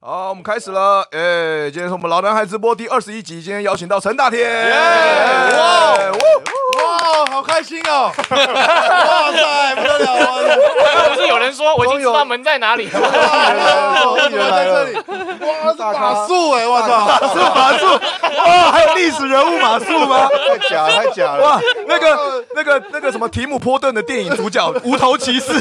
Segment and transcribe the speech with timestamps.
[0.00, 1.02] 好，我们开始了。
[1.10, 4.48] 哎，今天是我们老男孩直播第二十一集，今天邀请到陈大天。
[7.58, 8.12] 开心哦！
[8.30, 11.08] 哇塞，不得了啊！
[11.08, 13.00] 不是有人说我已经知道门在哪里了？
[13.00, 14.94] 哇，原来在这里！
[14.94, 16.68] 哇，是马术哎！
[16.68, 17.86] 我操，是马术
[18.46, 18.70] 哇！
[18.70, 20.28] 还有历史人物马术吗？
[20.46, 21.42] 太假了，太假了！
[21.42, 25.52] 哇，那个那个那个什么提姆波顿的电影主角无头骑士，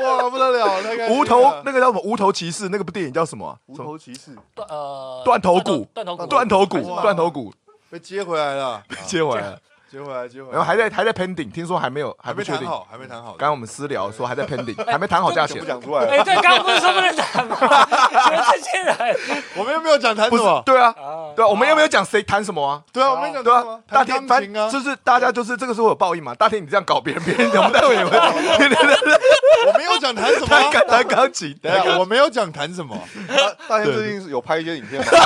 [0.00, 0.68] 哇，不得了！
[0.84, 2.00] 那个无头那个叫什么？
[2.04, 3.58] 无头骑士那个部电影叫什么？
[3.66, 4.30] 无头骑士，
[4.68, 7.52] 呃，断头骨，断头骨，断头骨，断头骨
[7.90, 9.58] 被接回来了，被接回来了。
[9.94, 13.30] 接回来，接回来，然后还在还在 pending，听说还没有，还没谈好，还没谈好。
[13.38, 16.04] 刚刚我们私聊说还在 pending，还没谈好价钱，不讲出来。
[16.06, 17.56] 哎，对，刚刚不是说不能谈吗？
[17.60, 19.16] 你们这些人，
[19.54, 20.60] 我们又没有讲谈什么。
[20.66, 20.92] 对啊，
[21.36, 22.82] 对啊，我们又没有讲谁谈什么啊？
[22.92, 26.34] 对啊，我们讲对啊，大天，反正就是大家就是这个是会有报应嘛。
[26.34, 28.18] 大天，你这样搞别人，别人怎么待会也会？
[29.68, 31.56] 我没有讲谈什么，他敢弹钢琴。
[31.62, 32.98] 等下，我没有讲谈什么。
[33.68, 35.06] 大天最近是有拍一些影片吗？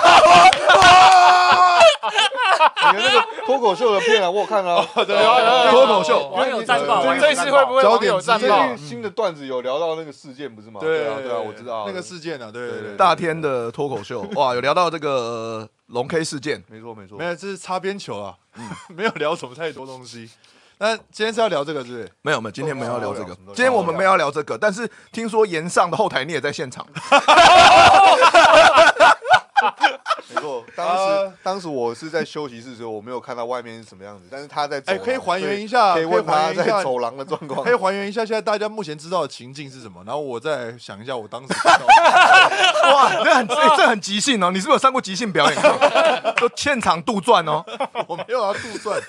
[2.90, 4.86] 你的那个脱口秀的片啊，我有看啊。
[5.06, 8.76] 对啊，脱口秀网友战报，这次会不会网友战报？
[8.76, 10.80] 新的段子有聊到那个事件不是吗？
[10.80, 12.96] 对啊，对啊，我知道那个事件啊，对对对。
[12.96, 17.16] 大天的脱口秀，哇， 有聊到这个龙 K 事件，没错没错。
[17.18, 20.28] 没有，这是擦边球啊，嗯， 没有聊什么太多东西。
[20.80, 22.08] 那今天是要聊这个，是不是？
[22.22, 23.34] 没有没有，今天没有要聊这个。
[23.46, 26.86] 今天我们没有要聊这个，但是听说岩上的后台你也在现场。
[30.34, 41.86] 没错， 当时当时我是在休息室的时候，我没有看到外面是什么样子，但是他在哎，可以还原一下，可以问他在走廊的状况，可以还原一下现在大家目前知道的情境是什么，然后我再想一下我当时看到。
[42.92, 45.62] 哇，这很这很即兴哦，你是不是有上过即兴表演？
[46.56, 47.64] 现场杜撰哦，
[48.06, 49.00] 我没有啊杜撰。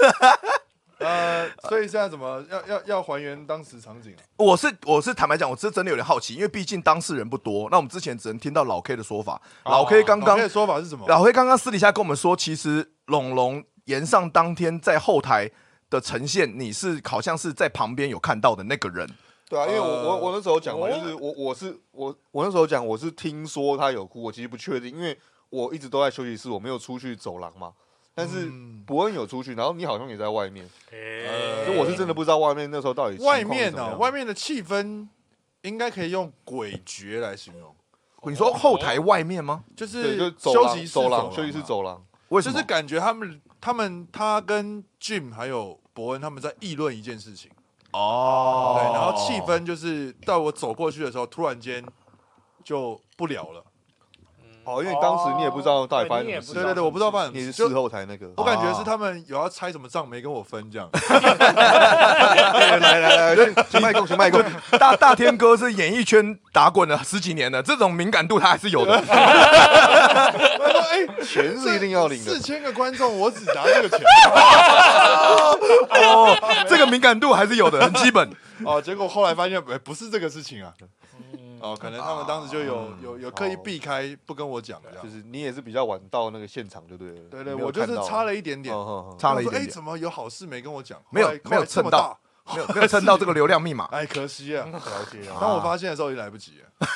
[0.99, 4.13] 呃，所以现在怎么要要要还原当时场景？
[4.35, 7.69] 我是我是坦白讲，我是真的有点好奇，因为毕竟当事人不多。
[7.69, 11.07] 那我们之前只能听到老 K 的说法，老 K 刚刚的说法是什么？
[11.07, 15.49] 老 K 刚刚私底下跟我们说，其实龙龙延上当天在后台
[15.89, 19.09] 的呈现，你是好像是在旁边有看到的那个人。
[19.47, 25.17] 对啊，因为我我我那时候讲嘛，就是我我是我我那时候讲我是听说他有哭，我其实不确定，因为
[25.49, 27.71] 我一直都在休息室，我没有出去走廊嘛。
[28.19, 28.51] 但是
[28.85, 30.67] 伯恩有出去，然后你好像也在外面，
[31.63, 33.95] 所以我是真的不知道外面那时候到底外面呢？
[33.95, 35.07] 外面的气氛
[35.61, 37.73] 应该可以用诡谲来形容。
[38.23, 39.63] 你说后台外面吗？
[39.73, 42.03] 就是休息走廊，休息室走廊。
[42.27, 42.53] 为什么？
[42.53, 47.49] 就是感觉他们他们他跟 Jim 还有伯恩他们在议论一件事情
[47.91, 51.81] 哦，对，然后气氛就是到我走过去的时候，突然间
[52.61, 53.63] 就不聊了。
[54.65, 58.29] 哦，因为当时你也不知道到底发生什么事，对对对，我不知道发生什么事，你是事后才那个。
[58.37, 60.87] 我感觉是他们有要拆什么账没跟我分这样。
[62.53, 62.99] 来 来
[63.35, 63.37] 来，
[63.69, 64.43] 先卖供，先卖供。
[64.77, 68.97] 大大天哥是演艺圈打滚了十几年的，这种敏感度他还是有的。
[68.97, 72.31] 哎，钱是一定要领的。
[72.31, 73.99] 四千个观众，我只拿这个钱。
[75.89, 76.37] 哦，
[76.69, 78.29] 这个敏感度还是有的，很基本。
[78.65, 80.71] 哦，结果后来发现，哎，不是这个事情啊。
[81.61, 87.13] 哦，可能他们当时就有有有刻意避开不跟我讲，就是你也是比较晚到那个现场，对不对？
[87.29, 88.73] 对对，我就是差了一点点，
[89.17, 89.61] 差了一点。
[89.61, 91.01] 哎，怎么有好事没跟我讲？
[91.11, 92.17] 没有没有蹭到，
[92.53, 93.85] 没有没有蹭到这个流量密码。
[93.93, 94.65] 哎，可惜啊！
[94.71, 95.21] 了解。
[95.39, 96.87] 当我发现的时候，已经来不及了。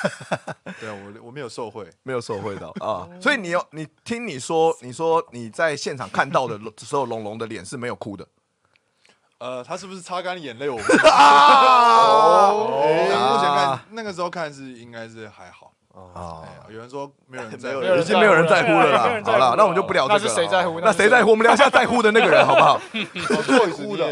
[0.80, 3.08] 对啊，我我没有受贿，没有受贿到啊。
[3.20, 8.26] 所以你有你听你说，你说你在现场看到的时候，龙龙的脸是没有哭的。
[9.44, 10.70] 呃，他是不是擦干眼泪？
[10.70, 11.04] 我不知道。
[11.12, 12.80] 哦，
[13.34, 15.70] 目前看那个时候看是应该是还好
[16.14, 16.40] 啊。
[16.70, 19.20] 有人说没有人在乎，已经没有人在乎了啦。
[19.22, 20.20] 好了，那我们就不聊这个。
[20.20, 20.80] 那是谁在乎？
[20.80, 21.32] 那谁在乎？
[21.32, 22.80] 我们聊一下在乎的那个人，好不好？
[23.42, 24.08] 最乎的，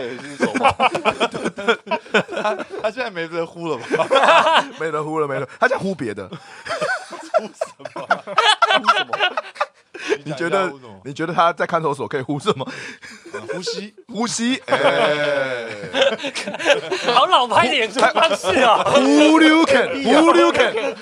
[2.43, 4.63] 他他现在没得呼了吧？
[4.79, 5.49] 没得呼了，没得。
[5.59, 6.29] 他想呼别的。
[6.29, 8.07] 呼什么？
[8.77, 9.17] 呼什么？
[10.25, 10.73] 你觉得？
[11.05, 12.65] 你觉得他在看守所可以呼什么？
[13.53, 14.57] 呼吸，呼吸。
[14.67, 15.67] 哎，
[17.13, 18.85] 好老派的演出方式啊！
[18.87, 20.97] 呼溜肯，呼溜肯。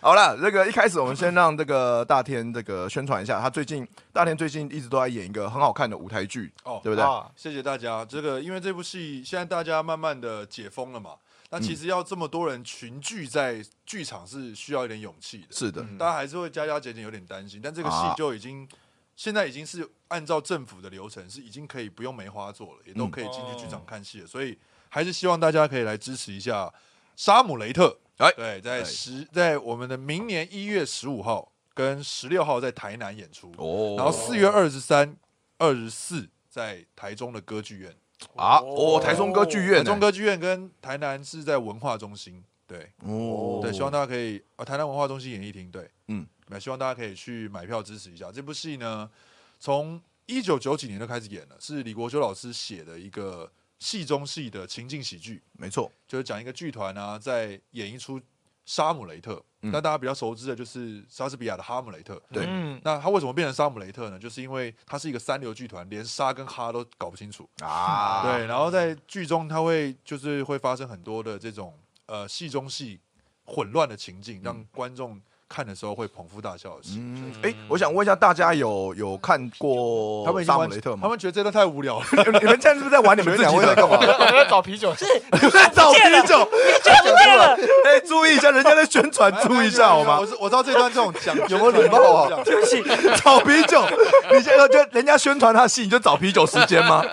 [0.00, 7.04] 好了，这个一开始我们先让这个大天这个宣传一下，他最近大天最近一直都在演一个很好看的舞台剧哦，对不对？
[7.34, 8.04] 谢谢大家。
[8.04, 11.10] 这个因为这部戏现在大家慢慢的解封了嘛。
[11.50, 17.60] 那其实要这么多人群聚在剧场是需要一点勇气的，是的，大家还是会加加减减有点担心。
[17.62, 18.68] 但这个戏就已经
[19.14, 24.26] 现在已经是按照政府的流程，是已经可以不用梅花座了，也都可以进去剧场看戏了。
[24.26, 24.58] 所以
[24.88, 26.66] 还是希望大家可以来支持一下
[27.14, 27.96] 《沙姆雷特》。
[28.24, 33.52] 哎，对，在十在我们的明年一月十五号跟十六号在台南演出，
[33.96, 35.16] 然后四月二十三、
[35.58, 37.94] 二十四在台中的歌剧院。
[38.34, 42.92] 啊，哦，台中歌剧院，台中歌剧院跟台南是在文化中心对。
[43.04, 43.60] 哦。
[43.62, 48.30] 对，希望大家可以啊，台南文化中心演艺厅，对，嗯，那希望大家可以去买票支持一下。
[48.32, 49.10] 这部戏呢。
[49.58, 58.20] 从一九九几年就开始演了，是李国修老师写的一个戏中戏的情境喜剧，没错，就是讲一个剧团啊，在演一出
[58.66, 59.32] 《沙姆雷特》
[59.62, 59.70] 嗯。
[59.72, 62.14] 那大家比较熟知的就是莎士比亚的《哈姆雷特》。
[62.30, 64.18] 对嗯，那他为什么变成沙姆雷特呢？
[64.18, 67.48] 就是因为他是一个三流剧团，连沙跟哈都搞不清楚。
[67.62, 71.74] 啊，对，然后在剧中他会就是会发生很多的这种
[72.04, 73.00] 呃戏中戏
[73.44, 76.96] 混乱的情境，让观众看的时候会捧腹大笑的戏。
[76.98, 80.98] 嗯，哎，我想问一下，大家有有看过他们已经完沙姆雷特吗？
[81.02, 82.06] 他们觉得这段太无聊了。
[82.40, 83.50] 你们现在是不是在玩你们自己的？
[83.50, 83.96] 两位在干嘛？
[84.02, 86.44] 我在找啤酒，是 你们在找啤酒？
[86.44, 90.26] 不见了，哎，注意一下，人家在宣传，注意一下好吗我？
[90.26, 92.82] 是我知道这段这种讲有没有礼貌啊对不起，
[93.22, 93.86] 找啤酒，
[94.32, 97.04] 你现在就人家宣传他的戏，你就找啤酒时间吗？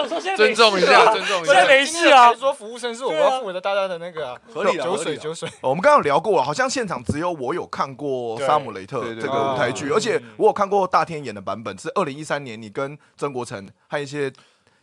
[0.00, 1.52] 我想说现在尊重一下，尊重一下。
[1.52, 5.48] 现在没事啊，说服务生是我们要付的大家的那个啊，合理酒合理啦水酒水。
[5.60, 8.46] 我们刚刚有聊过了，好像现场只有我有看过《对。
[8.46, 14.32] 沙姆雷特这个舞台剧，而且我有看过大天演的版本，是二零一三年你跟曾国成和一些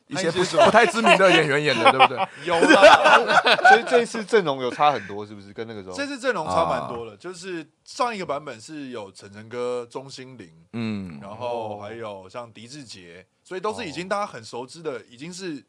[0.08, 2.28] 一些不不太知名的演员演的，对不对？
[2.48, 3.60] 有啦。
[3.70, 5.54] 所以这一次阵容有差很多，是不是？
[5.54, 15.64] 跟那个时候这次阵容差蛮多的，就是上一个版本是有陈晨哥、钟欣凌，嗯，然后还有像狄志杰，所以都是已经大家很熟知的，已经是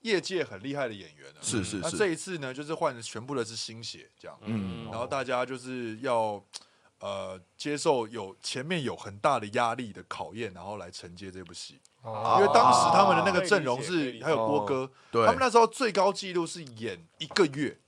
[0.00, 1.40] 业界很厉害的演员了。
[1.40, 6.42] 是是那这，一次呢，就是换的全部的是新血，这样，嗯然后大家就是要
[6.98, 11.80] 呃接受有前面有很大的压力的考验，然后来承接这部戏。
[12.02, 12.36] 哦。
[12.38, 15.24] 因为当时他们的那个阵容是还有郭哥，对。
[15.26, 17.78] 他，们那时候最高纪录是演一个月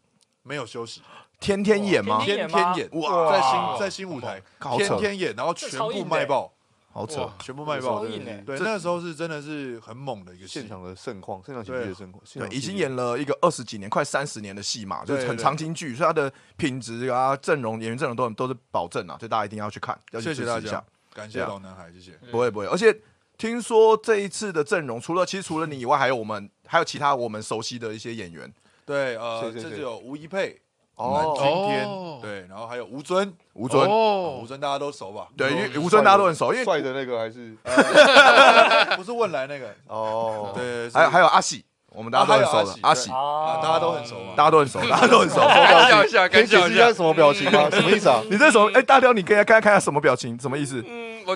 [0.43, 1.03] 没有休息，
[1.41, 2.21] 天天演吗？
[2.25, 3.31] 天天演，哇。
[3.31, 4.43] 在新在新舞台
[4.77, 6.53] 天天演，然后全部卖爆，
[6.93, 20.77] 好扯，全部卖爆，对那个时候是真的是很猛的一个现场的盛况，现场喜剧的盛况，对，已经演了一个二十几年、快三十年的戏嘛，就是很长青剧，所以它的品质啊、阵容、演员阵容都都是保证啊，所以大家一定要去看，要去谢谢大支持一下。
[20.77, 22.13] 家。，感谢老男孩，谢谢。
[22.31, 22.95] 不会不会，而且
[23.39, 28.53] 听说这一次的阵容，除了其实除了你以外，还有我们，还有其他我们熟悉的一些演员，
[28.87, 30.61] 对，呃，这就有吴一佩、
[30.97, 35.27] 南哦，君天哦，对，然后还有吴尊，吴尊，哦吴尊大家都熟吧？
[35.37, 37.57] 对，因为吴尊大家都很熟，因为帅的那个还是
[38.97, 44.35] 不是问来那个，哦，对，还有还有有阿喜，我们大家都很熟了，阿喜，啊大家都很熟嘛。
[44.37, 45.37] 大家都很熟， 大家都很熟。
[45.41, 46.93] 干笑一下，可以干笑一下解释一下。
[46.93, 47.69] 什么表情吗？
[47.73, 48.23] 什么意思啊？
[48.31, 48.71] 你这什么？
[48.75, 50.85] 哎，大雕，你可以看看看什么表情，什么意思？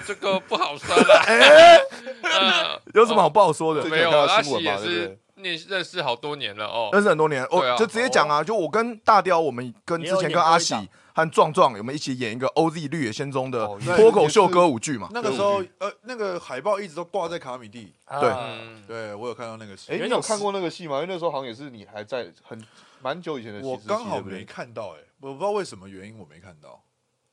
[0.00, 1.24] 这个不好说啦。
[2.22, 3.82] 呃有什么好不好说的？
[3.82, 6.88] 最没有，近有看到阿新闻嘛对不喜也是对念认识好多年了哦。
[6.92, 10.74] 认识很多年，我、对啊就直接讲啊，就我跟大雕，我们跟之前跟阿喜
[11.14, 15.08] 和壮壮，我们一起演一个 OZ 绿野仙踪的哦脱口秀歌舞剧嘛。
[15.12, 20.96] 那个时候，呃，那个海报一直都挂在卡米蒂，对嗯，对我有看到那个戏哎，，你有看过那个戏吗？
[20.96, 22.62] 因为那时候好像也是你还在很
[23.02, 26.82] 蛮久以前的戏，我刚好没看到，哎，我不知道为什么原因我没看到，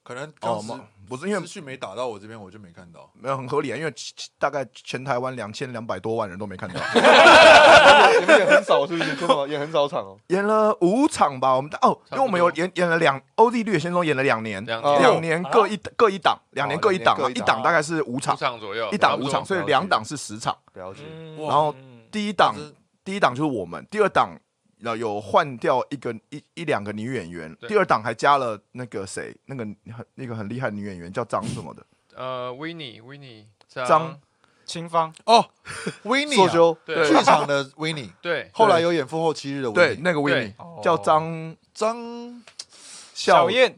[0.04, 0.74] 可能哦当时
[1.08, 3.10] 不是因为资讯没打到我这边，我就没看到。
[3.14, 3.94] 没有很合理啊，因为
[4.40, 6.80] 大概全台湾两千两百多万人都没看到，
[8.20, 9.16] 你们也很少是不是？
[9.16, 9.48] 真的吗？
[9.48, 10.18] 也很少场哦。
[10.28, 11.56] 演了五场吧。
[11.56, 20.56] 我们哦，因为我们有演演了两欧弟绿野仙踪演了两年，两年各一各一档，两年各一档一档大概是五场五，场左右，一档五场，所以两档是十场。
[20.74, 21.02] 了解。
[21.38, 21.76] 然后
[22.12, 22.56] 第一档
[23.04, 24.38] 第一档就是我们，第二档
[24.84, 34.20] 呃有换掉一个一一两个女演员，第二档还加了那个谁，那个很那个很厉害的女演员叫张什么的，呃，Winnie，Winnie，张。
[34.66, 35.14] 清芳。
[35.26, 35.46] 哦，
[36.04, 37.06] 维尼啊，硕修对。
[37.06, 42.42] 剧场的维尼， 对，后来有演《复后七日》的维对，尼，那个维尼哦叫张张
[43.14, 43.78] 孝小，燕，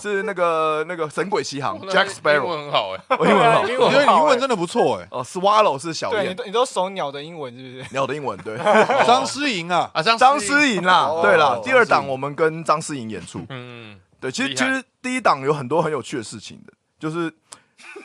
[0.00, 3.60] 是那个那个神鬼奇航 Jack Sparrow，文很好哎，我英文好。
[3.86, 5.08] 我觉得你英文真的不错哎。
[5.10, 7.86] 哦，Swallow 是小燕，你都你都熟鸟的英文是不是？
[7.92, 8.56] 鸟的英文对。
[9.06, 13.44] 张诗莹啊，啊，张张诗颖啦，哦对啦，第二档我们跟张诗颖演出。
[13.48, 17.32] 嗯，对，其实其实第一档有很多很有趣的事情的，就是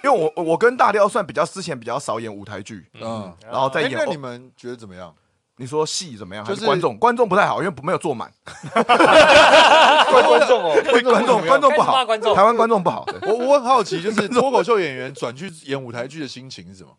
[0.03, 4.03] 因为我我跟大雕算比较之前比较少演舞台剧，嗯，然后再哎，演哦。
[4.05, 5.13] 那你们觉得怎么样？
[5.59, 6.45] 你说戏怎么样？
[6.45, 6.97] 还就是是观众？
[6.97, 8.31] 观众不太好，因为没有坐满，
[8.71, 8.81] 怪
[10.23, 13.05] 观众哦，对观众观众不好，观众台湾观众不好。
[13.23, 16.95] 我我很好奇，就是脱口秀演员转去演舞台剧的心情是什么？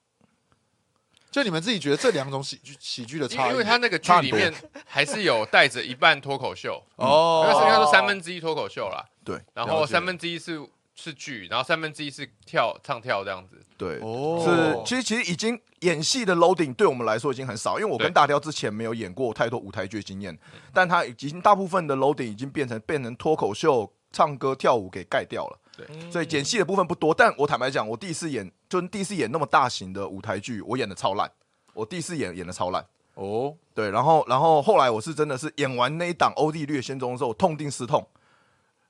[1.30, 3.52] 就你们自己觉得这两种喜剧喜剧的差异？
[3.52, 4.52] 因为他那个剧里面
[4.84, 10.60] 还是有带着一半脱口秀，哦应该是应该说三分之一脱口秀啦，对，然后三分之一是
[11.00, 13.56] 是剧，然后三分之一是跳唱跳这样子。
[13.78, 14.42] 对，哦。
[14.44, 20.38] 是其实其实已经演戏的 loading 对我们来说已经很少，因为我跟大雕之前没有演过太多舞台剧的经验，
[20.74, 25.58] 但他已经大部分的 loading 已经变成变成脱口秀、唱歌、跳舞给盖掉了。
[25.76, 31.30] 对，所以演戏的部分不多，但我坦白讲，我第一次演，就是第一次演那么大型的舞台剧，我演的超烂。
[31.72, 38.04] 我第一次演演的超烂，哦，对，然后然后后来我是真的是演完那一档《欧弟略仙踪》之后，痛定思痛，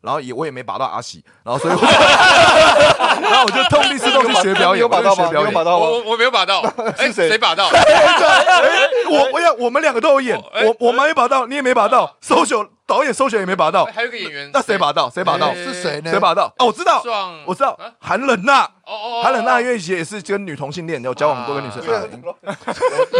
[0.00, 1.80] 然后也我也没把到阿喜， 然后所以我，
[3.20, 5.30] 然后我就痛定思痛去学表演，你有把到吗？
[5.32, 5.64] 有把。
[5.64, 5.86] 到吗？
[5.86, 6.60] 我我我没有把到，
[6.98, 7.68] 哎，是谁谁把到？
[9.10, 15.08] 我我要我们两个都有演，哎我我没把到，你也没把到，搜选导演搜选也没把到哎，还有个演员，那谁把到？
[15.10, 15.48] 谁把到？
[15.48, 16.10] 哎是谁呢？
[16.10, 16.52] 谁把到？
[16.58, 17.02] 哦，我知道，
[17.46, 18.62] 我知道啊，韩冷娜。
[18.62, 21.80] 哦哦，哦韩冷娜因为也是跟女同性恋，有交往多个女生。
[22.10, 22.16] 你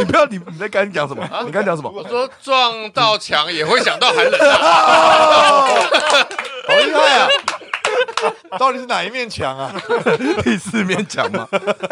[0.05, 1.23] 不要，你你在刚讲什么？
[1.47, 1.91] 你刚讲什么？
[1.95, 5.69] 我说撞到墙也会想到韩冷啊，
[6.67, 7.29] 好厉害啊！
[8.59, 9.75] 到底是哪一面墙啊？
[10.43, 11.49] 第四面墙嘛。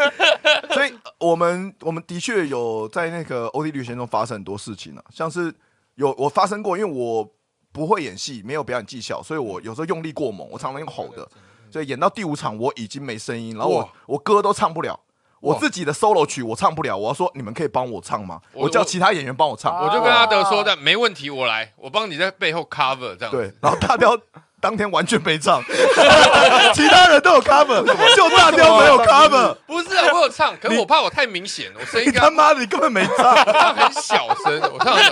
[0.71, 5.53] 所以我们我们的确有在那个欧弟旅行中发生很多事情啊，像是
[5.95, 7.27] 有我发生过，因为我
[7.71, 11.27] 不会演戏，没有表演技巧，所以我有时候用力过猛，我常常用吼的，
[11.71, 14.99] 所以演到第五场我已经没声音，然后我我歌都唱不了。
[15.41, 18.41] 我自己的 solo 曲我唱不了，我要说你们可以帮我唱吗？
[18.51, 19.73] 我我叫其他演员帮我唱。
[19.73, 23.31] 我就跟阿德说的，没问题，我来，我帮你在背后 cover 这样。
[23.31, 24.19] 对，然后大雕
[24.61, 25.63] 当天完全没唱，
[26.73, 27.83] 其他人都有 cover，
[28.15, 29.55] 就大雕没有 cover。
[29.65, 33.35] 不是啊，我有唱，可是我怕我太明显，我声音你他妈的，你根本没唱。
[33.45, 35.11] 唱很小声，我唱很小，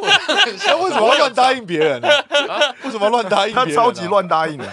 [0.00, 2.08] 我唱很那小，为什么要乱答应别人呢？
[2.82, 3.76] 为什么要乱答应别人啊？
[3.76, 4.66] 他超级乱答应的。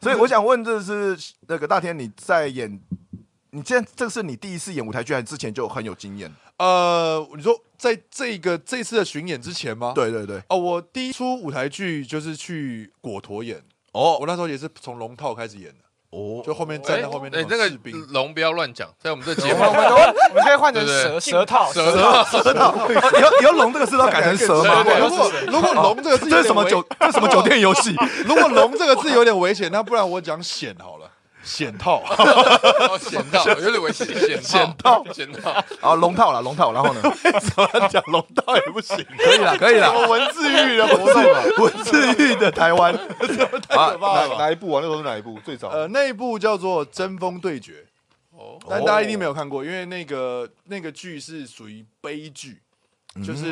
[0.00, 1.16] 所以我想问，这是
[1.48, 2.80] 那个大天，你在演，
[3.52, 6.32] 你现在这是你第一次演舞台剧，还是之前就很有经验？
[6.58, 9.92] 呃，你说在这个这次的巡演之前吗？。
[9.94, 10.40] 对对对。
[10.48, 13.60] 哦，我第一出舞台剧就是去果陀演，
[13.92, 15.78] 哦我那时候也是从龙套开始演的，
[16.10, 18.06] 哦，就后面站在后面那哎，那个种士兵。
[18.12, 24.84] 龙不要乱讲，在我们这节目我们都我们可以换成对舌舌套，舌头舌头，哦以后以后龙这个字都要改成蛇吗？
[25.00, 26.84] 如果如果龙这个字这是什么酒？
[27.00, 27.96] 这是什么酒店游戏？
[28.24, 31.09] 如果龙这个字有点危险，那不然我讲险好了，
[31.42, 32.02] 险套。
[32.06, 37.02] 哦，险套有点危险，险险套，险套，啊，龙套了，龙套，然后呢？
[37.90, 39.92] 讲龙套也不行，可以了，可以了。
[39.92, 41.40] 我文字狱的活动嘛。
[41.58, 44.36] 文字狱的台湾， 太可怕哪了吧？
[44.38, 44.80] 哪一部啊？
[44.82, 45.38] 那时候是哪一部？
[45.44, 47.72] 最早呃，那一部叫做《针锋对决》，
[48.38, 52.60] 哦，但大家一定没有看过，因为那个那个剧是属于悲剧，
[53.24, 53.46] 就是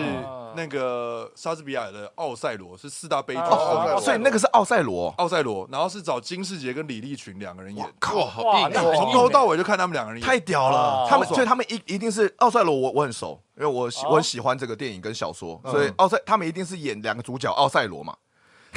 [0.54, 5.12] 那个莎士比亚的《奥赛罗》是四大悲剧中的哦，所以那个是奥赛罗。
[5.18, 11.08] 奥赛罗，然后是找金世杰跟李立群两个人演，哇，好硬从头到尾就看他们两个人演，太屌了！
[11.10, 18.14] 他们所以他们一一定是奥赛罗，我我很熟，因为我喜我很喜欢这个电影跟小说，所以奥赛他们一定是演两个主角奥赛罗嘛。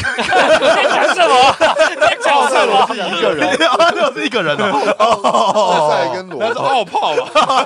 [0.02, 1.56] 在讲什么？
[2.00, 2.88] 在讲什么？
[2.88, 4.96] 是一个人，奥赛罗是一个人哦。
[4.98, 7.66] 奥赛跟罗那是奥炮吧？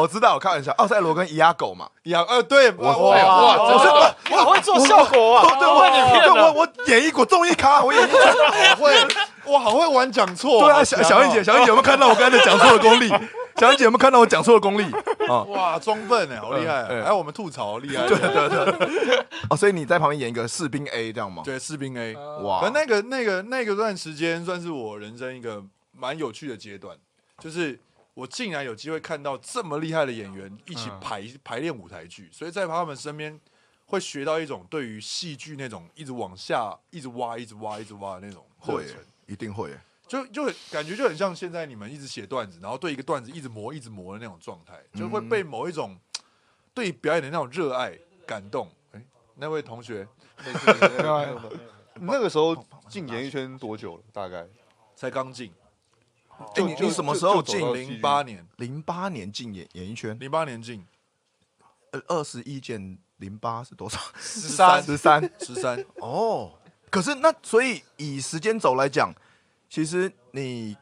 [0.00, 1.86] 我知道，我开玩笑，奥赛罗跟伊亚狗嘛。
[2.04, 3.88] 养呃对，我哇哇，真是
[4.30, 5.46] 我好会做效果啊！
[5.58, 5.80] 对，我
[6.22, 8.16] 对我我演一股综艺咖，我演一股。
[8.18, 9.06] 好会
[9.52, 13.12] 哇好会玩讲错，对啊，小小燕姐，小燕姐有没有看到我刚才讲错的功力？
[13.58, 14.84] 小燕姐有没有看到我讲错的功力？
[15.28, 21.42] 啊， 哇装笨哎，好厉害，嗯嗯还有我们吐槽厉害，对对对哦，所以你在旁边演一个士兵 A 这样吗？
[21.44, 22.60] 对，士兵 A，哇。
[22.60, 26.96] 可那个那个那个段时间算是我人生一个蛮有趣的阶段，
[27.38, 27.78] 就是
[28.14, 33.38] 我竟然有机会看到这么厉害的演员一起排、排练舞台剧，所以在他们身边
[33.86, 38.84] 会学到一种对于戏剧那种一直往下、一直挖、一直挖、一直挖的那种热会，，
[39.26, 39.70] 一定会。
[40.08, 45.96] 就就很感觉就很像现在你们一直写段子，然后对一个段子一直磨、一直磨的那种状态，就会被某一种
[46.72, 47.96] 对表演的那种热爱
[48.26, 48.70] 感动。
[48.92, 50.08] 哎，那位同学
[52.00, 52.56] 那个时候
[52.88, 54.02] 进演艺圈多久了？
[54.12, 54.46] 大概
[54.96, 55.52] 才刚进，
[56.54, 57.60] 哎，你你什么时候进？
[57.74, 60.86] 零八年，零八年进演演艺圈，零八年进，
[61.90, 63.98] 呃，二十一减零八是多少？
[64.16, 65.30] 十三十三。
[65.40, 66.52] 十三，哦，
[66.88, 69.12] 可是那所以以时间轴来讲，
[69.68, 70.76] 其实你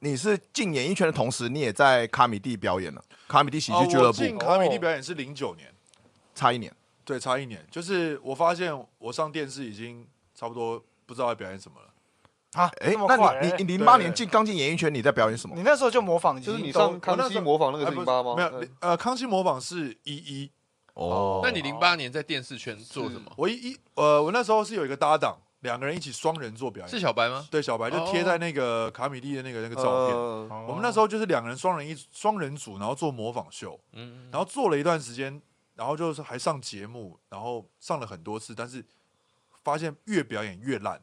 [0.00, 5.72] 你是进演艺圈的同时，你也在卡米蒂表演了，卡米蒂喜剧俱乐部我进部卡米蒂表演是零九年，
[6.34, 6.74] 差一年。
[7.04, 7.64] 对，差一年。
[7.70, 11.86] 就是我发现我上电视已经差不多不知道要表演什么了。
[12.60, 15.54] 啊，哎这，么快那你你你零八年进刚进演艺圈，你在表演什么？
[15.54, 18.34] 你那时候就模仿，就是你上康熙模仿那个是零八吗？
[18.34, 20.50] 没有嗯，呃，康熙模仿是一一，
[20.94, 23.30] 哦那你零八年在电视圈做什么？
[23.36, 26.90] 我一一呃，我那时候是有一个搭档，两个人一起双人做表演。
[26.90, 27.46] 是小白吗？
[27.50, 30.16] 对，小白就贴在那个卡米蒂的那个那个照片。
[30.16, 35.40] 呃我们那时候就是两个人双人一双人组，然后做模仿秀，嗯，然后做了一段时间，
[35.74, 38.84] 然后就是还上节目，然后上了很多次，但是
[39.64, 41.00] 发现越表演越烂，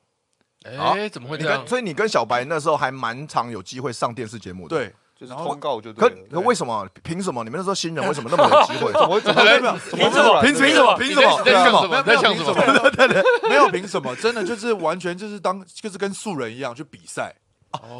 [0.63, 1.67] 哎，怎么会这样？
[1.67, 6.27] 所以你跟小白那时候还蛮常有机会上电视节目的。，对，就是然后通告就可对了。
[6.31, 6.87] 可为什么？
[7.03, 7.43] 凭什么？
[7.43, 8.91] 你们那时候新人 为什么那么有机会？
[8.93, 9.41] 怎么怎么
[9.93, 10.97] 凭什么凭凭什么？
[10.97, 11.37] 凭什么？
[11.39, 11.87] 你在想什么？
[11.89, 13.49] 没有在想什么？
[13.49, 17.33] 没有 凭什么，真的就是完全就是当就是跟素人一样去比赛，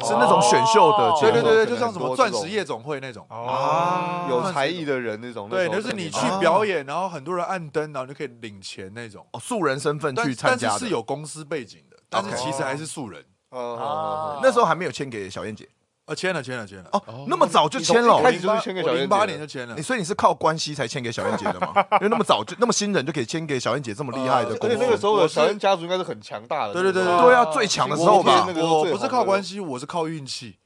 [0.04, 1.12] 是那种选秀的。
[1.20, 3.26] 对对对对，就像什么钻石夜总会那种。
[3.30, 9.26] 哦，有才艺的人那种，对，就是你去啊表演，然后很多人按灯，然后你就可以领钱那种。
[9.32, 10.90] 哦，素人身份去参加的但是是。
[10.90, 13.24] 有公司背景的，但是其实还是素人。
[13.50, 15.68] 呃啊那时候还没有签给小燕姐
[16.06, 16.88] 呃，签了签了签了。
[16.92, 18.20] 哦，那么早就签了哦。
[18.20, 19.80] 一开始就是签给小燕姐零八年就签了你。
[19.80, 21.72] 所以你是靠关系才签给小燕姐的吗？
[22.00, 24.74] 因为那么早就那么新人就可以签给小燕姐这么厉害的呃公司。
[24.74, 30.58] 而且那个时候的小燕家族应该是很强大的，对对对那个时候对啊，最强的时候吧我不是靠关系，我是靠运气。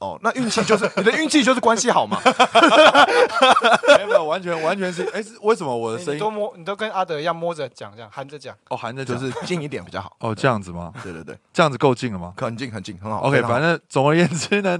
[0.00, 2.20] 哦，那运气就是你的运气就是关系好嘛。
[3.96, 5.02] 没有没有，完全完全是。
[5.12, 8.56] 哎，是为什么我的声音你都摸，你都跟阿德一样摸着讲，这样含着讲。
[8.68, 10.16] 哦含着讲就是近一点比较好。
[10.20, 10.92] 哦这样子吗？
[11.02, 13.22] 对对对，这样子够近了吗很近很近，很好。
[13.22, 14.78] ？OK，非常好反正总而言之呢，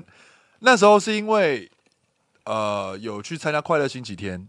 [0.60, 1.68] 那时候是因为
[2.44, 4.46] 呃有去参加快乐星期天，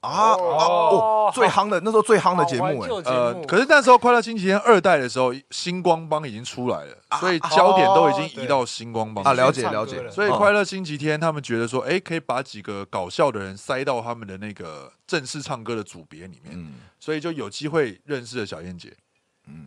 [0.00, 9.22] 啊哦，最夯的那时候最夯的节目哎，呃，可是那时候快乐星期天二代的时候，星光帮已经出来了，所以焦点都已经移到星光帮。
[9.24, 10.00] 啊，了解了解。
[10.00, 10.10] 了。
[10.10, 18.96] 所以嗯快乐星期天他们觉得说，哎，可以把几个搞笑的人塞到他们的那个正式唱歌的组别里面，嗯，所以就有机会认识了小燕姐。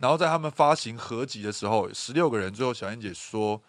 [0.00, 3.60] 然后在他们发行合集的时候，十六个人，最后小燕姐说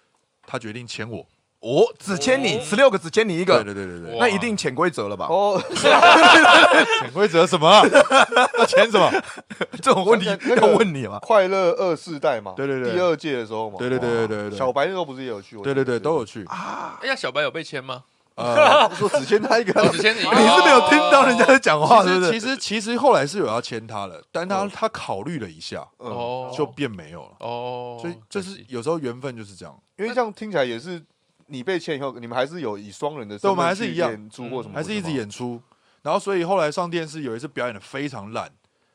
[0.47, 1.27] 她决定签我。
[1.65, 5.25] 哦，只签你十六个，只签你一对个，对对对对，那一定潜规则了吧？
[5.27, 7.81] 哦，潜规则什么啊？
[8.59, 9.11] 要签什么？
[9.81, 11.17] 这种问题要问你嘛？
[11.19, 15.57] 快乐二世代嘛，对对对第二届的时候嘛，对对对对对对，小白那时候不是也有去？
[15.57, 16.99] 我对对对都有去啊。
[17.01, 18.03] 哎呀，小白有被签吗？
[18.35, 20.19] 呃， 说只签他一个，只签你。
[20.19, 22.31] 你是没有听到人家在讲话，其是不是？
[22.31, 27.31] 其实其实后来是有要签他了，但他他考虑了一下，嗯，哦，就变没有了。
[27.39, 31.01] 哦，所以就是有时候缘分就是这样，因为这样听起来也是
[31.47, 35.61] 你被签以后，你们还是有以双人的对我身份去们还是一样演出或什么，还是一直演出。
[36.01, 38.49] 然后所以后来上电视有一次表演的非常烂，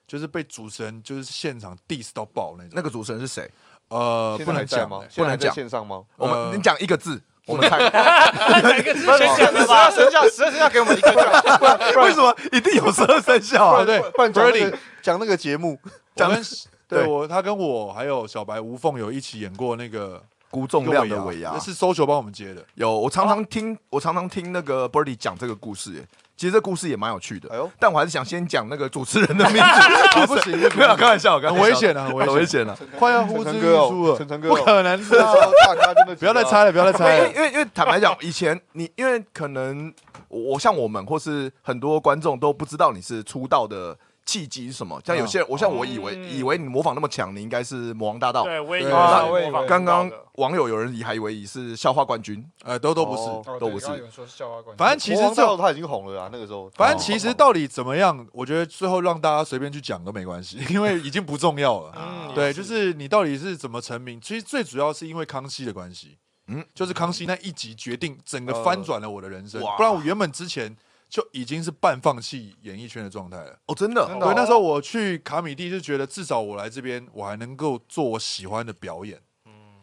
[0.07, 2.73] 就是被主持人就是现场 diss 到爆那种。
[2.75, 3.51] 那个主持人是谁？
[3.89, 5.03] 呃不能讲吗？
[5.17, 6.05] 不能讲线上吗？
[6.17, 7.79] 我呃们你讲一个字，我们猜。
[7.91, 9.91] 哪一个是先讲的十二？
[9.91, 11.99] 生肖，十二生肖给我们一个字。
[11.99, 13.83] 为什么一定有十二生肖啊？
[13.83, 15.77] 哦对不然讲那 Birdie 个讲那个节目，
[16.15, 16.43] 我跟
[16.87, 22.65] 对对我他跟我还有小白吴凤有一起演过那个估重量的尾牙那是 social 帮我们接的。
[22.75, 26.07] 有，我常常听，我常常听那个 Birdy 讲这个故事，耶。
[26.37, 27.51] 其实这故事也蛮有趣的。
[27.51, 29.71] 哎呦但我还是想先讲那个主持人的名字。
[30.27, 32.75] 不行， 没有，开玩笑，很危险的，很危险，险的。
[32.99, 37.25] 快要呼之欲出了，陈陈哥哦，不可能那是大咖真的不要再猜了，不要再猜了。
[37.25, 39.93] 为 因为因为坦白讲，以前你因为可能
[40.29, 43.95] 我像我们或是很多观众都不知道你是出道的
[44.31, 45.01] 契机是什么。
[45.05, 48.45] 像有些人，我像我以为嗯以为你模仿那么强，你应该是魔王大道。
[48.45, 53.59] 对，我也以对为刚刚网友有人以还以为你是校花冠军，呃，都都不是。
[53.59, 61.93] 都不是对刚刚有人说是校花冠军反正其实这魔王道他已经红了啊，那个时候，反正其实到底怎么样，我觉得最后让大家随便去讲都没关系，因为已经不重要了。
[61.97, 66.11] 嗯对，就是你到底是怎么成名，其实最主要是因为康熙的关系。
[66.13, 66.17] 嗯
[66.53, 70.77] 嗯，就是康熙那一集决定整个翻转了我的人生，哇不然我原本之前
[71.11, 73.59] 就已经是半放弃演艺圈的状态了。
[73.67, 74.33] 哦，真的，对，真的哦。
[74.37, 79.21] 那时候我去卡米蒂就觉得至少我来这边，我还能够做我喜欢的表演，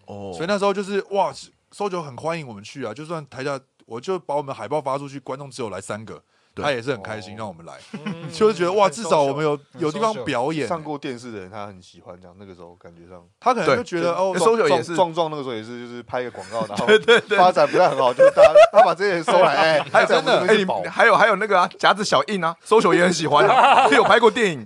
[0.06, 1.34] 哦，所以那时候就是哇，
[1.72, 6.24] 搜九很欢迎我们去啊，就算台下我就把我们海报发出去，观众只有来三个，对
[6.64, 7.38] 他也是很开心哦。
[7.40, 7.74] 让我们来，
[8.06, 14.96] 嗯 就是觉得哇，至少我们有有地方表演，上过电视的人他很喜欢这样，那个时候感觉上，他可能就觉得哦对，搜九也是。
[14.96, 16.88] 壮壮那个时候也是就是拍一个广告，然后
[17.36, 18.42] 发展不太很好，就是他
[18.72, 20.46] 他把这些人收来，哎，还有真的，
[20.92, 24.64] 还有还有那个啊，夹子小印啊，搜球也很喜欢啊，有拍过电影，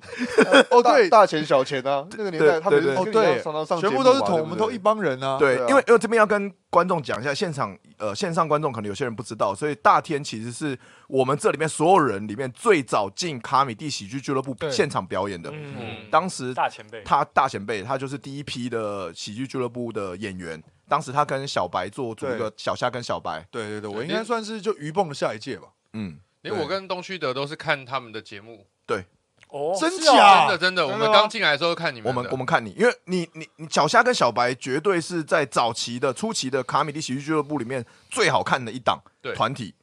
[0.70, 4.82] 哦对，大大钱小钱啊，那个年代他们对哦对常常上全部都是嘛同我们都一。
[4.82, 10.76] 帮人啊，对，因为因为这边要跟观众讲一下，现场呃线上观众可能有些人不知道，所以大天其实是
[11.08, 14.72] 我们这里面所有人里面最早进卡米蒂喜剧俱乐部对。
[14.72, 15.52] 现场表演的。
[15.54, 20.64] 嗯，当时大前辈，他大前辈，他就是第一批的喜剧俱乐部的演员。
[20.88, 25.68] 当时他跟小白做组一个小虾跟小白，对对对，我应该算是就鱼蹦的下一届吧。
[25.94, 28.66] 嗯，因为我跟东区德都是看他们的节目，
[29.52, 39.74] 哦，真假真的真的，我们刚进来的时候看你们，我们我们看你，因为你你你小虾跟小白绝对是在早期的初期的卡米蒂喜剧俱乐部里面最好看的一档对团体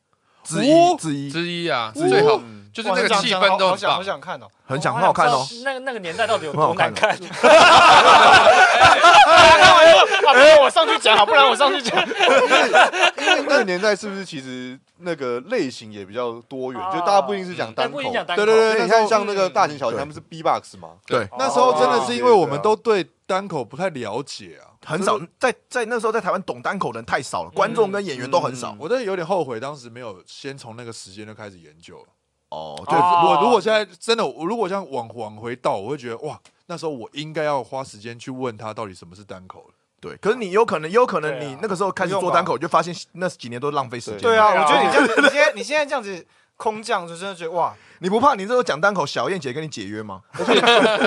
[0.42, 4.02] 之一哦之一，之一啊，最好嗯就是那个气氛都很棒好想好。
[4.02, 4.46] 想看哦。
[4.64, 5.46] 很想很好看哦。
[5.64, 7.10] 那个那个年代到底有多难看？
[7.10, 7.16] 啊，
[10.32, 11.98] 不然我上去讲好，不然我上去讲。
[12.06, 18.00] 因为那个年代是不是其实那个类型也比较多元，就大家不一定是讲单口。
[18.00, 28.76] 对对对对，你看像那个大型小他们是 B box 嘛，对，那时候真的是因为我们都对单口不太了解啊，很少在在那时候在台湾懂单口的人太少了，观众跟演员都很少。
[28.78, 32.04] 我真的有点后悔，当时没有先从那个时间就开始研究。
[32.50, 40.16] 哦，就就我如果现在真的，我如果像往往回倒，我会觉得哇，那时候我应该要花时间去问他到底什么是单口对。
[40.16, 44.20] 可是你有可能，也有可能对啊你那个时候开始做单口，就发现那几年都浪费时间。
[44.20, 50.20] 对啊，我觉得你这样，你现在你现在这样子空降，就真的觉得哇，你不怕你这时候讲单口，小燕姐跟你解约吗？
[50.38, 50.44] 而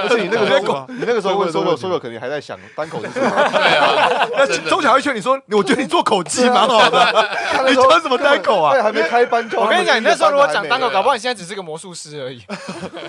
[0.10, 3.30] 且你那个时候，你那个时候 问会问 Soyo Soyo 肯定还在想单口是什么。
[3.52, 7.30] 对啊，那真的钟小会劝你说，我觉得你做口技蛮好的，
[7.68, 8.82] 你讲什么单口啊对，？
[8.82, 9.60] 还没开班就。
[9.60, 11.14] 我跟你讲，你那时候如果讲单口，搞不好好。
[11.16, 12.38] 你现在只是个魔术师而已。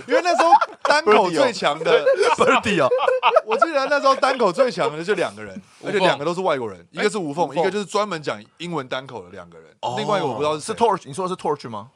[0.07, 0.51] 因为那时候
[0.83, 2.05] 单口最强的
[2.37, 2.89] ，Birdy 哦，
[3.47, 11.91] 我记得那时候单口最强的就两个人，而且两个都是外国人，一个是吴凤，一个就是专门讲英文单口的两个人，另外一个我不知道是 Torch，你说的是 Torch 吗？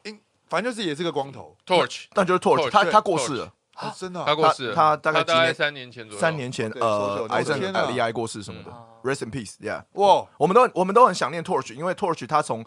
[0.48, 7.60] 反正就是也是个光头，Torch，但就是 Torch，Torch，他他过世了，哦真的啊他过世了，他他大概大概三年前左右，三年前呃癌症
[7.92, 8.70] 离癌过世什么的
[9.02, 9.82] ，Rest in peace，yeah。
[9.94, 12.64] 哇，我们都我们都很想念 Torch，因为 Torch 他从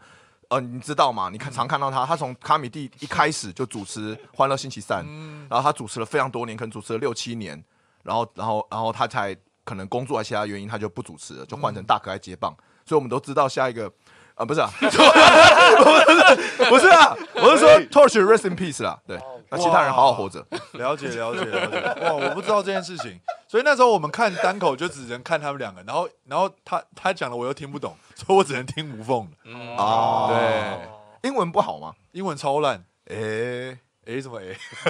[0.50, 1.30] 呃你知道吗？
[1.32, 5.06] 你看常看到他，他从卡米蒂一开始就主持《欢乐星期三》，
[5.50, 7.64] 然后他主持了非常多年，可能主持了六七年，
[8.04, 13.92] 然后然后然后他才可能工作啊其他原因他就不主持了，就换成大可爱接棒，所以我们都知道下一个。
[14.36, 20.40] 啊，不是啊， 不是不是啊，我是说 Torch rest in peace 啦，对，那其他人好好活着。
[20.76, 31.94] 了解了解了解，哇，我不知道这件事情，所以那时候我们看单口就只能看他们两个，然后然后他他讲的我又听不懂，所以我只能听无缝的，嗯，哦对，英文不好吗？
[32.14, 33.78] 英文超烂，诶。
[34.10, 34.46] 诶什么哎？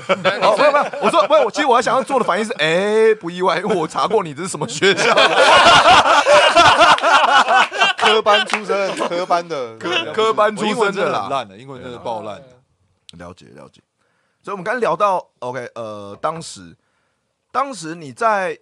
[0.42, 5.14] 哦，没有没有，我说不是，我其实我还想要做的反应是，哎，不意外，因为我查过你这是什么学校，
[7.98, 11.18] 科班出身，科班的，科科班出我英文身的啦。
[11.20, 12.46] 的很烂的，英文真的爆烂的。
[13.18, 13.82] 了解了解，
[14.44, 16.78] 所以我们刚才聊到，OK，呃，当时
[17.52, 18.58] 当时你在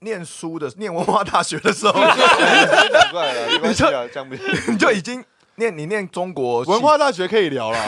[0.00, 4.44] 念书的念文化大学的时候，讲出来了，没关系啊，这样不行。
[4.68, 5.24] 你就已经
[5.58, 7.78] 念你念中国文，化大学可以聊了，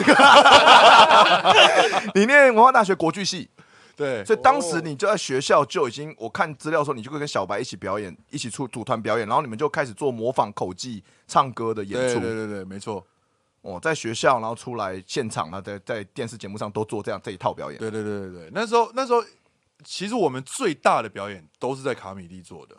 [2.13, 3.49] 你念文化大学国剧系，
[3.95, 12.19] 对，所以当时你就在学校就已经，我看资料的时候，你就会跟小白一起表演，一起出组团表演，然后你们就开始做模仿口技、唱歌的演出。
[12.19, 13.05] 对对对，没错，
[13.61, 17.79] 哦，在学校，然后出来现场，啊在在电视节目上都做这样这一套表演。
[17.79, 19.23] 对对对对对，那时候那时候
[19.83, 22.75] 其实我们最大的表演都是在卡米蒂做的，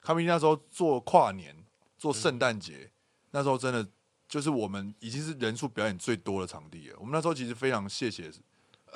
[0.00, 1.54] 卡米蒂那时候做跨年、
[1.98, 2.90] 做圣诞节，
[3.30, 3.86] 那时候真的
[4.32, 6.96] 就是我们已经是人数表演最多的场地了。
[6.98, 8.30] 我们那时候其实非常谢谢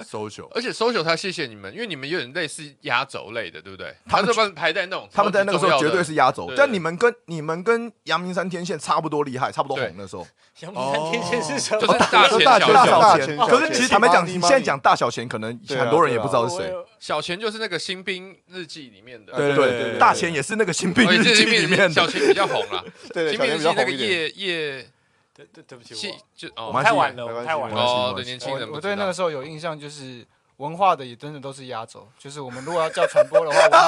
[0.02, 3.94] social，而且 social 他谢谢你们，因为你们有点类似压轴类的，对不对？
[4.06, 10.26] 他们他是把排在那种他们在那个时候绝对是压轴，但你们跟你们跟阳明山天线差不多厉害，差不多对红那时候。
[10.60, 11.80] 阳明山天线是什么？
[11.82, 16.72] 就是大钱大钱小钱小大钱，可是其实坦白讲，你现在讲大小钱，可能很多人也不知道是谁。
[16.98, 21.90] 小钱就是那个新兵日记里面的，对对对，大钱也是那个新兵日记这里里面的。
[21.90, 24.10] 小钱比较红啦，对，新兵日记那个较红一点。
[24.10, 24.90] 叶叶
[25.36, 27.80] 对对对不起，我就哦我太晚了，没关系我太晚了。
[27.80, 33.78] 哦，对年轻人我我对那个时候有印象，就是文化的也真的都是压轴，就是我们如果要叫传播的话，文化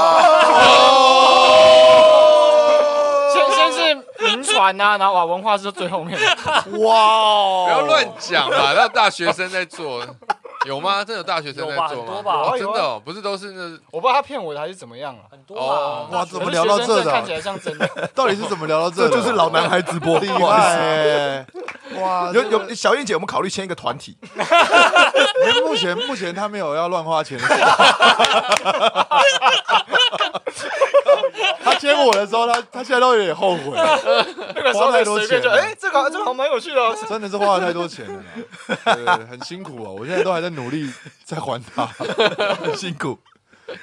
[3.33, 3.95] 先先是
[4.27, 6.27] 民传呐，然后哇，文化是最后面的。
[6.81, 10.05] 哇不要乱讲啦，那大学生在做
[10.69, 10.99] 有吗？
[11.03, 12.53] 真的有大学生在做吗？
[12.59, 15.23] 真的哦，不是都是那我不知道他骗我的还是怎么样啊。
[15.31, 17.89] 很多哦，哇怎么聊到这的看起来像真的。
[18.15, 19.09] 到底是怎么聊到这？
[19.09, 21.47] 这就是老男孩直播，厉不好意思
[22.01, 22.31] 哇！
[22.33, 27.39] 有有小燕姐，我们考虑签一个团体， 因为目前目前他没有要乱花钱
[31.79, 33.73] 接我的时候，他他现在都有点后悔，
[34.55, 36.97] 那个时候花太多钱了随便就哎，这个这个好像蛮有趣的哦。
[37.09, 38.23] 真的是花了太多钱了
[39.05, 39.91] 啦，对很辛苦啊！
[39.91, 40.93] 我现在都还在努力
[41.25, 41.87] 在还他。
[42.57, 43.19] 很辛苦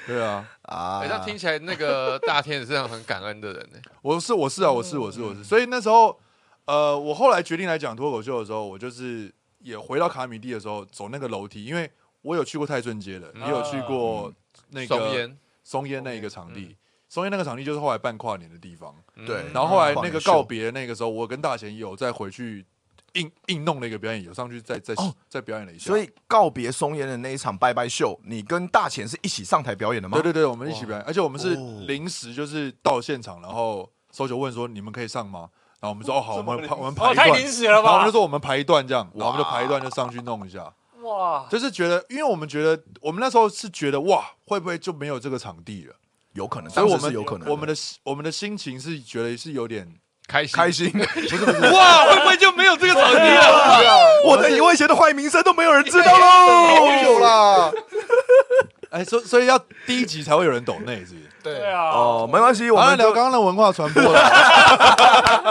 [0.06, 3.78] 对啊，啊好像听起来那个大天也是很感恩的人呢。
[4.02, 6.18] 我是我是啊，我是我是我是，所以那时候，
[6.64, 11.88] 呃，我后来决定来讲脱口秀的时候，我就是也回到卡米蒂的时候走那个楼梯，因为
[12.22, 14.32] 我有去过泰顺街的，也有去过
[14.70, 16.76] 那个松烟，松烟那一个场地。
[17.16, 18.94] 松烟那个场地就是后来办跨年的地方，
[19.26, 22.62] 对嗯然后后来那个告别那个时候，我跟大贤也有再回去
[23.14, 25.86] 硬硬弄了一个表演，有上去再再哦再表演了一下。
[25.86, 30.18] 所以告别松烟的那一场拜拜秀，你跟大钱是一起上台表演的吗？
[30.18, 35.48] 对对对，我们一起表演，而且我们是哦临时就是到现场，然后搜球问说你们可以上吗？
[35.80, 38.12] 然后我们说哦 好，我们排我们排哦，太一段，临时了吧然后我们就？
[38.12, 45.94] 说我们排一段这样，然后我们就排一段就上去弄一下，哇，就是觉得，因为我们觉得我们那时候是觉得哇，会不会就没有这个场地了？
[46.36, 47.48] 有可能，当时所以我们有可能。
[47.48, 49.88] 我们的我们的心情是觉得是有点
[50.28, 51.36] 开心开心， 不是
[51.72, 54.22] 哇，会不会就没有这个场地了？
[54.26, 57.02] 我的我以前的坏名声都没有人知道好喽。
[57.02, 57.72] 久啦，
[58.90, 61.26] 哎，所所以要第一集才会有人懂内，是不是？
[61.42, 64.20] 对对啊，哦，没关系，我，们聊刚刚的文化传播了。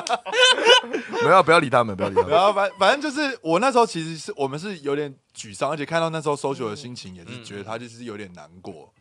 [1.23, 2.31] 没有不要理他们，不要理他们。
[2.31, 8.91] 然后反反正就是我那时候其实是我们是有点沮丧，而且看到那时候 social 的心情也是觉得他就是有点难过。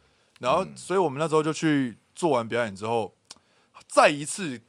[0.45, 3.15] 然后，所以我们那时候就去做完表演之后，
[3.89, 4.61] 再一次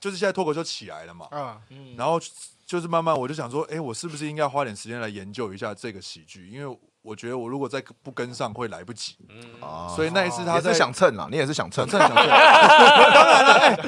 [0.00, 1.26] 就是现在脱口秀起来了嘛。
[1.30, 2.18] 啊，嗯然后
[2.64, 6.48] 就是慢慢我就想说，哎，我是不是应该花点时间来研究一下这个喜剧？
[6.48, 9.16] 因为我觉得我如果再不跟上会来不及。
[9.60, 12.26] 啊所以那一次他在也是想蹭啦，你也是想蹭想，蹭想蹭，
[13.12, 13.78] 当然了，哎，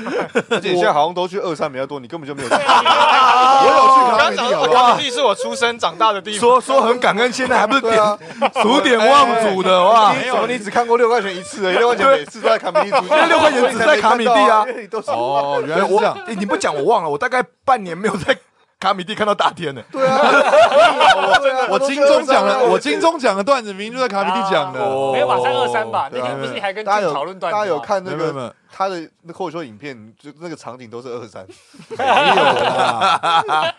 [0.50, 2.54] 而且你现在好像都去二三比较多，你根本就没有去。
[2.58, 4.90] 我有去我卡米蒂，好不好？
[4.90, 6.40] 卡米蒂是我出生长大的地方。
[6.40, 8.18] 说说很感恩，现在还不是点对啊，
[8.62, 10.24] 数点忘祖的哇你！
[10.26, 11.76] 怎么你只看过六块钱一次而已？
[11.78, 16.14] 六块钱每次都在卡米蒂出现，因为六块钱只在卡米蒂啊因为你都是哦，原来是我这样。
[16.26, 18.36] 欸你不讲我忘了，我大概半年没有在
[18.80, 19.82] 卡米蒂看到大天了。
[19.90, 20.20] 对啊，
[21.70, 24.80] 我金钟奖的，我金钟奖的段子明明就在卡米蒂讲的。
[24.80, 25.38] 哦没有吧？
[25.40, 26.08] 三二三吧？
[26.12, 31.46] 那对啊天不是你还跟大家有俊讨论段子吗大家有看那个他的那口秀影片，就那个场景都是二三。
[31.96, 33.74] 没有啦，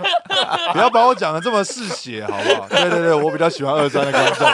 [0.73, 2.67] 不要把我讲的这么嗜血，好不好？
[2.69, 4.47] 对对对，我比较喜欢二三的观众。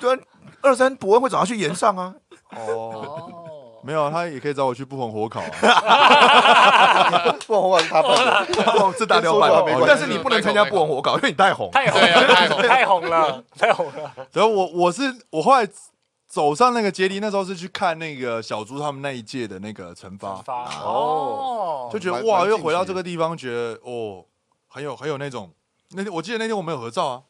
[0.00, 0.18] 对啊，
[0.62, 2.14] 二三伯恩会找他去演上啊。
[2.56, 3.37] 哦，哦，
[3.88, 5.48] 没有，他也可以找我去不红火烤啊。
[7.46, 8.84] 不然我是他办的。
[8.84, 11.70] 哇，这大雕版跟说话没关系但是你不能参加不红火烤，因为你太红。
[11.70, 14.12] 太红了，太红了，太红了。
[14.34, 15.66] 然后我我是我后来
[16.26, 24.22] 走上那个阶梯，那时候是去看那个小猪他们那一届的那个惩罚，发哦，就觉得哇，又回到这个地方，觉得哦，
[24.68, 25.50] 很有很有那种。
[25.92, 27.22] 那天我记得那天我们有合照啊，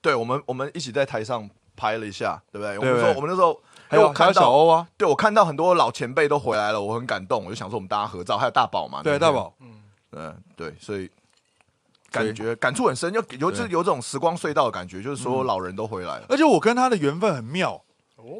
[0.00, 2.78] 对，我们我们一起在台上拍了一下，对不对？
[2.78, 9.54] 我对们说我们那时候，还有看到，小欧啊，对我看到很多老前辈都回来了，我很感动，我就想说我们大家合照，还有大宝嘛，对大，宝，
[10.12, 11.10] 嗯，对，所以
[12.10, 17.82] 感觉感触很深，有有就是有这种时光隧道的感觉，就是所有老人都回来了，而且我跟他的缘分很妙。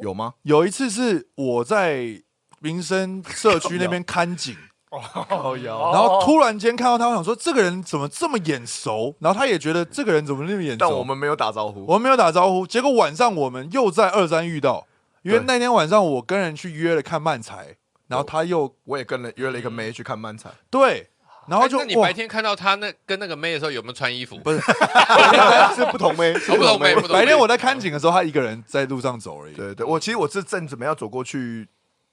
[0.01, 0.33] 有吗？
[0.41, 2.21] 有一次是我在
[2.59, 4.53] 民生社区那边 看景，
[4.91, 14.85] 然后突然间看到他，我想说这个人怎么这么眼熟，然后他也觉得这个人怎么那么眼熟，但我们没有打招呼，我们没有打招呼，结果晚上我们又在二三遇到，
[15.27, 17.75] 因为那天晚上我跟人去约了看漫才，
[18.07, 21.09] 然后他又我也跟了约了一个妹去看漫才，对，
[21.47, 24.37] 然后就哇哎那你白天看到他那跟那个妹的时候有没有穿衣服？
[24.39, 24.59] 不是。
[25.75, 27.13] 是不同妹，不同妹，不同妹。
[27.13, 29.53] 白天我在看景的时候，他一个人在路上走而已。
[29.53, 31.67] 对对，我其实我是正准备要走过去，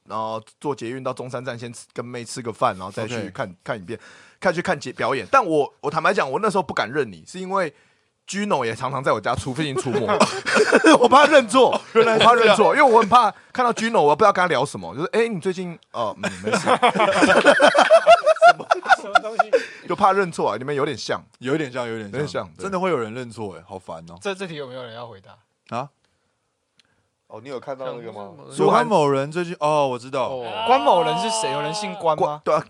[0.06, 3.98] 然后坐捷运到中山站，先吃跟妹吃个饭，然后再去 OK 看看一遍，
[4.38, 5.26] 看去看节表演。
[5.30, 7.72] 但我我坦白讲，我那时候不敢认你，是因为
[8.28, 10.06] Gino 也常常在我家出附近出没，
[10.98, 16.58] 我怕认错， 我怕认错，因为我很怕看到 Gino，我不知道跟他聊什么，就是哎、欸，你最近哦，嗯，没事，
[19.00, 19.50] 什么东西？
[19.88, 24.14] 就怕认错啊，你们有点像，有一点像，有点像真的会有人认错，哎，好烦哦。
[24.20, 25.76] 这这题有没有人要回答？
[25.76, 25.88] 啊，
[27.34, 28.28] 哦，你有看到那个吗？
[28.56, 31.50] 说他某人最近哦，我知道，哦，关某人是谁？
[31.50, 32.40] 有人姓关吗？
[32.44, 32.62] 对啊，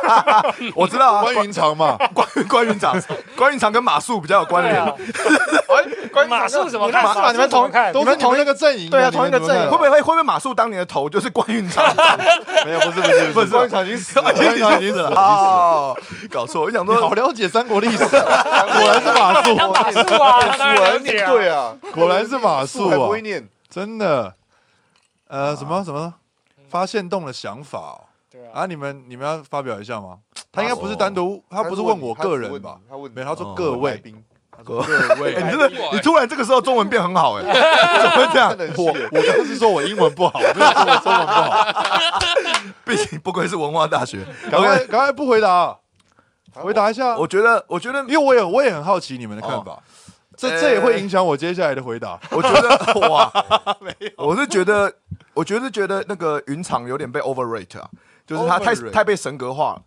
[0.74, 2.98] 我知道啊，关云长嘛，关关云长，
[3.36, 4.74] 关云长跟马谡比较有关联。
[6.10, 7.34] 关马谡什么你看？
[7.34, 7.92] 你们同看？
[7.92, 11.84] 都是同一个阵营的，对啊同一个阵营会不会会会不会马谡当年的头就是关云长？
[12.64, 15.94] 没有，不是不是不是关云长已经死了，关云长已经死了哦，
[16.30, 21.02] 搞错，我想说好说，了解三国历史啊，果然是马谡，马谡啊，他当然。
[21.04, 24.34] 对啊，果然是马谡啊不会念，真的。
[25.28, 26.14] 呃，什么什么？
[26.66, 28.08] 发现洞的想法哦。
[28.32, 28.66] 对啊，啊？
[28.66, 30.16] 你们你们要发表一下吗？
[30.50, 32.80] 他应该不是单独，他不是问我个人吧？
[32.88, 33.14] 他问你。
[33.14, 33.54] 没有，他说哦。
[33.54, 34.02] 各位，
[34.64, 34.78] 各
[35.20, 35.34] 位。
[35.34, 37.42] 哎，你真的，你突然这个时候中文变很好，哎，
[38.00, 38.56] 怎么会这样？
[38.78, 41.72] 我我刚刚是说我英文不好，没有说我中文不好。
[42.86, 44.24] 毕竟不愧是文化大学。
[44.50, 45.76] 赶快赶快不回答，
[46.54, 47.14] 回答一下。
[47.18, 49.82] 我觉得，我觉得，因为我也我也很好奇你们的看法，
[50.36, 52.18] 这呃这也会影响我接下来的回答。
[52.30, 52.68] 我觉得，
[53.08, 53.32] 哇，
[53.80, 54.92] 没有我是觉得，
[55.34, 57.88] 我觉得觉得那个云长有点被 overrate 啊，
[58.26, 59.82] 就是他太太被神格化了。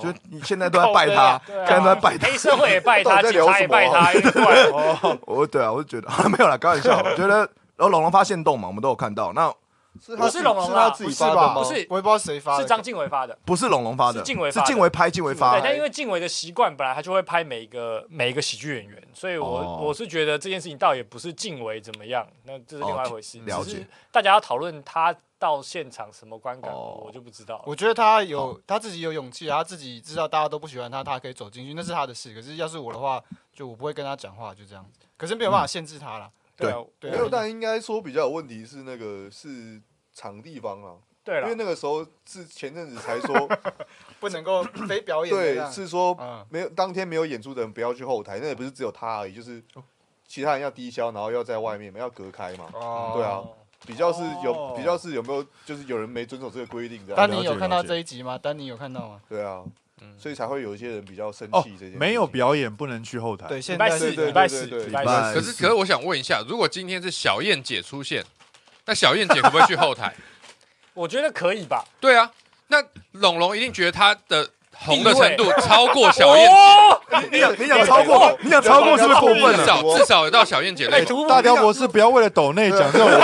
[0.00, 2.26] 就是你现在都在拜他，现在都在拜他。
[2.26, 6.96] 黑社会也拜他， 警察也聊什么啊拜他， 我对啊，我就觉得没有啦，开玩笑。
[7.04, 7.36] 我觉得，
[7.76, 9.34] 然后龙龙发现洞嘛，我们都有看到。
[9.34, 9.52] 那
[10.00, 11.54] 是不是龙龙发的吗？
[11.54, 12.62] 不是我也不知道谁发的。
[12.62, 13.38] 是张静伟发的。
[13.44, 15.60] 不是龙龙发的，是静伟是静伟拍，静伟发对，。
[15.62, 23.38] 但因为静伟的习惯，本来他就会拍每一个每一个喜剧演员，所以我、哦我是觉得这件事情倒也不是静伟怎么样，那这是另外一回事。
[23.40, 27.62] 哦了解大家要讨论他到现场什么观感，哦我就不知道了。
[27.66, 32.34] 我觉得他有他自己有勇气啊，他自己知道大家都不喜欢他，他可以走进去，那是他的事。
[32.34, 35.00] 可是要是我的话，就我不会跟他讲话，就这样子。
[35.16, 36.30] 可是没有办法限制他啦。
[36.56, 39.80] 对啊对没有，但应该说比较有问题是那个是
[40.12, 43.48] 场地方啊，对了，因为那个时候是前阵子才说，
[44.20, 45.72] 不能够 非表演的对，样。
[45.72, 49.62] 是说嗯，没有当天没有演出的人不要去后台，那也不是只有他而已，就是
[50.26, 52.68] 其他人要低消，然后要在外面嘛，要隔开嘛。
[52.74, 53.42] 哦对啊，
[53.86, 57.16] 比较是有哦比较是有没有就是有人没遵守这个规定这样。
[57.16, 58.38] 丹尼有看到这一集吗？
[58.38, 59.20] 丹尼有看到吗？
[59.28, 59.64] 对啊，
[60.02, 61.98] 嗯所以才会有一些人比较生哦气这件事情。
[61.98, 63.46] 没有表演不能去后台。
[63.48, 65.34] 对，礼拜四，现在是礼拜四，对对礼拜礼拜四。
[65.34, 68.24] 可是可是我想问一下，如果今天是小燕姐出现，
[68.86, 70.14] 那小燕姐会不可以去后台？
[70.94, 71.84] 我觉得可以吧。
[72.00, 72.30] 对啊，
[72.68, 76.50] 那龙龙一定觉得她的红的程度超过小燕
[77.30, 79.66] 你想你想超过，你想超过是不是过分至了？
[79.66, 81.06] 少至少有到小燕姐哎，level。
[81.06, 83.20] 突大雕博士不要为了抖内讲这种违论。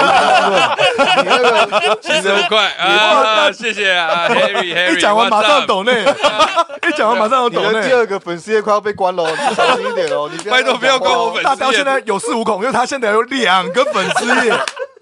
[1.16, 4.96] 你那个七十五块啊，谢谢啊，Harry Harry。
[4.98, 7.72] 一讲完马上，抖内，一讲完马上有抖内。
[7.80, 14.52] 的第二个粉丝页快要被关了哦，你小心一点哦，你拜托不要关我粉丝大雕现在有恃无恐，因为他现在有两个粉丝页，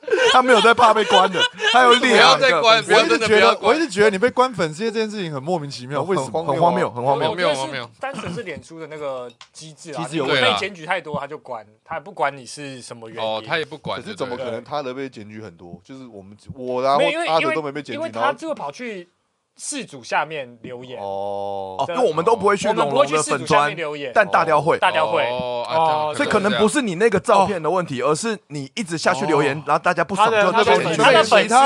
[0.32, 1.40] 他没有在怕被关的，
[1.72, 3.58] 他有不要再关，我一直觉得。
[3.60, 6.44] 我一直觉得你被关粉丝页这件事情很莫名其妙，为什么？
[6.44, 7.36] 很荒谬，很荒谬荒。
[7.36, 13.28] 谬荒谬单纯是脸书的那个机制啊，机制有问题被检举太多他就关，他也不管你是什么原因。
[13.28, 15.80] 哦，他也不管，可是怎么可能他的被检举很多？
[15.82, 19.08] 就是我们我然后阿德都没被检举，因为他就会跑去
[19.56, 21.76] 事主下面留言，哦。
[21.78, 24.78] 哦，因为我们都不会去我们龙龙的粉砖下面，留言，但大雕会。
[24.78, 25.24] 大雕会。
[25.24, 31.10] 哦所以可能不是是你那个照片的问题，而是你一直下去留言哦，然后大家不爽就那边其他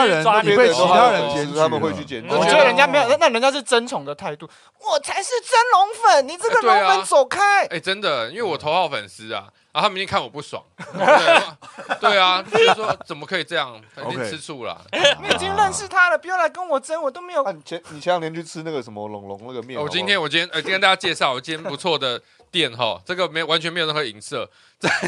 [0.05, 2.29] 人，抓你被其他人哦检举，他们会去检举。
[2.33, 4.49] 我觉得人家没有，那那人家是争宠的态度，
[4.79, 7.67] 我才是真龙粉，你这个龙粉走开。
[7.67, 14.81] 哎，真的，因为我头号粉丝啊，然后他明天看我不爽， 对对啊，就是说怎么可以这样，肯定 OK 吃醋了。
[15.23, 24.49] 你已经认识他了，不要来跟我争，我都没有啊，你前你前两天去吃那个什么龙龙那个面，我今天我今天呃，今天跟大家介绍我今天不错的店哈，这个没完全没有任何影射，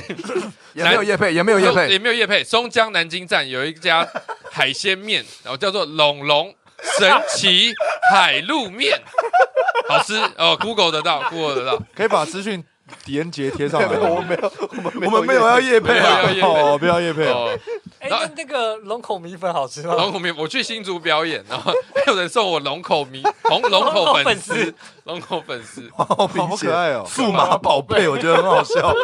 [0.75, 1.89] 也没有叶配，也没有叶配。
[1.89, 2.45] 也没有叶配。
[2.45, 4.07] 松江南京站有一家
[4.51, 6.55] 海鲜面，然后叫做龙龙
[6.99, 7.73] 神奇
[8.13, 9.01] 海陆面，
[9.89, 11.83] 好吃哦，Google 得到，Google 得到。
[11.97, 12.65] 可以把资讯
[13.07, 13.89] 连结贴上来。
[13.93, 16.21] 没有，我没有，我们我们没有要叶配啊。
[16.43, 17.25] 哦，不要叶配。
[17.99, 19.95] 哎，那那个龙口米粉好吃吗？
[19.95, 24.75] 龙口米，我去新竹表演，然后还有人送我龙口米， 龙龙口粉丝，
[25.05, 26.27] 龙口粉丝，好
[26.57, 27.05] 可爱哦。
[27.07, 28.95] 数码宝贝，我觉得很好笑。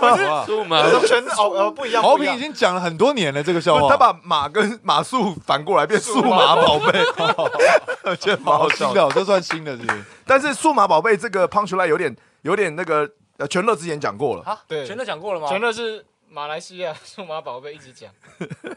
[0.00, 0.84] 好吧是吗？
[1.06, 2.34] 全哦呃不一样，豪不一样。
[2.36, 3.88] 平已经讲了很多年了，这个笑话。
[3.88, 7.00] 他把马跟马术反过来变数码宝贝，
[8.04, 9.82] 我觉得蛮好笑这算新的，是？
[10.26, 14.86] 但是数码宝贝这个 punch line 有点有点那个呃，全乐之前讲过了，啊，对。
[14.86, 15.48] 全乐讲过了吗？
[15.48, 18.12] 全乐是马来西亚数码宝贝一直讲，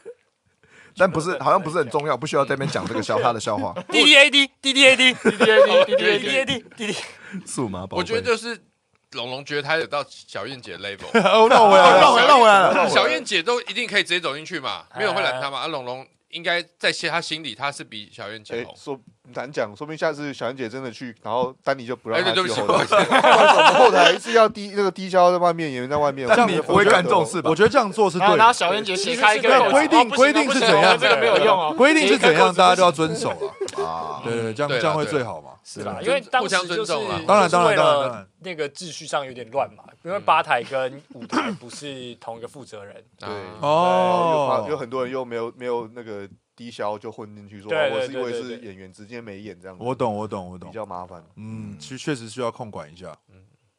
[0.98, 3.74] 但不是好像不是很重要，不需要在那边讲这个笑他的笑话。
[3.92, 5.96] D D A D D D A D D D D A D D D
[5.96, 6.98] D A D D，A D D D，
[7.46, 8.58] 数码宝贝，我觉得就是
[9.12, 12.90] 龙龙觉得他有到小燕姐 level， 哦，绕回来了，绕回绕回来了。
[12.90, 15.60] 小燕姐都一定可以直接走进去嘛，没有人会拦他嘛。
[15.60, 18.76] 啊，龙龙应该在他心里他是比小燕姐哎，红。
[18.78, 19.00] 说
[19.34, 22.64] 难讲，说不定下次小燕姐真的去，然后丹尼就不让哎，她去后台。
[22.66, 22.96] 不好意思。
[22.96, 27.56] 不然我们 后台是要低那个低消在外面，演员在外面，但你不会干这种事吧我？
[27.56, 28.38] 觉得这样做是对的。
[28.38, 33.84] 然后小燕姐写开一个规定规定是怎样这个没有用哦，规定是怎样，大家都要遵守啊。
[33.84, 35.52] 啊，对对，这样这样会最好嘛。
[35.64, 50.74] 是啦，因为当时互相就是尊重啦当然当然当然那个秩序上有点乱嘛，因为吧台跟舞台不是同一个负责人，对啊哦有有很多人又没有没有那个低消就混进去说，我是因为对对对是演员，直接没演这样子，我懂，我懂，我懂比懂。
[50.74, 51.24] 较麻烦。
[51.36, 53.16] 嗯，其实确实需要控管一下。
[53.30, 53.36] 嗯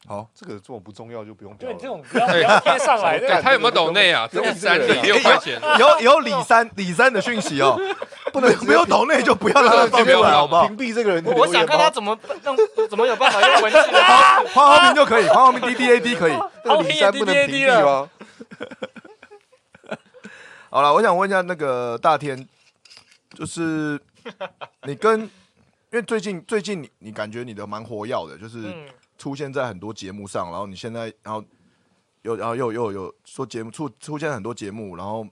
[0.09, 1.75] 好，这个这种不重要就不用对。
[1.75, 4.29] 这种不要不要贴上来，干哎，他有没有抖内啊？
[4.29, 7.77] 不用这个三不用里六块钱，以后以后李三李三的讯息哦，
[8.33, 10.69] 不能没有抖内就不要让他放出来，好不好？
[10.69, 12.55] 屏蔽这个人我想看他怎么让，
[12.89, 16.33] 怎么有办法用文字来 黄浩明就可以，黄浩明 D D A D 可以。
[16.63, 18.09] 那个李三不能屏蔽吗？
[20.71, 22.47] 好了，我想问一下那个大天，
[23.37, 24.01] 就是
[24.85, 25.29] 你跟，因
[25.93, 31.45] 为最近最近你你感觉你的蛮活跃的，就是嗯，出现在很多节目上，然后你现在然后
[32.23, 35.27] 又然后又又有说节目出出现很多节目，然后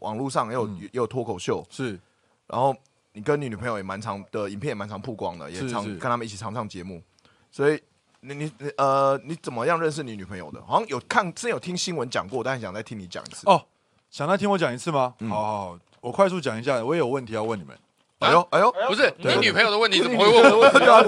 [0.00, 2.00] 网络上也有、嗯也有脱口秀，是
[2.46, 2.74] 然后
[3.12, 7.02] 你跟你女朋友也蛮常的影片也蛮常曝光的，也常是是跟他们一起常上节目，
[7.50, 7.80] 所以
[8.20, 10.60] 你你你呃你怎么样认识你女朋友的？
[10.64, 13.48] 好像有看之前有听新闻讲过，但是想再听你讲一次。
[13.48, 13.66] 哦，
[14.10, 15.14] 想再听我讲一次吗？
[15.20, 17.76] 嗯好好好，我快速讲一下，我也有问题要问你们。
[18.20, 20.68] 哎呦哎呦，不是你女朋友的问题，怎么会问我？
[20.70, 21.02] 对啊，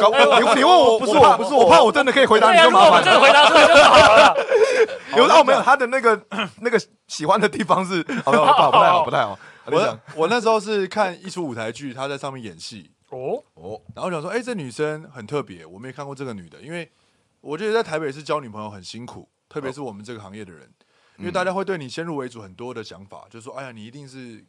[0.00, 3.20] 搞你你问我，不是我不是我我怕我真的可以回答你就麻烦真的。
[3.20, 4.36] 回答出来就好了。
[5.16, 6.20] 有哦没有他的那个
[6.62, 8.70] 那个喜欢的地方是， 好不好？
[8.70, 9.38] 不太好，不太好。
[9.66, 16.88] 我我那时候是看一出舞台剧，她在上面演戏，哦，哦，然后想说，哎、这女生很特别，我没看过这个女的，因为
[17.40, 20.70] 我觉得在台北是交女朋友很辛苦，特别是我们这个行业的人，
[21.18, 24.44] 因为大家会对你先入为主很多的想法，就是说，哎呀，你一定是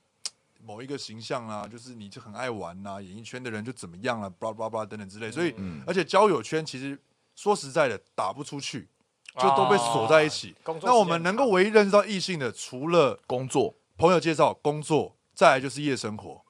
[0.64, 7.00] 某一个形象啊，就是你就很爱玩啊，演艺圈的人就怎么样了、啊，巴拉巴拉等等之类，所以，嗯而且交友圈其实
[7.36, 8.88] 说实在的打不出去，
[9.40, 10.56] 就都被锁在一起。
[10.84, 16.42] 那我们能够唯一认识到异性的，除了工作朋友介绍、工作，再来就是夜生活。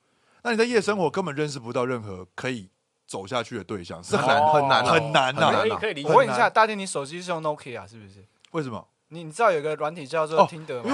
[0.43, 2.69] 那你在夜生活根本认识不到任何可以
[3.05, 6.09] 走下去的对象，是这很很难哦很难啊很难呐、可以可以理解。
[6.09, 8.25] 我问一下，大天，你手机是用 Nokia 是不是？
[8.51, 8.87] 为什么？
[9.11, 10.91] 你你知道有个软体叫做哦听得吗？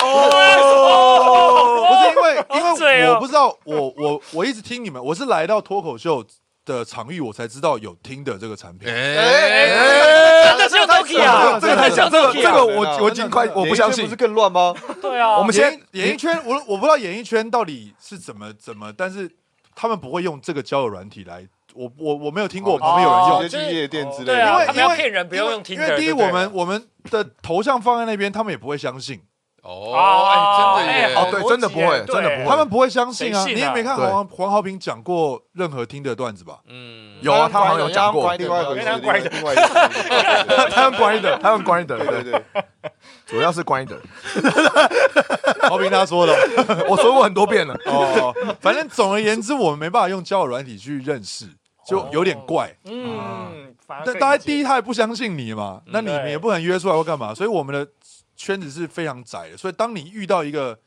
[0.00, 6.24] 不是因为，因为我不知道，我我我一直听你们，我是来到脱口秀
[6.64, 8.88] 的场域，我才知道有听的这个产品。
[8.92, 14.16] 哎，真的是有 Toki 啊这个太像，这个这个我我已已经快我不相信不是。
[14.16, 14.74] 更乱吗？
[15.00, 19.30] 对啊，我们先演演艺圈，我我不知道演艺圈到底是怎么怎么，但是
[19.76, 21.46] 他们不会用这个交友软体来。
[21.74, 23.48] 我我我没有听过，我旁边有人用哦直。
[23.48, 24.32] 接去夜店之类的。
[24.32, 29.20] 因为他们要因为骗人不用用因为第一，我们我们的头像放在那边，他们也不会相信。
[29.62, 33.44] 哦，哎，真的耶，哦对真的不会真的不会他们不会相信啊！
[33.44, 36.60] 你也没看黄黄豪平讲过任何听的段子吧？
[36.66, 40.70] 嗯，有啊，他好像有讲过，另外一回事，因为他另外乖的另外一回事。
[40.70, 42.42] 他用 grinder，他用 grinder，对对，对对，
[43.26, 43.98] 主要是 grinder。
[45.68, 46.34] 豪平他说的
[46.88, 47.78] 我说过很多遍了。
[47.84, 48.34] 哦。
[48.62, 51.44] 反正总而言之，我们没办法用交友软体去认识，
[51.86, 52.74] 就有点怪。
[52.84, 57.90] 嗯，反而但大家第一他也不相信你嘛，那你们也不能约出来或干嘛，所以我们的
[58.36, 59.56] 圈子是非常窄的。
[59.56, 60.78] 所以当你遇到一个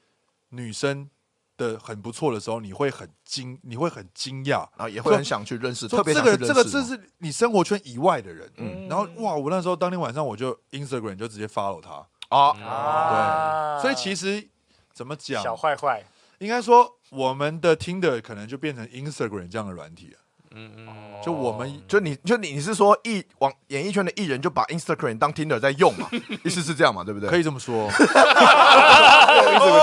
[0.49, 1.09] 女生
[1.57, 8.51] 的很不错的时候，你会很惊，你会很惊讶，然后也会很想去认识，说特别这个这个这是你生活圈以外的人。
[8.57, 14.47] 嗯然后哇，我那时候当天晚上我就 Instagram 就直接 follow 他，啊，对，所以其实
[14.93, 16.03] 怎么讲，小坏坏，
[16.39, 20.19] 应该说我们的 Tinder 可能就变成 Instagram 这样的软体了。
[20.55, 20.87] 嗯嗯，
[21.23, 26.07] 就我们就你就你你是说艺往演艺圈的艺人就把 Instagram 当 Tinder 在用嘛？
[26.43, 27.03] 意思是这样嘛？
[27.03, 27.27] 对不对？
[27.29, 27.87] 可以这么说。
[27.87, 28.05] 一直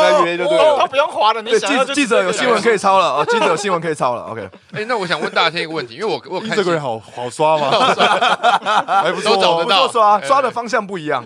[0.00, 0.76] 在约就对了。
[0.76, 4.22] 都都不用滑了，你对，想要记记者有新闻可以抄了啊，记者有新闻可以抄了。
[4.24, 7.70] OK， 哎，那我想问大家一个问题，因为我我有看 Instagram 好好刷吗？
[9.02, 11.24] 还不错哦都找得到刷哎刷的方向不一样。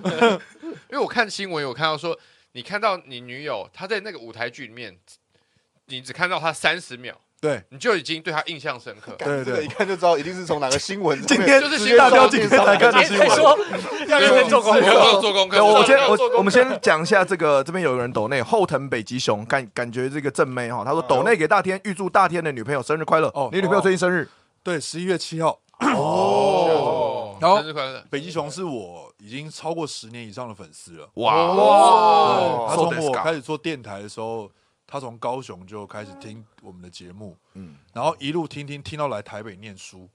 [0.91, 2.17] 因为我看新闻有看到说，
[2.53, 4.97] 你看到你女友她在那个舞台剧里面，
[5.87, 9.13] 你只看到她三十秒，对你就已经对他印象深刻。
[9.19, 11.21] 对对一，看就知道一定是从哪个新闻。
[11.27, 13.29] 今天就是直接大标照今天才看的新闻。
[13.29, 13.59] 可以说
[14.09, 14.93] 要认真做功有课。
[14.93, 15.65] 有做功课。
[15.65, 23.29] 我先我我们先讲一下这个，这边有个人抖内后藤北极熊，感感觉这个正妹哈，他说抖内给大天，预祝大天的女朋友生日快乐。
[23.35, 24.29] 哦你女朋友最近生日
[24.63, 28.03] 对，十一月七号，哦，然后生日快乐。
[28.09, 31.07] 北极熊是我已经超过十年以上的粉丝了。
[31.15, 31.35] 哇
[32.39, 34.51] 对他从我开始做电台的时候，
[34.95, 37.75] 他从高雄就开始听我们的节目，嗯。
[37.93, 40.09] 然后一路听听听到来台北念书，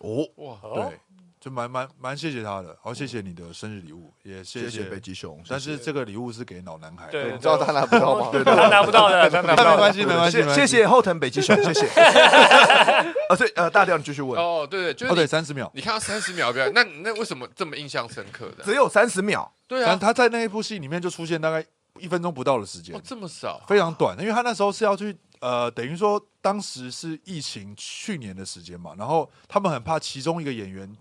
[0.00, 0.98] 哦，哇，对，
[1.38, 8.30] 就蛮蛮蛮谢谢他的，好谢谢你的生日礼物，也谢谢谢北极熊，但是这个礼物是给老男孩，对你知道他拿不到吗？
[8.44, 9.64] 他拿不到的， 他拿不到的。
[9.64, 11.86] 那没关系，没关系，谢谢后藤北极熊，谢谢。
[11.86, 15.70] 啊， 对，呃，大调你继续问，哦，对对，就哦，对，三十秒。
[15.72, 18.64] 你看到三十秒表演，那那为什么这么印象深刻的？
[18.64, 21.64] 只有三十秒，对啊，但他在那一部戏里面就出现大概
[22.00, 30.96] 一分钟不到的时间哦，，这么少，非常短，因为他那时候是要去呃，等于说当时是疫情去年的时间嘛，然后他们很怕其中一个演员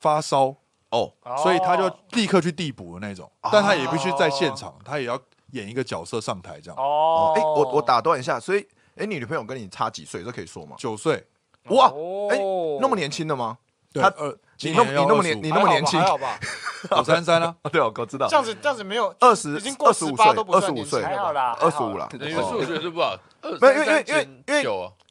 [0.00, 0.54] 发烧，
[0.90, 1.12] 哦，
[1.42, 5.20] 所以他就立刻去递补的那种，但他也必须在现场，他也要
[5.52, 6.76] 演一个角色上台这样。
[6.76, 10.22] 哦哎，我我打断一下，所以，哎，你女朋友跟你差几岁？
[10.24, 10.76] 这可以说吗？
[10.78, 11.24] 九岁，
[11.70, 12.38] 哇，哦哎，
[12.80, 13.58] 那么年轻的吗？
[13.92, 16.00] 对，他呃，你那么年要25你那么年你那么年轻。
[16.00, 16.38] 还好吧？
[16.90, 18.26] 我 三三啊，啊， 对哦，我知道。
[18.28, 21.00] 这，样子这样子没有二十已经过十二十五岁八都不算25岁。
[21.00, 21.16] 年轻了吧？
[21.16, 24.62] 还好啦，二十五了，等于数学是不好，二 没有因为因为三因为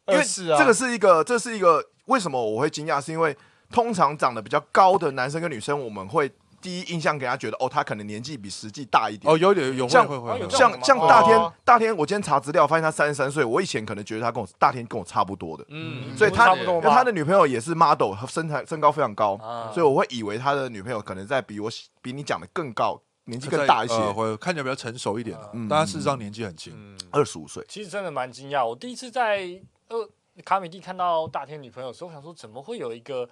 [0.07, 3.03] 因为是啊，这个是一个，这是一个，为什么我会惊讶？
[3.03, 3.35] 是因为
[3.71, 6.31] 通常长得比较高的男生跟女生，我们会
[6.63, 9.31] 第一印象给他觉得，哦，他可能年纪比实际大一点。
[9.31, 21.69] 哦，有点有会像会会会，像像大天哦，大天，我今天查资料发现他三十三岁，我以前可能觉得他跟我大天跟我差不多的，嗯，所以他他的女朋友也是 model，身材身高非常高，啊所以我会以为他的女朋友可能在比我
[22.01, 26.73] 比你讲的更高，年纪更大一些，呃会看起来比较成熟一点啊嗯，但他事实上年纪很轻。
[27.11, 27.63] 二十五岁。
[27.67, 28.65] 其实真的蛮惊讶。
[28.65, 30.09] 我第一次在呃
[30.43, 33.29] 卡米蒂看到大天女朋友的时候，我想说怎么会有一个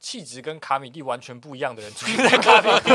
[0.00, 2.90] 气质跟卡米蒂完全不一样的人出现在卡米蒂？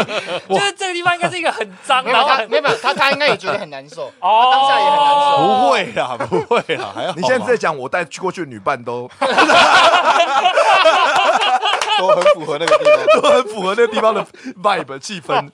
[0.49, 7.15] 就是这个地方应该是一个很脏，没有他然后很没有他他应该也觉得很难受，他，当下也很难受不会啦，不会啦，还好吧。
[7.17, 9.09] 你现在在讲我带过去的女伴都
[11.99, 13.21] 都很符合那个地方。
[13.21, 14.25] 都很符合那个地方的
[14.61, 15.49] vibe 气氛。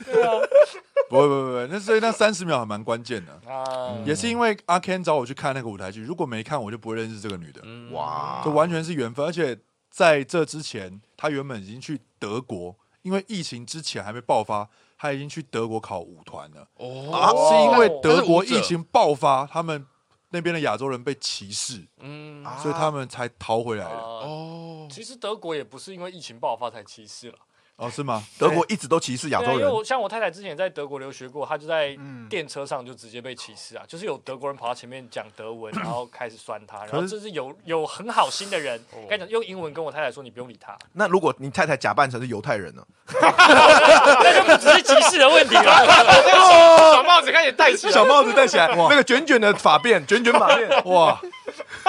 [1.09, 9.25] 不会不会不会，那所以那三十秒还蛮关键的，啊，也是因为阿 Ken 找我去看那个舞台剧，如果没看我就不会认识这个女的，嗯哇这完全是缘分。
[9.25, 9.57] 而且
[9.89, 16.67] 在这之前，他原本已经去德国，因为疫情之前还没爆发，他已经去德国考舞团了。
[16.75, 19.85] 哦，是因为德国疫情爆发，他们
[20.29, 23.97] 那边的亚洲人被歧视，嗯，所以他们才逃回来的。
[23.97, 27.37] 哦，哦，其实德国也不是因为疫情爆发才歧视了，
[27.79, 28.21] 哦，是吗？
[28.37, 29.59] 德国一直都歧视亚洲人。
[29.59, 42.83] 因为我像我太太之前在德国留学过，她就在嗯电车上就直接被歧视啊，就是有德国人跑到前面讲德文， 然后开始酸她，然后就是有有很好心的人，跟你讲用英文跟我太太说你不用理他，那如果你太太假扮成是犹太人呢？
[43.11, 45.63] 那就不只是歧视的问题了。
[46.93, 50.83] 小帽子开始戴起来，小帽子戴起来，那个卷卷的发辫，卷卷发辫。
[50.89, 51.19] 哇，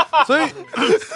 [0.26, 0.48] 所以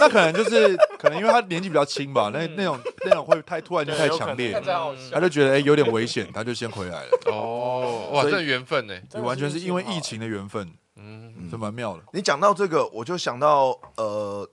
[0.01, 4.53] 那可能就是可能因为他年纪比较轻吧，那那种那种会太突然就太强烈
[5.12, 7.11] 他就觉得哎、有点危险，他就先回来了。
[7.26, 12.03] 哦，哇，这缘分呢，你完全是因为疫情的缘分，嗯，这蛮妙的。
[12.12, 14.49] 你讲到这个，我就想到呃，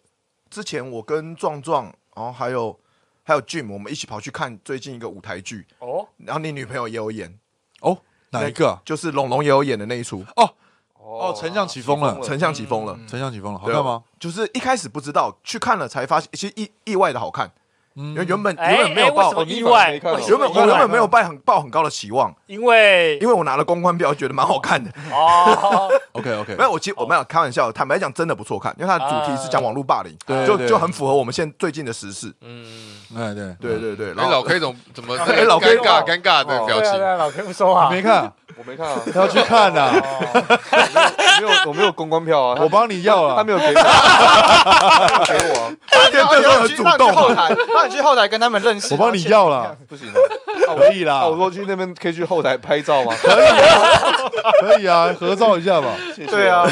[0.50, 2.78] 之前我跟壮壮，然后还有
[3.24, 7.40] 还有 Jim，我们一起跑去看最近一个舞台剧，哦，然后你女朋友也有演，
[7.82, 7.98] 哦，
[8.32, 8.82] 哪一个啊？
[8.86, 10.54] 就是龙龙也有演的那一出，哦，
[11.36, 12.98] 丞相起风了，丞相起风了。
[13.08, 14.04] 丞相起风了，好看吗？
[14.20, 17.52] 就是一开始不知道，去看了才发现，其实意意外的好看。
[17.94, 19.92] 因为嗯，原本哎原本没有抱哎为什，么哦你意外？
[19.92, 20.02] 原
[20.38, 24.90] 本我原本没有抱很抱很高的期望，因为因为我拿了公关票，觉得蛮好看的。
[25.12, 30.18] 哦，OK OK， 没有，我其实我没有开玩笑，坦白讲真的不错看，因为它的主题是讲网络霸凌，
[30.48, 32.34] 就就很符合我们现最近的时事。
[32.42, 32.66] 嗯，
[33.16, 37.18] 哎对，对对对，哎，然后老 K 怎么怎么哎老 K 尴尬尴尬的表情？
[37.18, 37.90] 老 K 不说话。
[37.90, 39.92] 没看，我没看啊，要去看啊，
[40.32, 43.36] 我没有我没有公关票啊，我帮你要了。
[43.36, 45.72] 他没有给我，他没有给我啊，
[46.06, 48.94] 今天这时候很主动嘛，后台， 让你去后台跟他们认识。
[48.94, 53.14] 我帮你要了， 不行啊，可以啦啊，我说去那边可以去后台拍照吗？
[54.62, 55.88] 可以啊，合照一下吧。
[56.28, 56.68] 对啊，，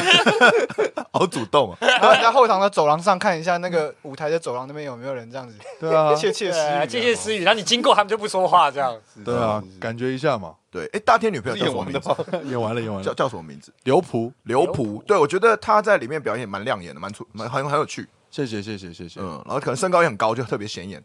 [1.12, 1.76] 好主动啊！
[1.80, 6.88] 然后你在后堂的走廊上看一下那个舞台的走廊那边有没有人这样子对啊，窃窃私对啊语。
[6.88, 8.96] 窃窃私语，然后你经过他们就不说话，这样。
[9.24, 10.54] 对啊，感觉一下嘛。
[10.70, 12.08] 对，哎，大天女朋友叫什演么名字？
[12.08, 12.44] 完的吗？
[12.48, 13.14] 演完了，演完叫了。
[13.16, 13.72] 叫什么名字？
[13.82, 15.02] 刘璞，刘璞。
[15.04, 18.08] 对，我觉得她在里面表演蛮亮眼的，蛮出蛮很很有趣。
[18.30, 19.20] 谢谢谢谢谢谢。
[19.20, 21.02] 嗯，然后可能身高也很高，就特别显眼。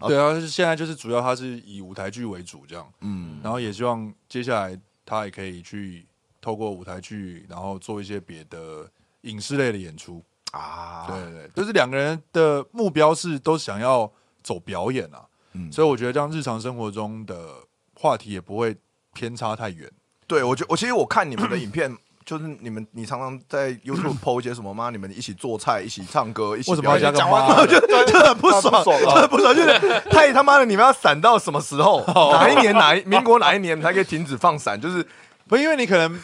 [0.00, 6.04] 对啊，就是现在就是主要他是以舞台剧为主这样，嗯，然后也希望接下来他也可以去
[6.40, 8.86] 透过舞台剧，然后做一些别的
[9.22, 10.22] 影视类的演出。
[10.50, 14.10] 啊，对对，对就是两个人的目标是都想要
[14.42, 17.54] 走表演啊，嗯所以我觉得这样日常生活中的
[17.94, 18.76] 话题也不会
[19.14, 19.90] 偏差太远。
[20.26, 24.88] 对，我觉我其实我看你们的影片，就是你们你常常在 YouTube PO 一些什么吗？
[24.90, 27.66] 你们一起做菜，一起唱歌，一起为什么要加表演个妈的？
[27.66, 32.02] 就 就很不爽， 不爽啊就很不爽，就是太他妈的，你们要闪到什么时候？
[32.14, 34.80] 哦哪一年哪一民国哪一年才可以停止放闪？
[34.80, 35.06] 就是
[35.46, 36.18] 不，因为你可能，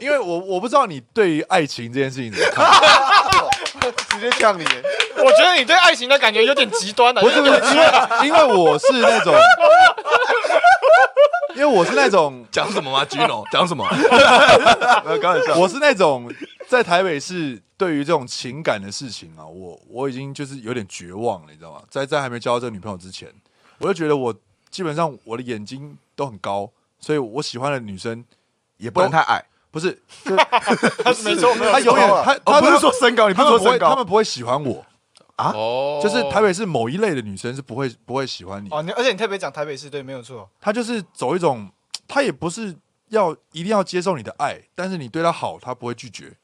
[0.00, 2.72] 因为我我不知道你对于爱情这件事情怎么看。
[4.10, 7.20] 直接呛你，我觉得你对爱情的感觉有点极端了。
[7.20, 9.34] 不是不是，因为因为我是那种，
[11.54, 13.86] 因为我是那种， 讲什么吗？Gino 讲什么？
[15.04, 15.56] 没 有开玩笑。
[15.58, 16.32] 我是那种
[16.68, 21.82] 在台北市对于这种情感的事情啊，我我已经就是有点绝望了，你知道吗？
[21.90, 23.28] 在在还没交到这个女朋友之前，
[23.78, 24.34] 我就觉得我
[24.70, 28.24] 基本上我的眼睛都很高，所以我喜欢的女生
[28.78, 29.44] 也不能太矮。
[29.70, 29.90] 不是，
[30.24, 30.34] 就
[31.24, 34.84] 没错，没有她永远她哦，不是说身高，你不是说身高，他们不会喜欢我，
[35.50, 40.48] 哦，就是台北市某一类的女生是不会不会喜欢你，哦，你而且你特别讲台北市，对，没有错。
[40.60, 41.70] 她就是走一种，
[42.06, 42.76] 她也不是
[43.08, 46.36] 要一定要接受你的爱，但是你对她好，她不会拒绝。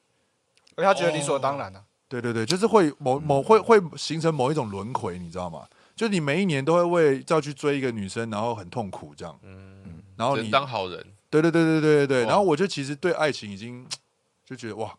[0.76, 1.82] 而且他觉得理所当然啊。
[2.08, 5.66] 对对对，就是会某某会会形成某一种轮回，你知道吗？
[5.94, 13.84] 就是你每一年都会为要去追一个女生，然后很痛苦这样，嗯，然后你当好人，对对对对对对对，然后我就其实对爱情已经
[14.46, 14.94] 就觉得哇，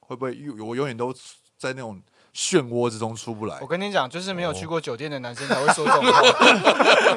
[0.00, 1.14] 会不会又我永远都
[1.56, 2.02] 在那种
[2.34, 3.66] 漩涡之中出不来我？
[3.66, 6.22] 跟你讲，就是没有去过酒店的男生才会说这种话。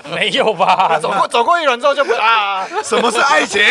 [0.16, 0.98] 没有吧？
[1.02, 3.62] 走过走过一轮之后就不啊， 什么是爱情？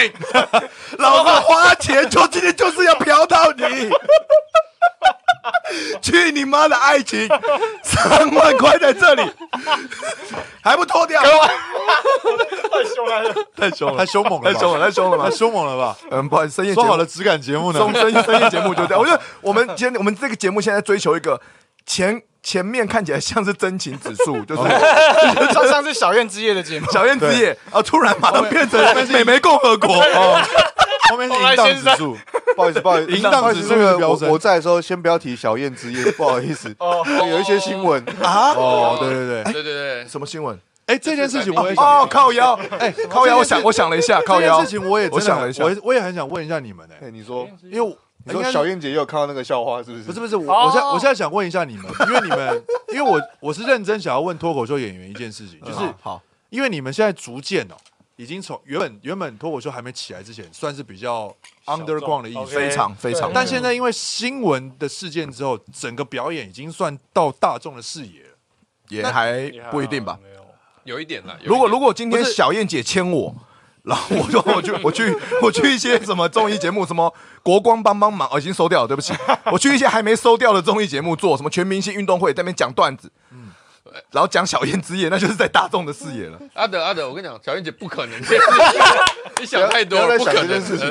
[0.99, 3.91] 老子花钱就今天就是要嫖到你。
[6.01, 7.27] 去你妈的爱情！
[7.83, 9.23] 三万块在这里，
[10.63, 11.21] 还不脱掉？
[13.57, 13.99] 太凶了。
[13.99, 15.31] 太凶太凶猛了，太凶了，太凶了吧太？
[15.31, 15.97] 凶猛了吧？
[16.11, 17.79] 嗯，不好意思，深夜说好了质感节目呢？
[17.79, 18.99] 深深深夜节目就这样。
[19.03, 21.41] 我觉得我们今天我们这个节目现在追求一个
[21.87, 24.63] 前前面看起来像是真情指数， 就是
[25.53, 28.81] 上上次小燕之夜的节目，小燕之夜，啊，突然马上变成
[29.13, 29.89] 美眉共和国。
[29.95, 30.43] 哦，
[31.11, 32.17] 后面是淫荡指数，
[32.57, 40.59] 不好意思，不好意思，淫荡指数那个我我在的时候，先不要提小燕之夜，不好意思，哦，有一些新闻啊，哦，对对对，对对对，什么新闻？
[40.93, 44.79] 哎，这件事情我也想，哦，靠腰，哎，靠腰，我想我想了一下，靠腰这件事。
[44.79, 50.03] 情我也我想了一下我也我也很想问一下你们哎，哎，你说，因为我你说小燕姐也有看到那个笑话是不是？
[50.03, 52.63] 不是不是，我哦我现在我现在想问一下你们， 因为你们，
[52.93, 57.75] 因为我我是认真想要问脱口秀演员一件事情，就是嗯好，因为你们现在逐渐哦，
[58.17, 61.35] 已经从原本原本脱口秀还没起来之前，算是比较
[61.65, 68.29] underground 的意思，非常非常但现在因为新闻的事件之后，整个表演已经算到大众的视野了。
[68.89, 70.19] 也还不一定吧。
[70.85, 71.37] 没有有一点啦。
[71.45, 73.35] 如果如果今天小燕姐签我，
[73.85, 77.13] 然后我就 我去我去我去一些什么综艺节目，什么
[77.43, 79.13] 国光帮帮忙，哦，已经收掉了，对不起。
[79.53, 83.51] 我去一些还没收掉的综艺节目做，什么全明星运动会，在那边讲段子，嗯
[84.11, 86.41] 然后讲小燕之夜，那就是在大众的视野了。
[86.55, 88.19] 阿德阿德，我跟你讲，小燕姐不可能
[89.39, 90.89] 你想太多了，不可能这件事情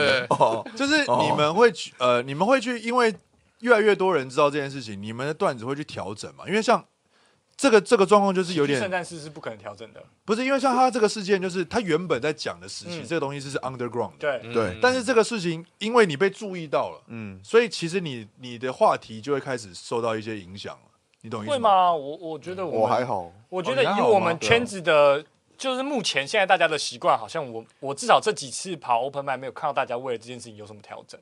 [0.75, 3.15] 就是你们会去呃，你们会去，因为
[3.61, 6.43] 越来越多人知道这件事情，你们的段子会去调整嘛？
[6.47, 6.83] 因为像
[7.61, 10.03] 这个这个状况就是有点圣战士是不可能调整的。
[10.25, 20.89] 不是，因为像他这个事件，就是他原本在讲的时期，嗯这个东西是是 underground 的，对，嗯对但是这个事情因为你被注意到了，嗯，所以其实你你的话题就会开始受到一些影响了，
[21.21, 21.59] 你懂意思会？
[21.59, 21.93] 吗？
[21.93, 25.23] 我我觉得我还好，我觉得以我们圈子的，
[25.55, 31.19] 就是目前现在大家的习惯，好像我我至少这几次跑 open mic 没有看到大家为了这件事情有什么调整。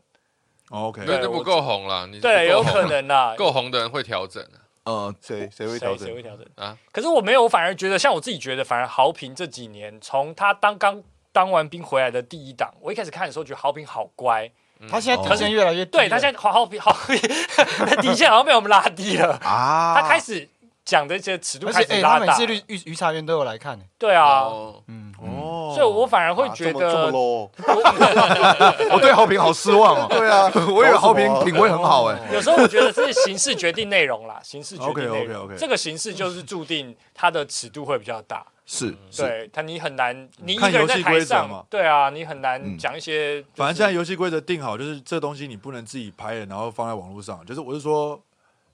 [0.69, 3.33] 哦 OK，因为这不够红了，你对，有可能啦。
[3.37, 4.41] 够红的人会调整
[4.89, 6.07] 呃，谁谁会调整？
[6.07, 6.75] 谁会调整啊？
[6.91, 14.49] 可是我没有，我反而觉得，像我自己觉得，反而豪平这几年，从他当刚当完兵回来的第一档，我一开始看的时候觉得豪平好乖，
[14.89, 17.17] 他现在底线越来越低，对他现在豪豪平豪平
[18.01, 20.49] 底线好像被我们拉低了，啊，他开始
[20.89, 24.83] 讲的一些尺度开而且哎，始拉大他每次，渔渔渔茶园都有来看，对啊，哦。
[24.87, 27.47] 嗯，哦，所以我反而会啊觉得，low，
[28.91, 30.07] 我对好评好失望啊。
[30.09, 32.19] 对啊，我以为好评品味很好哎。
[32.33, 35.43] 有时候我觉得是形式决定内容啦， 形式决定内容。
[35.43, 35.55] OK，OK，OK。
[35.57, 38.43] 这个形式就是注定它的尺度会比较大。
[38.65, 41.47] 是是，对他，你很难，你一看个人在台游戏规则嘛。
[41.49, 42.77] 上，对啊，你很难嗯。
[42.77, 43.43] 讲一些。
[43.55, 47.43] 反正现在游戏规则定好，就是这东西你不能自己拍了，然后放在网络上。
[47.45, 48.19] 就是我是说，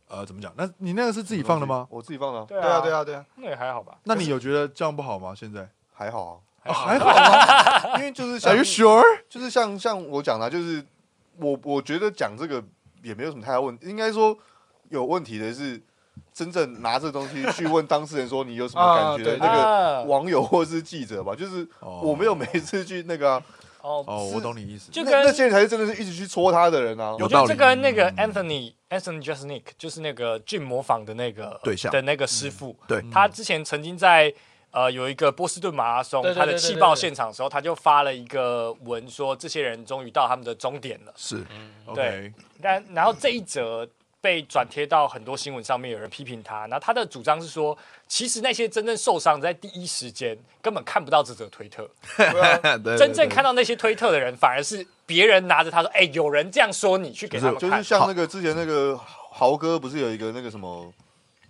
[0.07, 0.53] 呃，怎么讲？
[0.55, 1.87] 那你那个是自己放的吗？
[1.89, 3.97] 我自己放的啊，对对啊，对啊，对啊，那也还好吧。
[4.03, 5.33] 那你有觉得这样不好吗？
[5.35, 6.35] 现在还好啊，
[6.65, 7.97] 哦还好吗？
[7.97, 9.03] 因为就是像 Are you sure？
[9.29, 10.85] 就是像像我讲的啊，就是
[11.37, 12.63] 我我觉得讲这个
[13.01, 14.37] 也没有什么太大问题，应该说
[14.89, 15.81] 有问题的是
[16.31, 23.43] 真正拿这东西去问当事人说你有什么感觉那个啊网友或是记者吧，就是哦我没有每次去那个啊、
[23.85, 24.91] 哦，哦，我懂你意思。
[24.91, 27.15] 就跟那那些人才是真的是一直去戳他的人啊。
[27.19, 33.03] 有我觉得这跟那个 Anthony Anthony Jeselnik 就是那个 Jim 模仿的那个对象的那个师傅，对。
[33.11, 34.33] 他之前曾经在
[34.71, 36.95] 呃有一个波士顿马拉松，对对他的气爆对。
[36.95, 41.13] 对对现场的时候，他就发了一个文说这些人终于到他们的终点了。
[41.15, 41.45] 是。
[41.85, 43.87] OK，但然后这一则
[44.25, 46.61] 被转贴到很多新闻上面，有人批评他。
[46.61, 51.87] 然后他的主张是说，其实那些真正受伤在第一时间根本看不到这则推特，
[52.97, 58.99] 真正看到那些推特的人，反而是别人拿着他说：“哎、有人这样说你，去给他们看。”就是像那个之前那个
[59.29, 60.91] 豪哥不是有一个那个什么，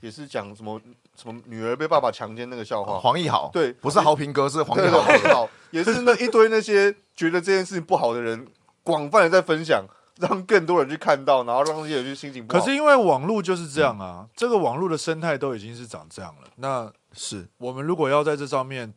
[0.02, 0.78] 也是讲什么
[1.16, 3.00] 什么女儿被爸爸强奸那个笑话。
[3.00, 5.50] 黄奕豪，对不是豪平哥，是黄对义豪。
[5.72, 8.46] 也是那一堆那些觉得这件事情不好的人，
[8.84, 9.86] 广泛的在分享，
[10.22, 12.60] 让更多人去看到，然后让这些人去心情不好。
[12.60, 16.48] 可是因为网络就是这样啊，这个网络的生态都已经是长这样了。
[16.56, 18.94] 那是我们如果要在这上面，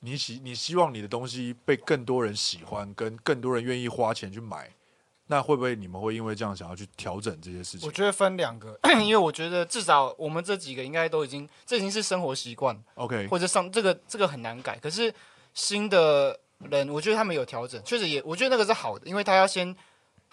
[0.00, 4.70] 你希你希望你的东西被更多人喜欢，跟更多人愿意花钱去买，
[5.26, 7.92] 那会不会你们会因为这样想要去调整这些事情我？
[7.92, 14.78] 觉得分两个， 因为我觉得至少我们这几个应该都已经，这已经是生活习惯，OK，或者上这个这个很难改。
[14.78, 15.12] 可是
[15.52, 16.38] 新的
[16.70, 19.76] 人，我觉得他们有调整，确实也，我觉得那个是好的，因为他要先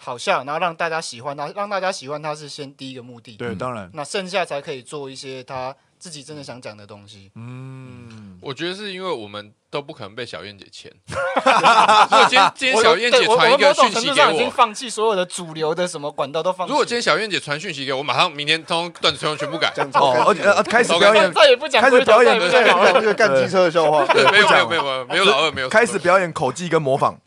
[0.00, 3.36] 好笑，然后让大家喜欢他，让大家喜欢他是先第一个目的。
[3.36, 7.32] 对，当然，那剩下才可以做一些他自己真的想讲的东西。
[7.34, 10.90] 嗯，我觉得是因为我们都不可能被小燕姐牵。
[11.04, 16.68] 如果今天今天小燕姐我传一个讯息给我已经，放弃所有的主流的什么管道都放。
[16.68, 19.74] 如果今天小燕姐传讯息给我，马上明天通段子全全部改。
[19.94, 27.18] 哦，而且呃开始表演，再也不讲开始表演再也不讲老二讲那个干机车的笑话，对，没有不讲没有没有没有没有老二没有开始表演口技跟模仿。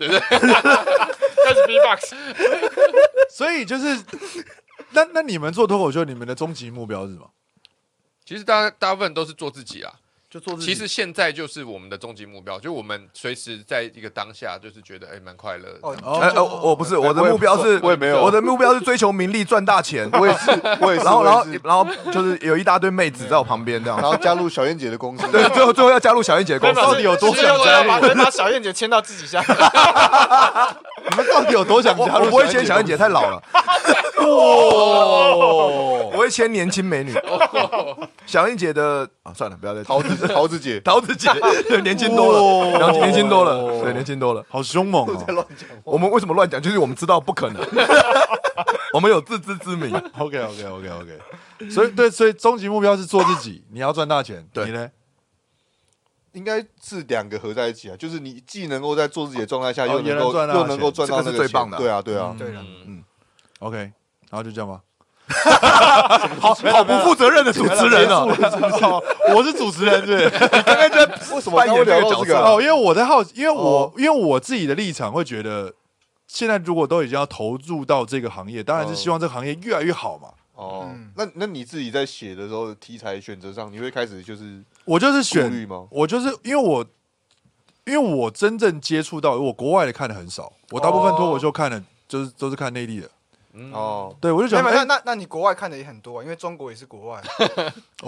[1.54, 2.16] 开始 B-box。
[3.30, 3.98] 所以就是，
[4.92, 7.30] 那那你们做脱口秀，你们的终极目标是什么？
[8.26, 9.94] 其实大大部分都是做自己啊。
[10.30, 10.68] 就做自己。
[10.68, 15.80] 其实现在就是我们的终极目标，就我们随时在一个当下，就是觉得哎蛮快乐的。
[15.82, 20.10] 哦，哦我不是我的目标是，我也没有我的目标是追求名利赚大钱。
[20.18, 21.04] 我也是，我也是。
[21.04, 24.00] 然后然后然后就是有一大堆妹子在我旁边这样。
[24.00, 25.28] 然后加入小燕姐的公司。
[25.34, 26.80] 对，最后最后要加入小燕姐的公司。
[26.80, 27.90] 到底有多是想加入？
[27.90, 29.44] 把把小燕姐签到自己下。
[31.12, 32.26] 你们到底有多想我加入？
[32.26, 33.42] 我不会签小燕姐，太老了。
[34.18, 37.14] 哦我会签年轻美女。
[38.26, 41.30] 小燕姐的啊，算了，不要再桃子桃子姐，桃子姐，
[41.68, 44.44] 对，年轻多了，然后年轻多了，对，年轻多了。
[44.50, 45.34] 好凶猛哦在！
[45.34, 46.62] 乱讲我们为什么乱讲？
[46.62, 47.62] 就是我们知道不可能，
[48.94, 49.94] 我们有自知之明。
[50.18, 54.46] OK OK OK OK，所以对，所以终极目标是做自己，你要赚大钱。
[54.54, 54.88] 对你呢？
[56.34, 62.36] 应该是两个合在一起啊，就是你既能够在做自己的状态下，哦又能够又能够赚到那个钱最棒的啊对啊，对啊。
[62.38, 63.04] 对的，嗯
[63.60, 63.94] ，OK，然
[64.32, 64.82] 后就这样吧。
[66.42, 68.28] 好好不负责任的主持人哦。
[68.82, 69.04] 哦
[69.34, 72.52] 我是主持人，是不是你刚刚在为什么刚刚聊到这个啊？
[72.52, 75.74] 哦，因为我在好奇，因为我、哦因为我自己的立场会觉得，
[76.28, 80.30] 现在如果都已经要投入到这个行业，当然是希望这个行业越来越好嘛。
[80.56, 85.88] 哦嗯，那那你自己在写的时候，题材选择上，你会开始就是我就是选，虑吗？
[85.92, 86.86] 我就是因为我
[87.86, 93.10] 因为我真正接触到我国外的看的很少，我大部分脱口秀看的就是都是看内地的。
[93.54, 97.20] 嗯哦，对，我就没有，想，哎那那那你国外看的也很多啊，因为中国也是国外。
[98.04, 98.08] 哦，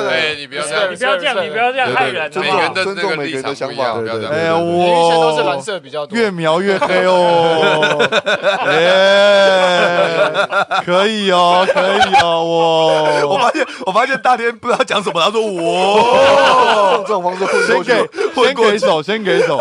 [0.00, 2.56] 对哎，你不要这样你不要这样，你不要这样害人，好尊不好？
[2.56, 4.64] 每个人的尊重每那个人的想法场不要这哎呀，样。
[4.64, 6.16] 演艺圈都是蓝我色比较多。
[6.16, 8.08] 越描越黑哦，
[8.64, 10.38] 哎，
[10.84, 17.76] 可以哦，可以哦，我我发现，我发现大天不知道讲什么，他说我用这种方式混先
[18.34, 19.58] 过去给，先给手，先给手，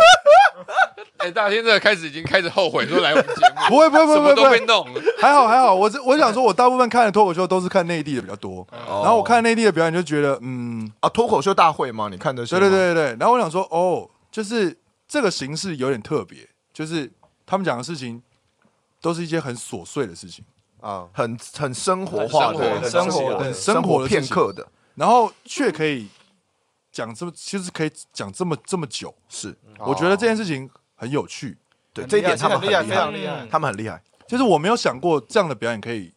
[1.18, 5.02] 哎，大天这个开始已经开始后悔说来我们节目，不会不会不什么都会不会，被弄了。
[5.20, 12.08] 还好还好，我是我想说，我大部分看的脱口秀都是看内地的比较多，然后我看内地的表演就觉得，嗯，啊脱口秀大会吗？
[12.10, 14.78] 你看的是对对对对，然后我想说，哦，就是
[15.08, 17.12] 这个形式有点特别，就是
[17.46, 18.22] 他们讲的事情
[19.02, 20.46] 都是一些很琐碎的事情，
[20.82, 26.08] 啊，很很生活化的、很很生活的很生生活片刻的，然后却可以
[26.98, 31.56] 讲这么，其实可以讲这么这么久，是我觉得这件事事情很有趣。
[31.94, 33.48] 对这一点他们很厉害，非常厉害。
[33.52, 34.02] 他们很厉害。
[34.28, 36.12] 就是我没有想过这样的表演可以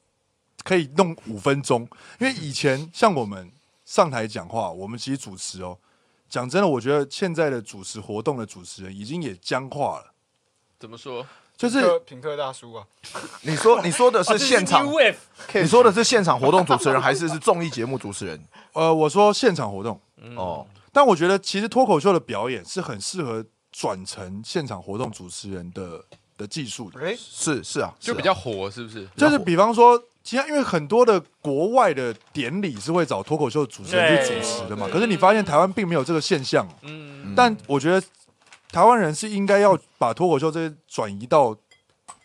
[0.64, 1.86] 可以弄五分钟，
[2.18, 3.52] 因为以前像我们
[3.84, 5.76] 上台讲话，我们其实主持哦，
[6.30, 10.12] 讲真的，我觉得现在的主持活动的主持人已经也僵化了，
[10.78, 11.26] 怎么说？
[11.56, 12.86] 就是品客大叔啊，
[13.42, 14.86] 你说你说的是现场，
[15.52, 18.42] 你说的是现场活动主持人，还是是综艺节目主持人？
[18.72, 20.00] 呃，我说现场活动，
[20.36, 26.04] 哦，但我觉得其实脱口秀的表演是很适合转成现场活动主持人的
[26.36, 29.06] 的技术的，哎，是是啊，就比较火，是不是？
[29.16, 36.68] 就是比方说，其实因为很多的国外的典礼是会找脱口秀主持人去主持的嘛，可是你发现台湾并没有这个现象。
[36.82, 38.02] 嗯，但我觉得
[38.70, 41.56] 台湾人是应该要把脱口秀这些转移到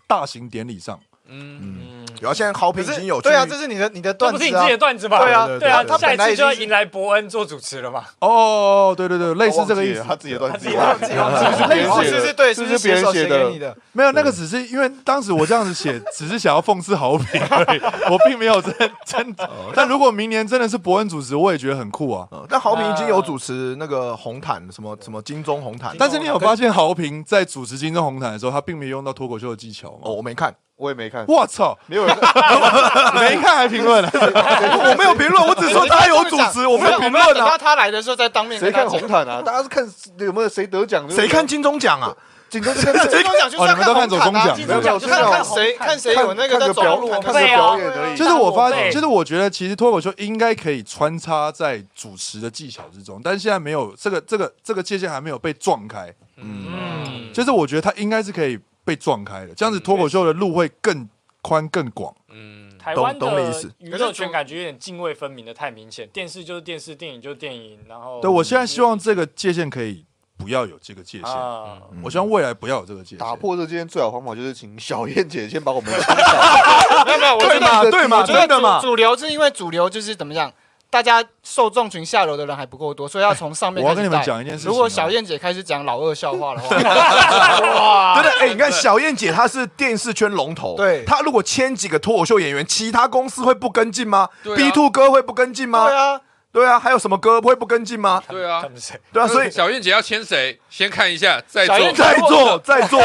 [0.08, 1.00] 大型典礼上。
[1.28, 4.78] 嗯，嗯，有啊，现在好评已经有对啊，这是你的你的段子啊不是你自己的。
[4.78, 5.20] 段子吧？
[5.20, 8.04] 对啊对啊，他下一本来已经次就要迎来伯恩做主持了嘛。
[8.20, 10.04] 哦，对对对，类似这个意思。
[10.08, 13.76] 他自己的段子他自己忘记忘记是不是别人写的哦是是对，是不是别人写的你的？
[13.94, 18.74] 没有，那个只是因为当时我这样子写，只是想要讽刺好评而已，我并没有真
[19.06, 19.36] 真。
[19.74, 22.28] 但如果明年真的是伯恩主持，我也觉得很酷啊。
[22.48, 32.16] 但好评已经有主持那个红毯，什么什么金钟红毯，但是你有发现豪平在主持金钟红毯的时候，他并没有用到脱口秀的技巧哦，我没看，我也没看，我操，没有人
[33.16, 34.10] 没看还评论了。
[34.14, 37.58] 我没有评论，我只说他有主持，我没有评论啊等到。
[37.58, 38.72] 他来的时候再当面谁。
[38.72, 39.42] 看红毯啊？
[39.42, 39.88] 大家是看
[40.20, 41.10] 有没有谁得奖？
[41.10, 42.14] 谁看金钟奖啊？
[42.48, 48.18] 金钟奖金钟奖就是要哦你们都看红毯啊走钟奖金钟奖就是要看谁看谁有那个在走路看个表演而已。
[48.18, 56.14] 就是我发现，就是我觉得其实脱口秀应该可以穿插在主持的技巧之中，但是现在没有这个这个这个界限还没有被撞开。
[56.38, 57.05] 嗯，
[57.36, 61.08] 就是我觉得他应该是可以被撞开的，这样子脱口秀的路会更
[61.42, 62.16] 宽更广。
[62.30, 70.06] 嗯，台湾的懂懂你意思娱乐圈感觉有点泾渭分明的太明显，电视就是电视，电影就是电影，然后对我现在希望这个界限可以
[70.38, 73.18] 不要有这个界限，啊，我希望未来不要有这个界限。
[73.20, 75.92] 打破这界限最好方法就是请小燕姐先把我们。
[77.06, 78.88] 没有没有，我觉得对嘛对嘛，我觉得真的嘛主。
[78.88, 80.52] 主流是因为主流就是怎么讲，
[80.96, 95.86] 大家受众群下流的人还不够多，所以要从上面我要跟你们讲一件事情啊如果小燕姐开始讲老二笑话的话， 哇，真的，哎、你看小燕姐她是电视圈龙头，对她如果签几个脱口秀演员，其他公司会不跟进吗、啊 b Two 哥会不跟进吗？
[95.90, 96.22] 对啊，
[96.54, 98.24] 对啊，还有什么歌会不跟进吗？
[98.30, 98.98] 对啊他，们谁？
[99.12, 100.58] 对啊，所以小燕姐要签谁？
[100.70, 103.02] 先看一下，再做再做再做，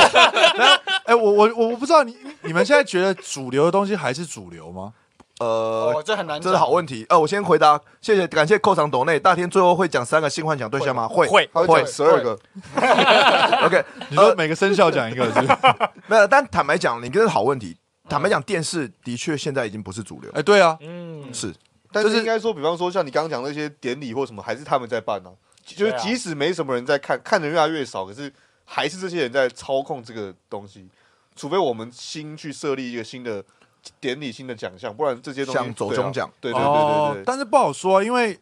[1.07, 4.93] 哎，我我我我不知道你你们现在觉得主流的东西还是主流吗？
[5.41, 7.07] 呃哦，，这很难，这是好问题。
[7.09, 9.19] 呃，我先回答，谢谢，感谢扣长斗内。
[9.19, 11.09] 大天最后会讲三个性幻想对象吗？
[11.09, 12.39] 会会他会讲十二个，
[13.65, 15.59] OK， 你说每个生肖讲一个是是？
[16.07, 17.77] 没有，但坦白讲，你这是好问题。
[18.07, 21.55] 坦白讲，电视的确现在已经不是主流，哎，对啊，嗯，是
[21.91, 25.31] 但是是应该说，比方说像你刚刚讲那些典礼或什么，还是他们在办呢、
[25.65, 28.31] 就是即使没什么人在看，看的越来越少，可是
[28.67, 30.87] 还是这些人在操控这个东西。
[31.35, 33.43] 除非我们新去设立一个新的
[34.01, 37.25] 典礼、性的奖项，不然这些东西像走中奖，对啊对对。
[37.25, 38.39] 但是不好说啊，因为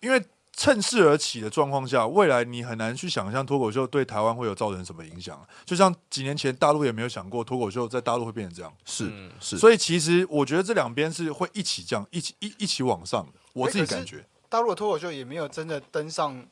[0.00, 0.22] 因为
[0.52, 5.46] 趁势而起的状况下，未来你很难去想象脱口秀对台湾会有造成什么影响啊。
[5.64, 13.32] 就像几年前大陆也没有想过脱口秀在大陆会变成这样，是嗯是，所以其实我觉得这两边是会一起这样，一起一一起往上的。
[13.52, 16.44] 我自己感觉，大陆的脱口秀也没有真的登上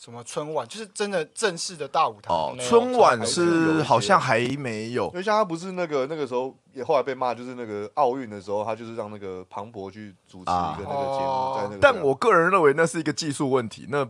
[0.00, 2.32] 什么春晚，就是真的正式的大舞台。
[2.32, 11.78] 哦，春晚是好像还没有因为像他不是那个那个时候也后来被骂，就是那个奥运的时候，他就是让那个庞博去主持一个那个节目，在那个。
[11.82, 14.08] 但我个人认为那是一个技术问题，那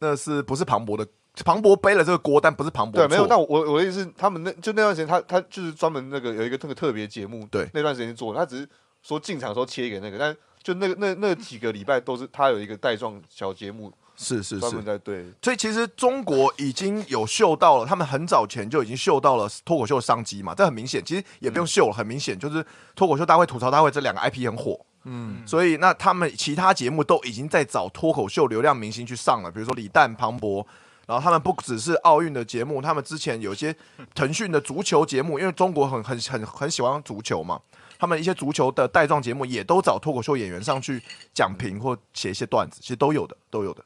[0.00, 1.08] 那是不是庞博的？
[1.46, 3.22] 庞博背了这个锅，但不是庞博对没有。
[3.22, 8.68] 错但我我的意思是，他们那就那段时间，他他就是专门那个有一个那个特别节目，对那段时间做，他只是
[9.02, 15.24] 说进场的时候切给那个，但就那个那那几个礼拜都是他有一个带状小节目，是是是专门，在对。
[15.42, 21.04] 所以其实中国已经有嗅到了，他们很早前就已经嗅到了脱口秀的商机嘛，这很明显。
[21.04, 30.66] 其实也不用嗅了，很明显就是脱口秀大会、吐槽大会这两个 IP 很火，嗯，所以那他们其他节目都已经在找脱口秀流量明星去上了，比如说李诞、庞博。
[31.04, 33.74] 然后他们不只是奥运的节目，他们之前有些
[34.14, 37.60] 腾讯的足球节目，因为中国很很很很喜欢足球嘛，
[37.98, 41.02] 他们一些足球的带状节目也都找脱口秀演员上去
[41.34, 43.84] 讲评或写一些段子，其实都有的，都有的。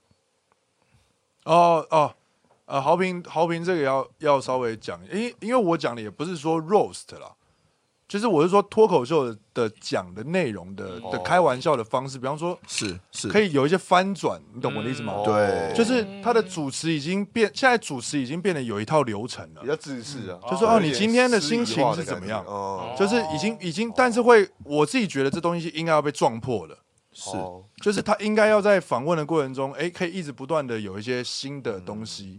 [1.47, 2.12] 哦哦，
[2.66, 7.32] 呃，豪平豪平这个要要稍微讲，因为因为我讲的也不是说 roast 啦，
[8.09, 15.12] 就是我是说脱口秀的的讲的内容的的开玩笑的方式，比方说是是，可以有一些翻转，你懂我的意思吗？
[15.12, 15.72] 哦对。
[15.76, 19.61] 就是他的主持已经变，现在主持已经变得有一套流程了。
[19.62, 19.68] 比。
[19.68, 22.44] 较自私啊，就说哦你今天的心情是怎么样？
[22.47, 26.76] 哦，就是已经已经，但是会我自己觉得这东西应该要被撞破了，
[27.18, 32.38] 是哦就是他应该要在访问的过程中，哎，可以一直不断的有一些新的东西，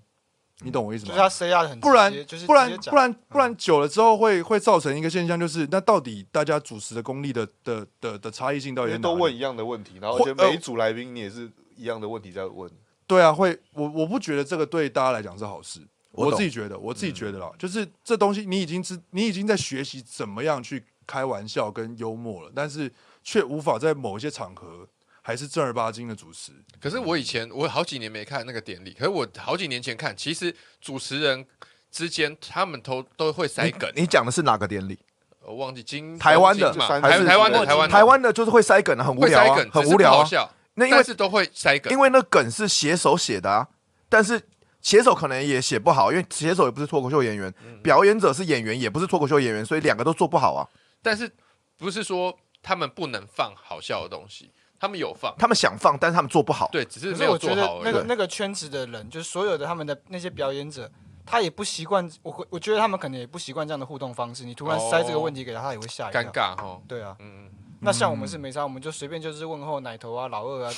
[0.61, 1.09] 你懂我意思吗？
[1.09, 12.69] 就是他 say 啊很，不然就是不然不然不然久了之后会会造成一个现象，就是那到底大家主持的功力的的的的差异性到底都问一样的问题，然后每一组来宾你也是一样的问题在问。
[13.07, 15.81] 对啊，会我我不觉得这个对大家来讲是好事。
[16.11, 22.91] 我我自己觉得，我自己觉得啦，就是这东西你已经知，你已经在学习怎么样去开玩笑跟幽默了，但是
[23.27, 24.87] 却无法在某一些场合
[25.21, 26.53] 还是正儿八经的主持。
[26.79, 31.45] 可是我以前我好几年没看那个典礼，可是我好几年前看，其实主持人
[31.91, 34.97] 之间他们都都会塞梗，你讲的是哪个典礼？
[35.41, 40.23] 我忘记金台湾的台湾的台湾的台湾的就是会塞梗啊，很无聊很无聊啊。
[40.23, 41.99] 笑，那因为但是都会塞梗因。
[41.99, 43.67] 为那梗是写手写的啊，
[44.07, 44.41] 但是
[44.81, 47.53] 写手可能也写不好，因为写手也不是脱口秀演员，
[47.83, 50.65] 表演者是演员，也不是脱口秀演员，所以两个都做不好啊。
[51.01, 51.29] 但是
[51.77, 52.33] 不是说
[52.67, 56.67] 他们不能放好笑的东西，他们有放，他们想放，但是他们做不好。
[56.69, 57.83] 对，只是没有我觉得做好而已。
[57.85, 60.91] 那个那个圈子的人，就是所有的他们的那些表演者，
[61.25, 62.11] 他也不习惯。
[62.21, 64.43] 我会我觉得他们可能也不习惯这样的互动方式。
[64.43, 66.21] 你突然塞这个问题给他，他也会吓一跳。
[66.21, 67.51] 尴尬哈，对啊，嗯嗯，
[67.81, 70.71] 那像我们是没差，我们就随便就是问候奶头啊、老二啊。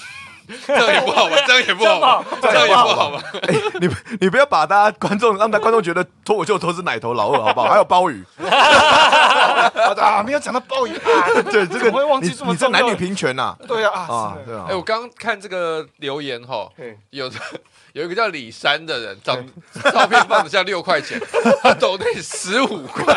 [0.66, 1.36] 这样也不好吧？
[1.46, 2.26] 这样也不好吧？
[2.42, 3.22] 这样也不好吧？
[3.80, 3.88] 你
[4.22, 7.68] 你不要把大家观众让大家观众觉得脱口秀都是奶头老二，好不好？
[7.70, 11.44] 还有鲍鱼， 啊，没有讲到鲍鱼啊。
[11.52, 17.30] 对这个怎么会忘记你你这男女平权呐对啊，啊啊，是的对啊哎，，我刚刚看这个留言哈，嘿有
[18.00, 19.36] 有一个叫李三的人，长
[19.92, 21.20] 照片放的像六块钱，
[21.62, 23.14] 他抖那十五块，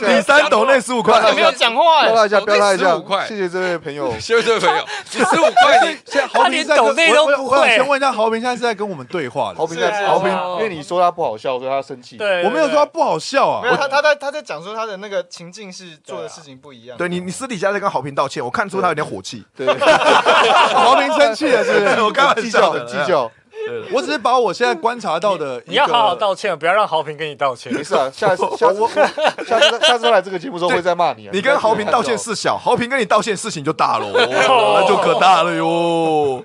[0.00, 2.08] 李三抖那十五块，没有讲话哎。
[2.08, 4.10] 标他一下，标他一下15块，谢谢这位朋友。
[4.18, 9.66] 谢谢这位朋友，十五块你现在豪他连平在跟抖内都我我我想不会先问一下，豪平现在是在跟我们对话的豪。
[9.66, 12.16] 平在是豪平哦，因为你说他不好笑，所以他生气。
[12.16, 16.96] 对，我没有说他不好笑啊没，有他他在他在讲说他的那个情境是做的事情不一样。
[16.96, 19.44] 对你你私底下在跟好平道歉，我看出他有点火气。
[19.54, 19.66] 对，
[20.72, 22.02] 豪平生气了，是不是？
[22.02, 23.30] 我开玩计较笑的，计较，
[23.92, 27.72] 我只是把我现在观察到的你要好好道歉，不要让豪平跟你道歉。
[27.72, 28.10] 没事啊。
[28.14, 28.80] 下次下次
[29.46, 31.30] 下次下次来这个节目时候会再骂你啊。
[31.32, 34.06] 你跟豪平道歉事小，豪平跟你道歉事情就大了，
[34.48, 36.42] 哦那就可大了哟。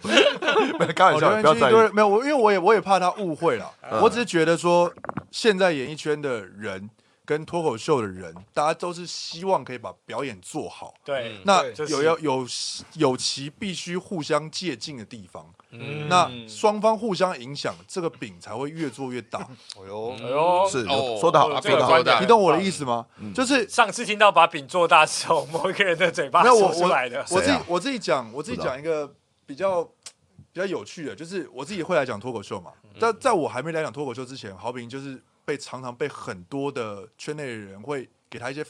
[0.80, 1.74] 没开玩笑，不要在意。
[1.94, 3.72] 没有我，因为我也我也怕他误会了。
[4.02, 4.92] 我只是觉得说，
[5.32, 6.90] 现在演艺圈的人
[7.26, 10.94] 跟脱口秀的人，大家都是希望可以把表演做好。
[11.06, 12.46] 对，那有要有
[12.94, 16.08] 有其必须互相借鉴的地方，嗯。
[16.08, 19.40] 那双方互相影响，这个饼才会越做越大。
[19.78, 23.06] 哎呦，哎呦，是哦说得好，说得好你懂我的意思吗？
[23.34, 27.26] 就是上次听到把饼做大是从某一个人的嘴巴 说出来的。
[27.32, 29.12] 我自己我自己讲，我自己讲一个
[29.46, 32.72] 比较比较有趣的，就是我自己会来讲脱口秀嘛。
[33.00, 38.64] 在在我还没来讲脱口秀之前，好比就是被常常被很多的圈内的人会给他一些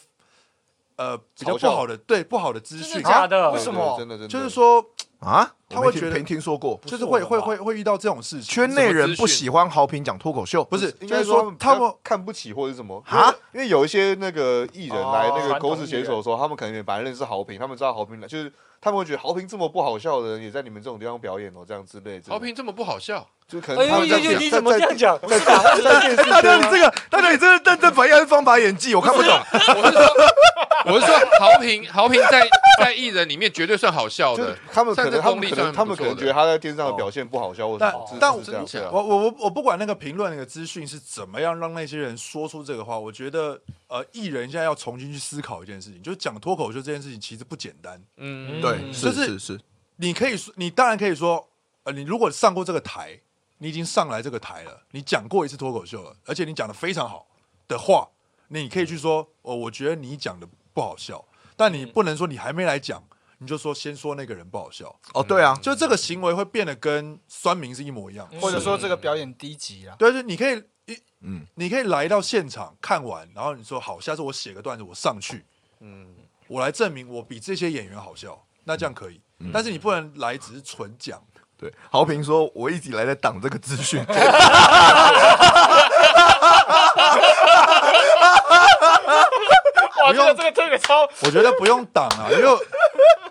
[0.96, 3.52] 呃比较嘲笑不好的对不好的资真讯的，假的？
[3.52, 4.84] 为什么真的真的就是说
[5.20, 8.54] 啊，他会觉得我没听说过，就是会会会会遇到这种事情。
[8.54, 13.34] 圈内人不喜欢豪平讲脱口秀，不是，应该就是说说他们看不起或者是什么啊？
[13.54, 22.30] 因为有一些那个艺人来哦那个狗屎写手的时候，他们可能也本来认识豪平，他们知道豪平来，就是他们会觉得豪平这么不好笑的人，也在你们这种地方表演哦，这样之类的。
[22.30, 25.18] 豪平这么不好笑，就可能他们在你怎么这样讲？
[25.20, 26.02] 大哥，圈啊
[26.58, 28.94] 你这个，大家，你这是认真反应还是方法演技？
[28.94, 29.32] 我看不懂。
[29.32, 30.04] 我是说，
[30.86, 32.48] 我是说豪平，豪平在
[32.80, 48.02] 在艺人里面绝对算好笑的，他们可能他们可能他们可能觉得他在电视上的表现不好笑，或者但什么但我我我我不管那个评论那个资讯是怎么样让那些人说出这个话，我觉得呃，艺人现在要重新去思考一件事情，就是讲脱口秀这件事情其实不简单。
[48.18, 49.60] 嗯，对，是是是，
[49.98, 51.48] 你可以说，你当然可以说，
[51.84, 53.20] 呃，你如果上过这个台，
[53.60, 57.28] 你已经上来这个台了，你讲过一次脱口秀了，而且你讲的非常好
[57.68, 58.10] 的话，
[58.50, 61.24] 你可以去说，哦，我觉得你讲的不好笑，
[61.56, 63.04] 但你不能说你还没来讲，
[63.38, 68.28] 你就说先说那个人不好笑，哦，对啊，就这个行为会变得跟酸民是一模一样。
[68.32, 68.40] 的。
[68.40, 69.96] 或者说这个表演低级啊。
[70.00, 75.46] 对，就你可以，一嗯，你可以来到现场看完，然后你说好，下次我写个段子，我上去，
[75.80, 76.14] 嗯，
[76.48, 79.22] 我来证明我比这些演员好笑，那这样可以。
[79.52, 81.22] 但是你不能来只是纯讲，
[81.58, 84.02] 对，豪平说，我一直以来在挡这个资讯，
[90.04, 92.58] 哇，不用这个这个这个超我觉得不用挡啊，因为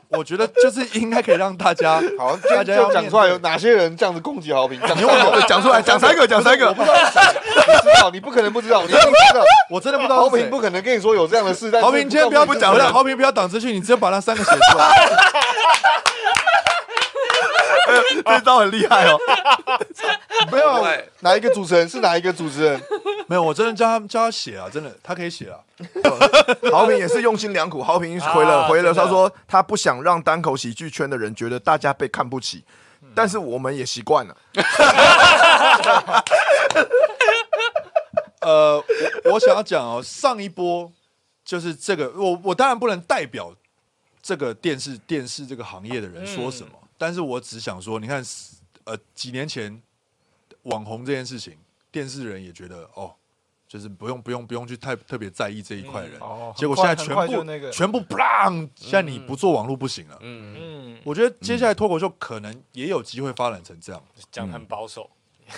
[0.09, 9.43] 我觉得就是应该可以让大家， 好，大大家家要讲出来有哪些人这样子攻击豪平，讲你问我讲出来，讲三个，讲三个我，不知道，你知道，你不可能不知道，你一定知道。
[9.71, 14.91] 我真的不知道是谁豪平不可能跟你说有这样的事，但是豪平，今天不要不讲，了豪平不要挡资讯，你直接把那三个写出来。
[18.25, 19.19] 这招很厉害哦。
[20.51, 22.81] 没有对哪一个主持人是哪一个主持人？
[23.29, 25.59] 没有，我真的叫他叫他写啊，真的，他可以写啊。
[26.71, 32.65] 豪平也是用心良苦，豪平回了、啊回了，他说他不想让单口喜剧圈的人觉得大家被看不起，
[33.15, 34.37] 但是我们也习惯了。
[38.41, 38.85] 呃，
[39.25, 40.91] 我我想要讲哦，上一波
[41.45, 43.55] 就是这个，我我当然不能代表
[44.21, 46.73] 这个电视电视这个行业的人说什么，
[47.03, 48.23] 但是我只想说，你看，
[48.85, 49.83] 呃，几年前
[50.63, 51.59] 网红这件事情，
[51.91, 53.13] 电视人也觉得哦，
[53.67, 57.99] 就是不用不用不用去太特别在意这一块人，哦结果现在全部那个全部
[58.77, 60.17] 现在你不做网络不行了。
[60.21, 64.01] 嗯，嗯，我觉得接下来脱口秀可能也有机会发展成这样。
[64.31, 65.11] 讲得很保守，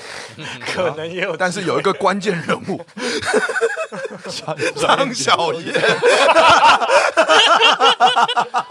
[0.66, 2.84] 可能也有，但是有一个关键人物。
[4.76, 5.72] 张小燕，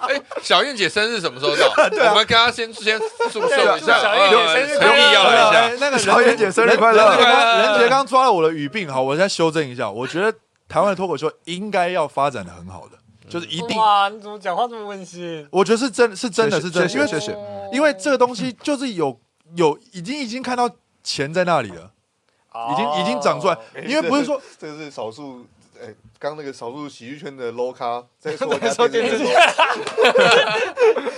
[0.01, 1.71] 哎，小燕姐生日什么时候到？
[2.11, 2.99] 我们跟她先先
[3.32, 4.93] 祝寿一下，祝小燕姐呃生日快乐。
[4.93, 5.59] 诚意要来一下。
[5.59, 7.15] 哎那个小燕姐生日快乐。
[7.61, 9.89] 任杰刚抓了我的语病，好，我再修正一下。
[9.89, 10.32] 我觉得
[10.67, 12.97] 台湾的脱口秀应该要发展的很好的，
[13.30, 15.47] 就是一定，哇，你怎么讲话这么温馨？
[15.51, 17.38] 我觉得是真是真的是真的，谢谢。
[17.71, 19.17] 因为这个东西就是有
[19.55, 20.69] 有已经已经看到
[21.04, 21.91] 钱在那里了，
[22.72, 25.45] 已经已经长出来，因为不是说 这个是少数，
[25.82, 29.26] 哎，刚那个少数喜剧圈的 low 咖在说人 在家说电视剧。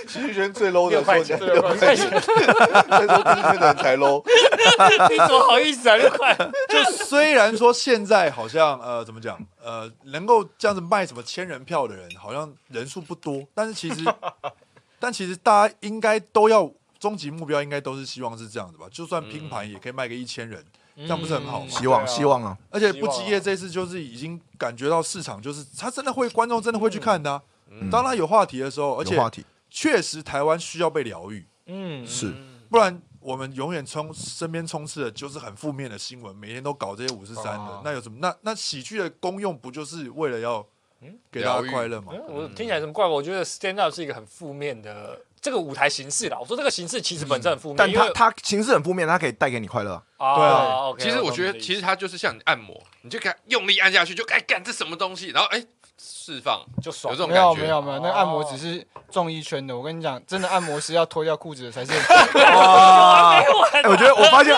[0.08, 2.26] 喜剧圈最 low 的说人家六块钱，在
[3.08, 4.24] 说电视圈的人才 low。
[5.10, 5.96] 你怎么好意思啊？
[5.96, 6.36] 六块，
[6.70, 14.06] 就虽然说现在好像呃怎么讲呃能够这样子卖什么千人票的人好像人数不多，但是其实
[15.00, 16.72] 但其实大家应该都要
[17.06, 21.68] 终极目标应该都是希望是这样子吧，就算拼盘也可以卖个一千人，这样不是很好吗？
[21.70, 27.42] 希望希望啊，而且不羁夜这次就是已经感觉到市场就是他真的会观众真的会去看的、啊，
[27.92, 29.46] 当他有话题的时候，而且话题。
[29.70, 32.34] 确实台湾需要被疗愈，嗯，是。
[32.70, 38.18] 不然我们永远充身边充斥的就是很负面的新闻，每天都搞这些五十三的哦，那有什么？
[38.22, 40.66] 那那喜剧的功用不就是为了要
[41.30, 42.14] 给大家快乐吗？
[42.14, 42.24] 嗯。
[42.30, 43.06] 我听起来什么怪？
[43.06, 46.38] 我觉得 stand up 是一个很负面的这个舞台形式啦。
[46.40, 49.94] 我说这个形式其实本身很负面，但它它形式很负面，它可以带给你快乐。
[50.18, 55.64] 啊对啊 OK，其实我觉得，其实它就是像你按摩，你就给它用力按下去，就哎干这什么东西，然后哎
[55.98, 57.62] 释放，就爽有这种没有感觉。
[57.64, 59.76] 没有没有，那个按摩只是综艺圈的。
[59.76, 61.92] 我跟你讲，真的按摩师要脱掉裤子的才是。
[62.36, 63.40] 哇！
[63.72, 64.56] 哎，我觉得我发现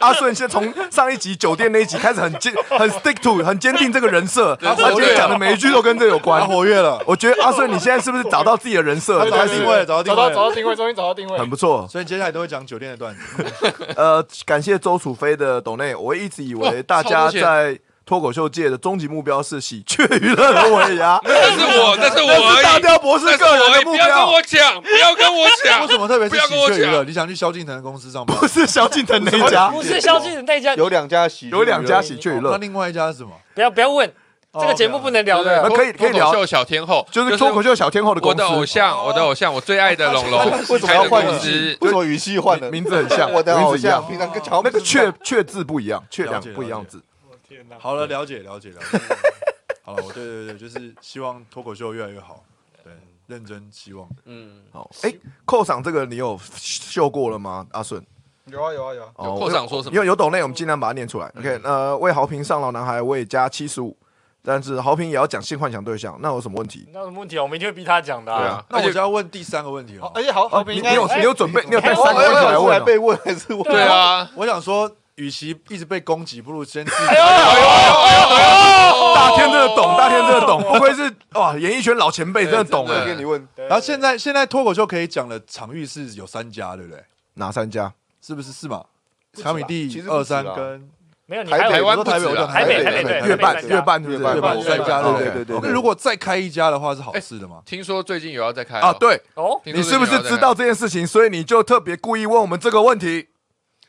[0.00, 6.46] 阿顺现在从上一集酒店那一集开始很坚很 stick to 很坚定这个人设，他今天讲的每一句都跟这有他关。
[6.46, 9.18] 活跃了，我觉得阿顺你现在是不是找到自己的人设？
[9.18, 10.34] 开始找到定位了，找到定找到位了。
[10.34, 11.38] 找到定位，终于找到定位。
[11.38, 11.86] 很不错。
[11.88, 13.44] 所以接下来都会讲酒店的段子。
[13.96, 22.78] 呃，感谢周楚飞的抖内，我一直以为大家在脱口秀界的终极目标是喜鹊娱乐的尾牙， 那是我， 那是我那是大。
[22.78, 25.88] 雕博士个人的目标，不要跟我讲，不要跟我讲为讲。
[25.88, 27.02] 什么特别不要是喜跟我讲鹊娱乐？
[27.02, 28.46] 你想去萧敬腾的公司上班不？
[28.46, 33.30] 是萧敬腾那一家， 不是萧敬腾那家，有两家喜有两家喜鹊娱乐，那另外一家是什么？
[33.56, 34.08] 不要不要问，
[34.60, 35.62] 这个节目不能聊的。
[35.68, 41.76] 那可以可以聊脱口秀小天后，就是脱口秀小天后的公我的偶，像，我的偶像，我最爱的龙龙为什么要换语气？
[41.80, 42.70] 为什么语气换了？
[42.70, 47.02] 名字很像，我的偶像，名字一样，平常跟乔那个雀”“雀字不一样，雀两不一样字。
[47.56, 47.78] 天哪！
[47.78, 48.98] 好了，了解了解了解。
[49.82, 52.44] 好了，我对对对，就是希望脱口秀越来越好，
[52.84, 52.92] 对，
[53.26, 54.06] 认真希望。
[54.26, 55.14] 嗯，好，哎，
[55.46, 57.66] 扣赏这个你有秀过了吗？
[57.70, 58.04] 阿顺，
[58.44, 59.10] 有啊有啊有啊。
[59.16, 61.32] 哦扣赏说什么有有懂内，我们尽量把它念出来。
[61.38, 63.96] OK，呃，为豪平上老男孩，我也加七十五。
[64.42, 66.86] 但是豪平也要讲性幻想对象，那有什么问题？
[66.92, 67.42] 那有什么问题啊？
[67.42, 68.36] 我们一定会逼他讲的。
[68.36, 70.12] 对啊，那我就要问第三个问题了。
[70.14, 73.64] 而且好好平应该你你有你有准备，你有带哎三个问题来问被问还是我？
[73.64, 77.06] 对啊，我想说，与其一直被攻击，不如先自己。
[79.14, 83.06] 大天真的懂，大天真的懂，不愧是哇，演艺圈老前辈，真的懂对哎。
[83.06, 87.02] 跟你问，然后现在现在脱口秀可以讲的场域是有三家，对不对？
[87.34, 87.92] 哪三家？
[88.20, 88.84] 是不是是嘛？
[89.34, 90.86] 小米第二三跟
[91.24, 94.18] 没有，你台湾台北台北台北月半月半是不是？
[94.22, 97.62] 月月半三家，对不对对对那如果再开一家的话，是好事的吗？
[97.64, 100.54] 听说最近有要再开啊，哦，对哦，你是不是知道？
[100.54, 103.28] 这件事情，所以你就特别故意问我们这个问题？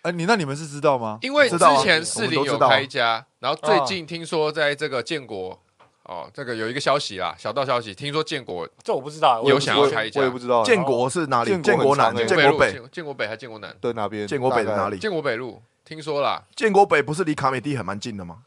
[0.04, 1.20] 哎，你那你们是知道吗？
[1.22, 5.60] 因为之前市里有开一家，然后最近听说在这个建国
[6.04, 10.64] 哦，这个有一个消息啦，小道消息，听说建国这我不知道，我有不知道想要开一家我也不知道。
[10.64, 11.50] 建国是哪里？
[11.50, 13.76] 建建国南、建国北、建建国北还建国南？
[13.82, 14.26] 对哪边？
[14.26, 14.98] 建国北在哪里？
[14.98, 18.38] 建国北路，听说啦，建国北不是离卡美蒂很蛮近的吗？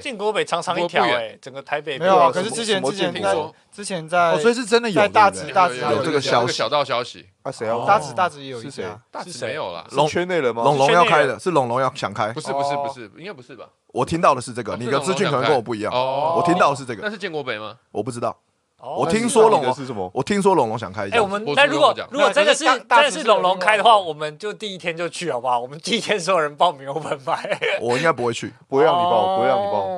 [0.00, 7.52] 建国北长长一条不远哎，整个台北没有啊，可是之前之前在听说之前在哦，所以是真的有在大直大直有这个消息小道消息，啊？
[7.52, 7.84] 谁啊？
[7.86, 10.62] 大直大直也有一是谁家，大直谁没有啦，龙圈内人吗？
[10.64, 12.40] 龙要开的，是龙龙要想开不。
[12.40, 13.66] 是不是哦不是，应该不是吧？
[13.88, 15.92] 我听到的是这个，哦你的资讯可能跟我不一样。
[15.92, 17.76] 哦，我听到的是这个，那是建国北吗？
[17.92, 18.36] 我不知道。
[18.86, 20.08] 哦我听说龙龙，是什么？
[20.14, 25.58] 我听说龙龙想开一哎，我们那如果如果真的是真的是龙龙开的话，我们就第一天就去好不好？
[25.58, 29.88] 我们第一天所有人报名 open 麦，我应该不会去，不会让你报，不会让你报。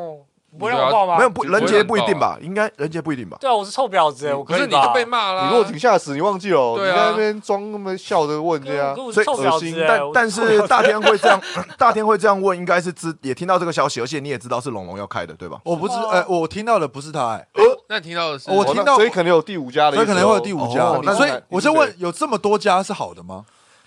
[0.51, 1.17] 哦，不会让我报吗？
[1.17, 2.39] 没有不人杰不一定吧？
[2.41, 3.37] 应该人杰不一定吧？
[3.41, 5.47] 对啊，我是臭婊子哎，我可是你就被骂了。
[5.47, 6.75] 你落井下石，你忘记了哦？
[6.77, 11.41] 你对啊在那边装那么笑着问这样可，我所以恶心但但是大天会这样，
[11.77, 15.59] 大天会这样问，应该是知也听到这个消息，而且你也知道是龙龙要开的，对吧？
[15.65, 17.47] 我不知，哎，我听到的不是他，哎，
[17.89, 21.01] 那你听到的是我听到所以可能有第五家的所以可能会有第五家哦。
[21.03, 23.45] 那所以我就问，有这么多家是好的吗？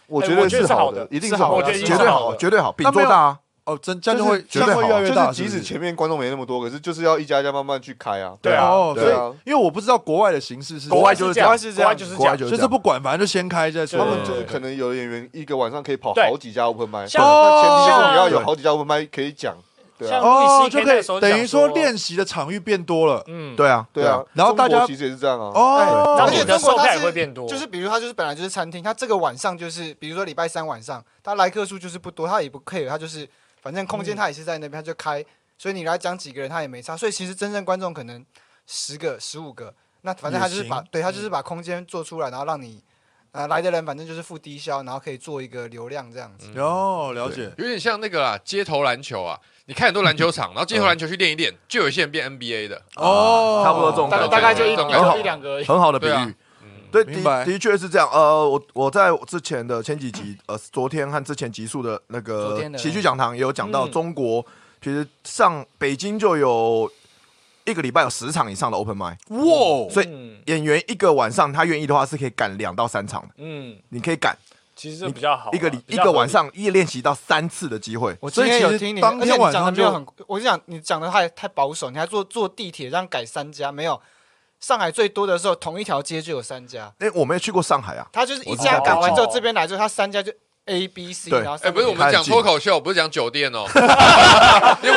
[0.07, 3.39] 我觉得得是好的，一定是好好的，绝对好，绝对好，比那没有做大啊！
[3.65, 8.35] 哦，真这样就会绝对好这样会越来越大，就是即使前面观众没那么多，可是就是要一家一家慢慢去开啊。
[8.41, 12.57] 对啊哦，所以对啊因为我不知道国外的形式是国外就是这样国外是这样就是这样，国外就是这样。
[12.57, 13.99] 就是不管，反正就先开再对说。
[13.99, 19.55] 他们就是可能有的演员一个晚上可以跑对好几家 open 像那前提就是像你要有好几家 open mic 可以讲，
[19.97, 23.23] 对像啊，哦就可以那时候等于说讲练习的场域变多了。
[23.27, 24.23] 嗯，对啊，对啊。
[24.33, 25.51] 然后大家其实也是这样啊。
[25.53, 33.27] 哦，然后中国售票也它是会变多，就是比如他就是本来就是餐厅，他这个晚上就是比如说礼拜三晚上，他来客数就是不多，他也不 care，他就是
[33.61, 35.23] 反正空间他也是在那边，他就开，
[35.57, 38.25] 所以你来讲几个人他也没差，所以其实真正观众可能
[38.65, 42.83] 十个、十五个，那反正他就是把对他就是把空间做出来，然后让你
[43.31, 46.51] 啊来的人反正就是付低消，然后可以做一个流量这样子。
[46.59, 47.51] 哦了解。
[47.57, 52.81] 有点像那个啦，街头篮球啊，你看很多篮球场，然后街头篮球去练一练，就有一些人变 NBA 的。
[52.95, 55.63] 哦，差不多这种感觉大大概就一这种很好就一两个。
[55.63, 56.35] 很好的比喻。
[56.91, 58.07] 对，的的确是这样。
[58.11, 64.45] 呃，我我在之前的前几集，呃，昨天和之前集数的那个喜剧讲堂也有讲到，嗯中国
[64.81, 66.91] 其实上北京就有
[67.65, 74.37] 一个礼拜有十场以上的 open mic，哇，所以嗯演员一个晚上他愿意的话是可以赶两到三场的，嗯，你可以赶
[74.75, 78.17] 其实这比较好啊，一个礼一个晚上一练习到三次的机会。
[78.19, 84.01] 我今天有听你，当天而且你讲的晚上就很，我跟你讲，你讲的太太保守，你还坐坐地铁这样改三家，没有。
[84.61, 90.31] 上海最多的时候，同一条街就有三家，哎，我没有去过上海啊，他就是一家赶完之后，哦这边来之后，他三家就
[90.65, 91.39] A、B、C，对。
[91.39, 93.65] 哎，然后哎不是我们讲脱口秀，不是讲酒店哦，
[94.81, 94.93] 你有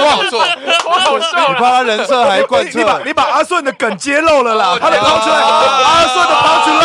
[0.84, 6.84] 你怕他人设还贯你把，你把阿顺的梗揭露了啦，哦他的抛出来，阿顺的抛出来。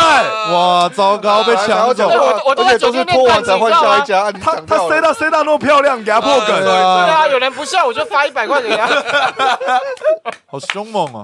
[0.53, 2.09] 哇，糟糕，被抢走讲。
[2.09, 6.47] 我我都在而且都是酒店拖完才换下一家，他他塞到塞到那么漂亮，给他破梗。
[6.47, 8.87] 对啊对啊，有人不笑我就发一百块给他。
[10.51, 11.23] 好凶猛啊！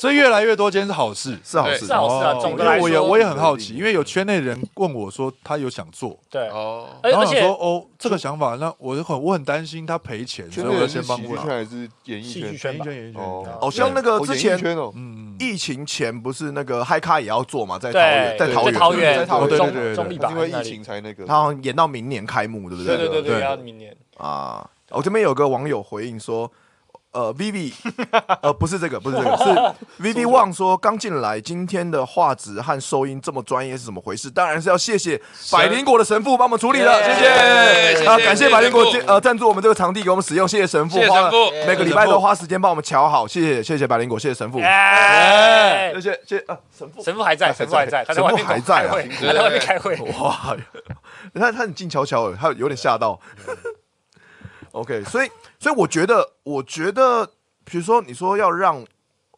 [0.00, 1.86] 所以越来越多间是好事，是好事。
[1.86, 1.92] 是。
[1.92, 11.36] 好事啊哦总的我也我也很好奇，因为有圈内人问我说他有想做，对，哦，而而且然后想说哦这个想法，那我就很我很担心他赔钱，所以我就先帮过
[12.10, 12.42] 演艺圈？
[12.42, 13.22] 演艺，圈演艺圈。
[13.22, 13.58] 哦。
[13.62, 14.58] 哦，像那个之前
[14.94, 21.24] 嗯，疫情前不是那个嗨咖也要做嘛，在桃园，在桃园，在桃园对对对中中立吧，因为疫情才那个。
[21.24, 22.96] 他好像演到明年开幕，对不对？
[22.96, 23.42] 对对对对，对。
[23.42, 23.96] 要明年。
[24.16, 26.50] 啊，我这边有个网友回应说，
[27.12, 27.72] 呃，Vivi，
[28.40, 34.30] 呃，不是这个，不是这个， 是 Vivi Wang 说刚进来，今天的画质和收音这么专业是怎么回事？
[34.30, 35.20] 当然是要谢谢
[35.50, 37.12] 百灵果的神父帮我们处理了，谢
[38.00, 41.30] 谢啊，感谢百灵果呃赞助我们这个场地给我们使用，谢谢神父，花了
[41.66, 47.02] 每个礼拜都花时间帮我们瞧好，谢谢谢谢百灵果，谢谢神父，哎谢，谢谢谢啊神父。
[47.02, 49.96] 神父还在，神父还在，神父还在啊他在外面开会。
[50.20, 50.56] 哇，
[51.34, 53.18] 他他很静悄悄的，他有点吓到。
[54.72, 57.26] OK，所以所以我觉得，我觉得，
[57.64, 58.84] 比如说你说要让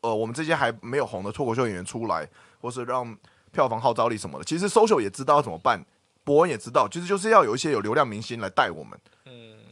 [0.02, 2.28] 呃我们这些还没有红的脱口秀演员出来，
[2.60, 3.16] 或是让
[3.50, 5.84] 票房号召力什么的，其实 social 也知道怎么办，
[6.24, 8.98] 博文也知道，其实就是要有一些有流量明星来带我们。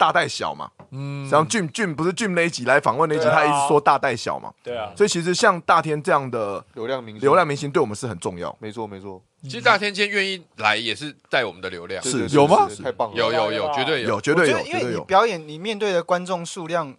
[0.00, 1.28] 嗯，大带小嘛，嗯。
[1.28, 3.34] 像俊俊不是俊那一集来访问那一集，啊。
[3.34, 8.54] 他一直说大带小嘛，对啊，所以其实像大天这样的流量明星，流量明星对我们是很重要。
[8.58, 12.68] 没错没错，其实大天今天愿意来也是带我们的流量，是有吗？
[12.82, 14.08] 太棒了，有有有，绝对有。
[14.08, 15.04] 有，绝对有，因为你绝对有。
[15.04, 16.94] 表演，你面对的观众数量，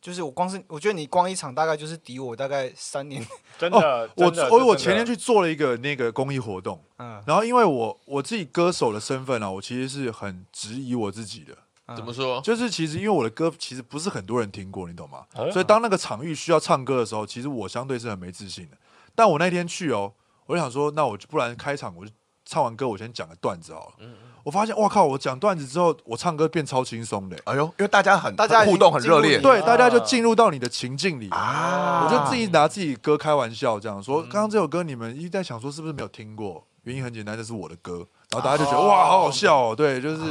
[0.00, 3.24] 就是我光是我觉得你光一场大概就是抵我大概三年，
[3.58, 11.56] 真的，哦我真的我我前天去做了一个那个公益活动，嗯，然后因为我我自己歌手的身份啊，我其实是很质疑我自己的，嗯
[11.96, 12.40] 怎么说？
[12.42, 15.24] 就是其实因为我的歌其实不是很多人听过，你懂吗？
[15.36, 18.76] 嗯所以当那个场域需要唱歌的时候，其实我相对是很没自信的。
[19.14, 20.12] 但我那天去哦，
[20.46, 22.12] 我就想说，那我就不然开场我就
[22.44, 24.06] 唱完歌，我先讲个段子好了。
[24.44, 25.04] 我发现，哇靠！
[25.04, 27.36] 我讲段子之后，我唱歌变超轻松的。
[27.44, 31.28] 哎呦，因为大家很大家互动很热烈，对，啊大家就进入到你的情境里。
[31.30, 34.22] 啊我就自己拿自己歌开玩笑，这样说。
[34.22, 36.64] 刚刚这首歌你们一直在想说是不是没有听过？
[36.84, 38.06] 原因很简单，这是我的歌。
[38.30, 39.74] 然后大家就觉得哇，好好笑哦。
[39.76, 40.22] 对，就是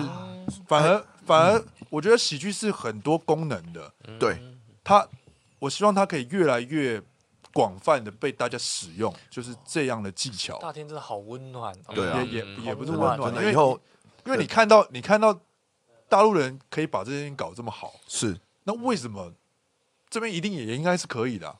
[0.67, 3.93] 反而反而，我觉得喜剧是很多功能的。
[4.17, 4.41] 对，
[4.83, 5.07] 它，
[5.59, 7.01] 我希望它可以越来越
[7.53, 10.57] 广泛的被大家使用，就是这样的技巧。
[10.59, 12.21] 大天真的好温暖哦，对啊。
[12.21, 13.79] 也也嗯也不是温暖，因为真的以后
[14.25, 15.37] 因为你看到你看到
[16.07, 19.33] 大陆人可以把这件事情搞这么好，是，那为什么
[20.09, 21.55] 这边一定也应该是可以的啊、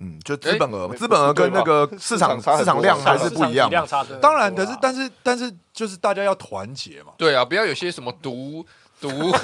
[0.00, 3.70] 嗯，就资本额，哎资本额跟那个市场市场量还是不一样
[4.20, 7.12] 当然，可是但是但是就是大家要团结嘛。
[7.16, 8.66] 对啊，不要有些什么读
[9.00, 9.38] 读哇，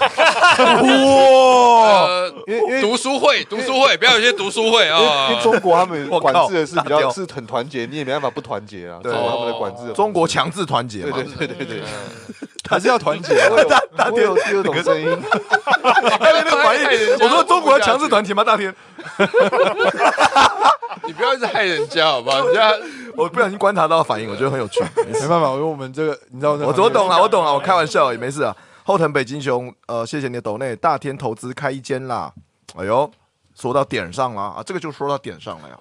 [2.07, 5.37] 呃因为因为读书会，读书会，不要有些读书会因为因啊为。
[5.43, 8.99] 中国他们我靠管制的是比较是很团结，你也没办法不团结啊。
[9.03, 11.83] 对他们的管制中国强制团结嘛对，对对对对对，
[12.69, 13.51] 还 是要团结啊。
[14.11, 15.07] 会有会有第二种声音，
[15.83, 16.01] 大
[16.33, 16.83] 天那个反应，
[17.21, 18.43] 我说中国要强制团结吗？
[18.43, 18.75] 大天，
[21.07, 22.47] 你不要一直害人家，好不好？
[22.47, 22.73] 人家
[23.17, 24.83] 我不小心观察到反应，我觉得很有趣。
[25.07, 28.57] 没办法，因为我们这个你知道这个我我懂了，我懂了，我开玩笑而已，没事啊。
[28.85, 32.33] 后藤北京雄，呃，谢谢你的抖内，大天投资开一间啦。
[32.75, 33.09] 哎呦，
[33.55, 35.79] 说到点上了啊，这个就说到点上了呀。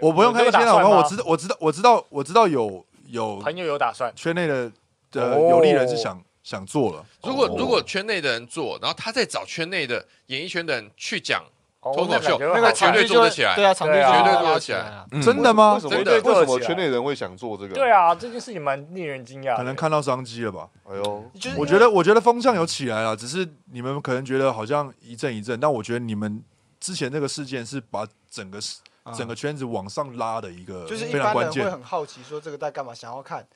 [0.00, 4.70] 我不用开一间了，我知道我知道我知道我知道有有朋友有打算，圈内的
[5.10, 5.48] 的哦。
[5.50, 11.50] 有利人是想想做了，如果如果圈内的人做，然后他再找圈内的演艺圈的人去讲哦
[11.80, 13.54] 脱口秀，那感觉会好那绝对场地就做得起来。
[13.54, 15.06] 对啊，场地绝对做得起来啊。
[15.12, 15.80] 嗯真的吗为？
[15.80, 17.74] 什么真的为什么圈内人会想做这个？
[17.74, 19.56] 对啊，这件事情蛮令人惊讶。
[19.56, 20.68] 可能看到商机了吧？
[20.84, 21.24] 哎呦，
[21.56, 26.42] 我觉得我觉得风向有起来了，只是你们可能觉得好像一阵一阵，但我觉得你们
[26.80, 28.58] 之前那个事件是把整个
[29.04, 31.62] 啊整个圈子往上拉的一个就是一非常关键。
[31.62, 33.46] 般人会很好奇说这个在干嘛，想要看，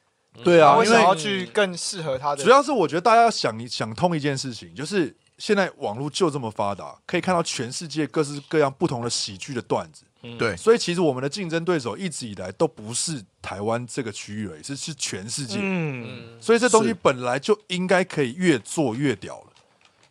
[0.45, 2.43] 对啊，因为要去更适合他的。
[2.43, 10.05] 主要是我觉得大家要想一想通一件事情，就是现在网络就这么发达，可以看到全世界各式各样不同的喜剧的段子。
[10.23, 15.57] 嗯对所以其实我们的竞争对手一直以来都不是台湾这个区域而已，是是全世界。
[15.61, 19.47] 嗯，嗯，所以这东西本来就应该可以越做越屌了。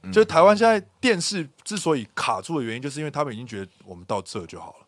[0.03, 4.85] 嗯就是台湾现在电视之所以卡住的原因，就是因为他们已经觉得我们到这就好了。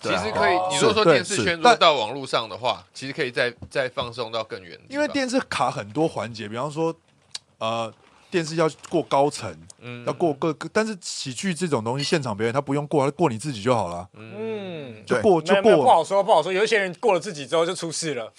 [0.00, 0.54] 其实可以。
[0.70, 4.80] 你如果说电视圈是如果到网络上的话，其实可以再再放送到更远。
[4.88, 6.94] 因为电视卡很多环节，比方说，
[7.58, 7.92] 呃，
[8.34, 15.76] 电视要过高层，嗯要过各个，但是喜剧这种东西，现场表演他不用过，他过你自己就好了，嗯，就过就过。
[15.76, 18.32] 不好说不好说，有一些人过了自己之后就出事了。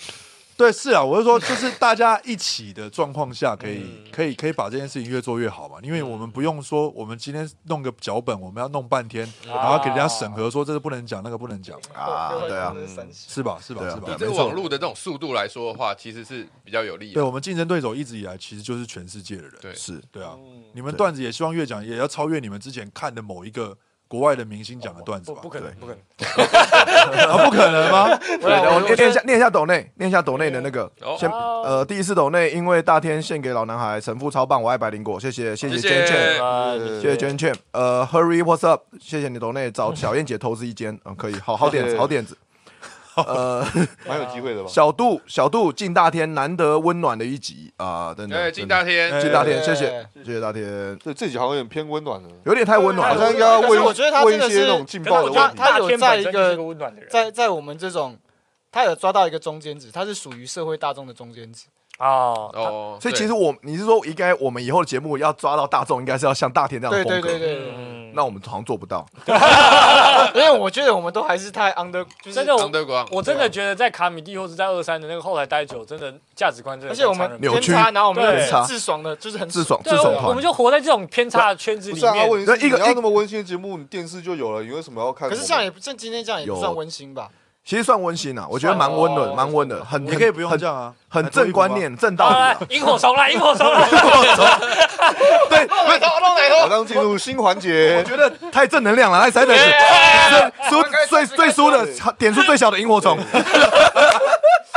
[0.58, 12.74] 对，是啊，我是说， 就是大家一起的状况下，可以嗯可以可以把这件事情越做越好嘛，因为我们不用说，我们今天弄个脚本，我们要弄半天，然后给人家审核，说这个不能讲，那个不能讲， 啊，对啊，
[13.14, 13.60] 是吧？
[13.62, 13.84] 是吧？
[13.86, 14.16] 啊是吧以？
[14.18, 17.14] 这个网络的这种速度来说的话，其实是比较有利的。
[17.16, 23.78] 对我们竞争对手一直以来其实就是全世界的人，对是对啊，嗯你们段子也希望越讲也要超越你们之前看的某一个
[24.08, 25.50] 国外的明星讲的段子吧不不？
[25.50, 25.80] 可能对。
[25.80, 27.26] 不可能。
[27.30, 28.20] 啊，不可能吗？
[28.42, 31.16] 我念念一下念一下抖内，念一下抖内的那个哦。
[31.20, 37.18] 先呃第一次抖内，因为大天献给老男孩，神父超棒，我爱百灵果，谢谢谢谢娟倩，啊谢谢。
[37.18, 42.38] 娟娟倩，呃，Hurry What's Up，谢谢你抖内找小燕姐投资一间，嗯，可以，好好点子好点子，
[43.24, 43.66] 呃，
[44.08, 44.70] 蛮有机会的吧？
[44.70, 55.56] 小杜小杜敬大天难得温暖的一集啊，真的，哎，敬大天，哎敬大天，谢谢谢谢大天，对，这集好像有点偏温暖了，有点太温暖好，像应该要为我觉得他为真的是一些那种劲爆的问题。
[55.56, 58.18] 他有在一个温暖的人，在在我们这种，
[58.72, 61.66] 他有抓到一个中间值，他是属于社会大众的中间值。
[62.00, 69.06] 哦，哦，所以其对实我你是说应该我们以后的节目要抓到大众，应该是要像大田这样的风格，对对对对，嗯，那我们好像做不到，
[70.34, 80.46] 因为我觉得我们都还是太 under，就是真的我 Underground，我真的觉得在卡米蒂或者在二三的那个后台待久，真的价值观真的而且我们太残忍扭曲偏差，然后我们很自爽的，就是很自爽自对，爽团我我们。
[80.46, 82.30] 就活在这种偏差的圈子不是啊，里面。
[82.30, 85.28] 问题是一个要那么温馨的节目，你电视就有了，你为什么要看？
[85.28, 87.30] 可是这样也不，像今天这样也不算温馨吧？
[87.64, 92.58] 其实算温馨啊，我觉得蛮温暖，蛮温暖，很你可以不用这样啊，很正观念、正道理啊。
[92.70, 93.88] 萤火虫来，萤火虫来，
[95.50, 95.68] 对，
[96.64, 98.04] 马上进入新环节我。
[98.04, 99.56] 觉得太正能量了，来，谁等
[100.70, 101.88] 输最最输的
[102.18, 103.18] 点数最小的萤火虫，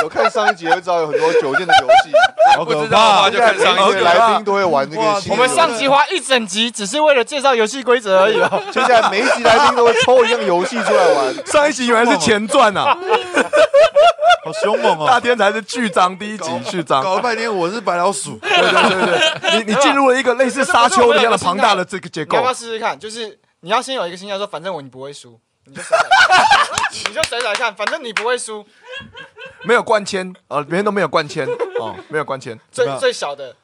[0.02, 2.12] 有看上一集就知道有很多酒店的游戏，
[2.56, 3.98] 好可不知道就看上一集。
[4.00, 5.02] 来宾都会玩这个。
[5.30, 8.62] 我们上集花一整集只是为了介绍游戏规则而已哦。
[8.70, 11.34] 接下来每一集来宾都会抽一样游戏出来玩。
[11.46, 12.96] 上一集原来是前传啊，
[14.44, 15.20] 好凶猛哦大哦！
[15.20, 17.02] 天才是巨章第一集序章。
[17.02, 22.52] 搞了半天我是白老鼠， 对对对对，你你进入了一个类似沙丘一样的庞大的这个结你要不要。
[22.52, 22.98] 试试看？
[22.98, 26.46] 就是你要先有一个心态说，反正我你不会输，你就甩甩看，
[27.08, 28.66] 你就甩甩看，反正你不会输。
[29.64, 31.46] 没有灌签，呃，别人都没有灌签
[31.80, 32.58] 哦，没有灌签。
[32.72, 33.54] 最最小的，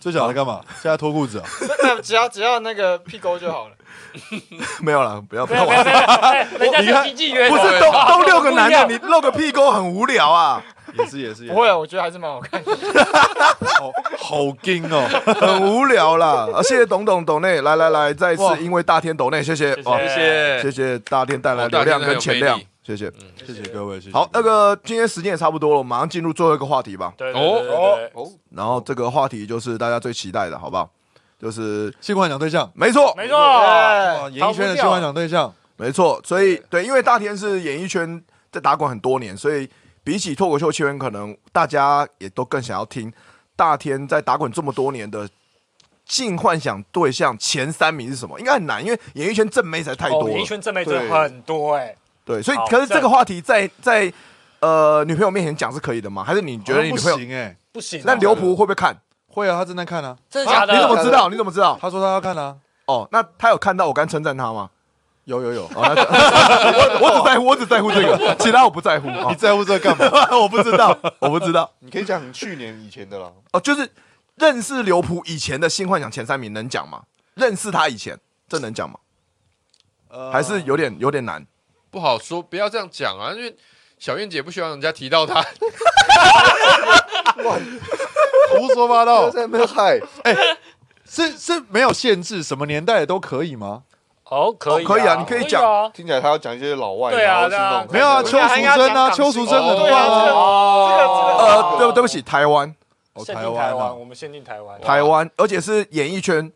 [0.00, 0.60] 最小的干嘛？
[0.80, 1.46] 现在脱裤子啊？
[2.02, 3.74] 只要只要那个屁沟就好了。
[4.80, 5.78] 没有了，不要不要玩。
[5.78, 10.62] 有没有没有，哎人家是经纪人，不是都都六个男的，你露个屁沟很无聊啊，
[10.98, 12.72] 也是也是，不会啊，我觉得还是蛮好看的。
[13.78, 15.08] 好好惊哦！
[15.40, 16.46] 很无聊啦。
[16.54, 23.10] 啊，谢谢董董董内，来来来，再一次因为大天董内，谢谢谢谢哦，谢谢谢谢大天带来流量跟钱量哦，谢谢。
[23.46, 24.12] 谢谢各位，谢谢。
[24.12, 27.12] 好，那个今天时间也差不多了，我们马上进入最后一个话题吧。
[27.16, 30.88] 对对对对对哦，然后这个话题就是大家最期待的，好不好？
[31.40, 39.68] 就是性幻想对象，没错，没错，哇，演艺圈的性幻想对象，没错，所以对，因为大天是演艺圈在打滚很多年，所以
[40.04, 43.12] 比起脱口秀圈，可能大家也都更想要听
[43.54, 45.28] 大天在打滚这么多年的
[46.04, 48.38] 性幻想对象前三名是什么？
[48.38, 50.46] 应该很难，因为演艺圈正妹实在太多哦，演艺了。
[50.46, 54.12] 圈正妹真的很多哎，对，所以可是这个话题在在
[54.60, 56.24] 呃女朋友面前讲是可以的吗？
[56.24, 57.22] 还是你觉得你女朋友不？
[57.22, 57.56] 行哎？
[57.72, 58.04] 不行啊。
[58.06, 58.96] 那刘璞会不会看？
[59.28, 60.74] 会啊，他正在看啊，真的假的？
[60.74, 61.28] 你怎么知道？
[61.30, 61.78] 你怎么知道？
[61.80, 62.56] 他说他要看啊，
[62.86, 64.68] 哦，那他有看到我刚称赞他吗？
[65.24, 65.70] 有有有，哦，
[67.00, 69.08] 我我只在乎我只在乎这个，其他我不在乎。
[69.22, 70.04] 哦你在乎这干嘛？
[70.36, 71.70] 我不知道，我不知道。
[71.78, 73.30] 你可以讲你去年以前的啦。
[73.52, 73.88] 哦，就是
[74.36, 77.02] 认识刘璞以前的新幻想前三名能讲吗？
[77.34, 78.18] 认识他以前，
[78.48, 78.98] 这能讲吗？
[80.08, 81.46] 呃还是有点有点难。
[81.90, 83.56] 不好说，不要这样讲啊，因为
[83.98, 85.40] 小燕姐不希望人家提到她。
[88.58, 90.00] 胡说八道，在那边嗨，
[91.08, 93.84] 是是没有限制，什么年代的都可以吗？
[94.30, 95.62] 哦，可以哦可以啊你可以讲。
[95.62, 95.90] 啊。
[95.92, 97.48] 听起来他要讲一些老外，对啊
[97.90, 101.04] 没有啊，邱淑贞啊，邱淑贞很对啊，这个棒啊，这个
[101.44, 102.74] 呃，对对不起，台湾。
[103.14, 103.74] 哦限定台啊。
[103.74, 104.80] 湾，我们限定台湾。
[104.80, 106.50] 台湾，而且是演艺圈，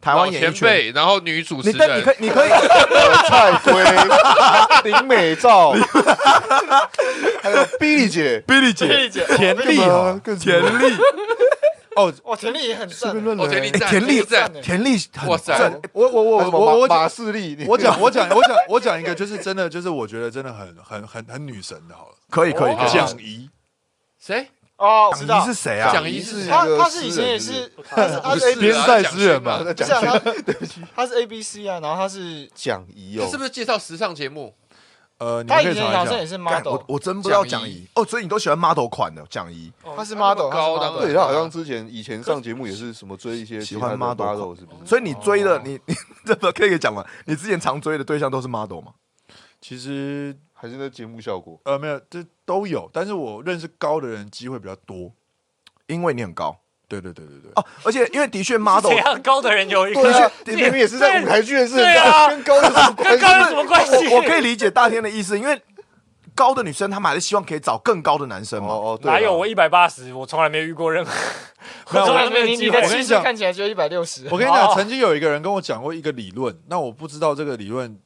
[0.00, 0.52] 台湾演艺圈。
[0.52, 2.50] 前辈，然后女主持你但你可以，你可以，
[3.28, 3.82] 蔡推、
[4.90, 5.70] 林美照，
[7.42, 10.94] 还有 Billy 姐，比利姐，丽姐，田丽啊，更田丽，
[11.96, 13.10] 哦，哇，田丽也很赞。
[13.38, 22.74] 哦，田丽赞，哎田丽赞，田丽很哇塞正我我我我我马士利，你我讲我讲我讲我讲一个，就是真的，就是我觉得真的很很很很女神的，好了，可以可以。
[22.74, 23.50] 可以哦蒋怡，
[24.18, 24.48] 谁？
[24.76, 25.92] 哦，我知道蒋怡是谁啊？
[25.92, 34.52] 蒋怡是他他是以前也是，他是他是 A 不 B 是啊边塞诗人嘛蒋勋在不是啊，讲他 他是 A B C 啊，然后他是蒋怡哦他是，不是介绍时尚节目？
[35.22, 39.72] 呃，你他以以前好像也是 model，我我真不知道蒋怡哦，所以你都喜欢 model 款的蒋怡。
[39.96, 44.86] 他是 model，高对他好像之前以前上节目也是什么追一些喜欢 model 是不是？
[44.86, 45.94] 所以你追的你你
[46.26, 47.04] 这个可以讲吗？
[47.26, 48.94] 你之前常追的对象都是 model 吗？
[49.60, 51.60] 其实还是那节目效果？
[51.66, 55.12] 呃没有，这都有，但是我认识高的人机会比较多，
[55.86, 56.56] 因为你很高
[57.00, 62.28] 对对对对对，哦，而且因为的确 model 怎样高的人有一个对啊， 你明明也是在舞台剧的事，对啊。
[62.28, 63.44] 跟高有什么关跟高有？
[63.46, 64.08] 什么关系？
[64.08, 65.58] 我我可以理解大天的意思，因为
[66.34, 68.68] 高的女生她们还是希望可以找更高的男生嘛。
[68.68, 71.12] 哦哦，对啦哪有我一百八十，我从来没遇过任何，
[71.88, 72.96] 我没有从来没有你你的机会。
[72.98, 74.26] 气势看起来就一百六十。
[74.30, 74.74] 我，跟你讲，哦。
[74.74, 77.98] 曾经有一个人跟我讲过一个理论，那我不知道这个理论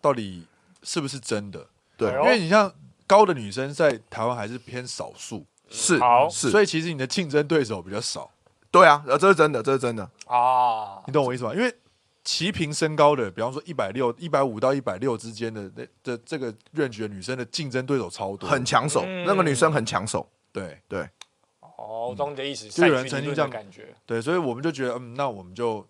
[0.00, 0.46] 到底
[0.82, 1.66] 是不是真的，
[1.98, 2.72] 对因为你像
[3.06, 6.28] 高的女生在台湾还是偏少数，是好。
[6.28, 8.30] 是，所以其实你的竞争对手比较少，
[8.70, 10.02] 对啊，呃，这是真的，这是真的。
[10.26, 11.02] 啊。
[11.06, 11.54] 你懂我意思吗？
[11.54, 11.74] 因为
[12.22, 19.24] 齐平身高的，比方说一百六、一百五到一百六之间的那的这个 range 的女生的竞争对手超多，很抢手，嗯。
[19.26, 20.28] 那个女生很抢手。
[20.52, 21.08] 对对。
[21.60, 23.94] 哦，我懂你的意思，就有人曾经这样感觉。
[24.04, 25.86] 对，所以我们就觉得，嗯，那我们就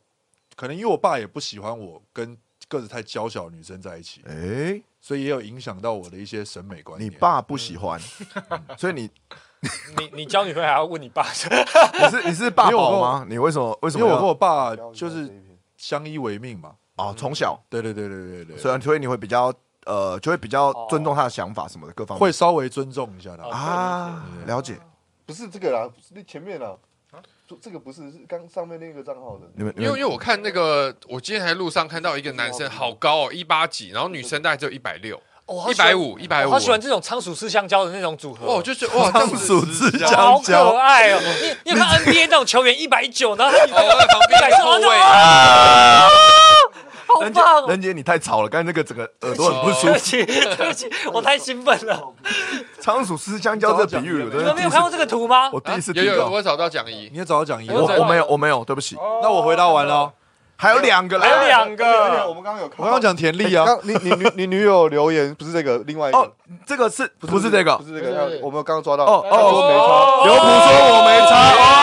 [0.55, 2.39] 可能因为我爸也不喜欢我跟
[2.69, 7.11] 个子太娇小的女生在一起，哎，所以也有影响到我的一些审美观念。
[7.11, 8.01] 你爸不喜欢，
[8.79, 9.11] 所以你
[9.99, 11.27] 你你交女朋友还要问你爸？
[11.31, 13.27] 你是你是爸因为我跟我宝吗？
[13.29, 14.05] 你为什么为什么？
[14.05, 15.31] 因为我跟我爸就是
[15.77, 16.75] 相依为命嘛。
[16.97, 19.53] 哦，从小，对对对对对对，所以所以你会比较
[19.87, 22.21] 呃，就会比较尊重他的想法什么的各方面。
[22.21, 23.45] 会稍微尊重一下他。
[23.45, 24.79] 哦啊，了解。
[25.25, 26.77] 不是这个啦，是前面啦，
[27.49, 29.47] 这这个不是是刚上面那个账号的。
[29.55, 35.21] 你们因为因为我看那个，我今天还在路上看到一个男生好高哦，一八几，然后女生大概只有一百六，
[35.71, 36.59] 一百五，一百五我好。
[36.59, 38.47] 喜欢这种仓鼠吃香蕉的那种组合。
[38.47, 41.21] 哦，就觉得哇，仓子鼠吃香蕉好可爱哦！
[41.23, 46.09] 你你有看 NBA 那种球员一百九，然后他女朋友哦，那旁边的后卫，啊，
[47.07, 47.67] 好任杰棒哦！
[47.69, 49.87] 任杰你太吵了，刚才那个整个 耳朵很不舒服。
[49.87, 52.01] 对不起，对不起，我太兴奋了。
[52.81, 55.51] 仓鼠吃香蕉这比喻，你们没有看过这个图吗？
[55.53, 56.31] 我第一次有有。
[56.31, 57.19] 我找到讲义你。
[57.19, 58.97] 也找到讲义我了，我没有我没有，对不起。
[59.21, 60.13] 那我回答完了哦。
[60.61, 61.47] 还有两个还有。
[61.47, 66.31] 两个我，们刚刚有看我，刚刚讲田丽啊，你你女你女友留言不是这个，另外一个哦，
[66.67, 67.85] 这个是不是这个不？
[67.85, 71.80] 是这个，我们刚刚抓到哦他说没差，刘普说我没差。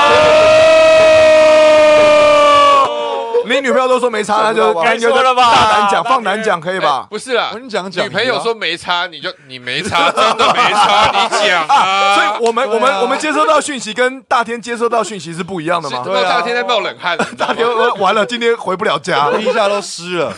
[3.59, 5.51] 你女朋友都说没差， 那就该就说了吧？
[5.53, 7.07] 大胆讲，放胆讲可以吧？
[7.09, 12.15] 不是啦我，跟你讲讲，女朋友说没差，你就你没差，真的没差，你讲啊。
[12.15, 16.03] 所以我们我们我们接收到讯息跟大天接收到讯息是不一样的吗？
[16.05, 20.31] 对大天在冒冷汗，大天呃完了，今天回不了家，地下都湿了，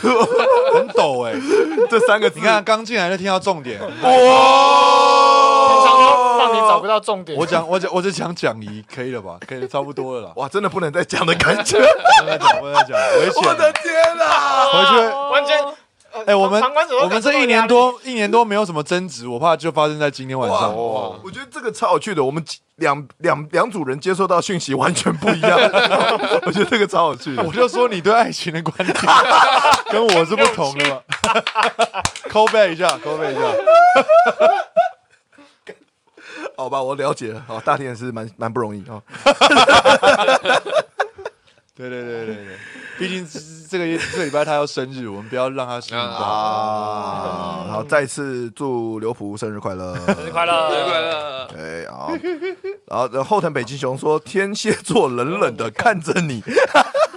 [0.73, 1.33] 很抖哎。
[1.89, 2.39] 这三个字。
[2.39, 4.17] 你看刚进来就听到重点，平常都
[6.39, 7.37] 让你找不到重点。
[7.37, 9.37] 我讲我讲我就讲讲义，可以了吧？
[9.47, 10.33] 可以了，差不多了啦。
[10.35, 11.77] 哇，真的不能再讲的感觉，
[12.19, 13.71] 不能再讲，不能再讲，危我的。
[13.73, 14.65] 天哪！
[14.71, 14.97] 回去，
[15.31, 15.57] 完全，
[16.25, 16.61] 哎，我们
[17.01, 20.59] 我们这一年多一年多没有什么争执，我怕就发生在今天晚上。
[20.75, 22.43] 哇，我觉得这个超有趣的，我们
[22.75, 25.57] 两两两组人接收到讯息完全不一样，
[26.45, 27.51] 我觉得这个超有趣的我。
[27.53, 28.95] 就说你对爱情的观点
[29.89, 30.99] 跟我是不同的嘛。
[32.29, 33.41] call back 一下，call back 一下。
[36.59, 37.41] 好吧，我了解了。
[37.47, 39.01] 好，大天也是蛮蛮不容易 啊。
[41.73, 42.57] 对对对对对，
[42.97, 43.25] 毕竟
[43.69, 46.05] 这个这个礼拜他要生日，我们不要让他失望。
[46.05, 50.69] 啊，好，再次祝刘璞生日快乐，生日快乐！
[50.69, 51.47] 生日快乐！
[51.47, 52.11] 对，好，
[52.87, 56.43] 然后然后后藤北极熊说天蝎座冷冷的看着你，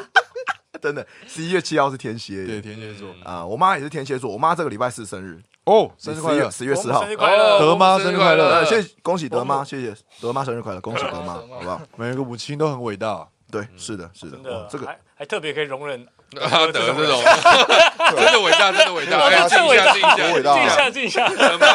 [0.81, 3.09] 真的，十一月七号是天蝎，对，天蝎座。
[3.25, 6.51] 啊，我妈也是天蝎座，我妈这个礼拜四生日，哦，生日快乐！
[6.51, 7.11] 十月四号生。
[7.11, 7.61] 日快乐！
[7.61, 11.81] 德妈生日快乐呃，谢谢，恭喜德妈，谢谢德妈生日快乐，恭喜德妈，好不好？
[11.97, 13.29] 每一个母亲都很伟大。
[13.51, 16.05] 对，是的，是的真，的，哇这个还还特别可以容忍
[16.41, 17.23] 啊，德这种，
[18.17, 21.29] 真的伟大，真的伟大，静一下，伟大静一下，多伟大静一下，静一下。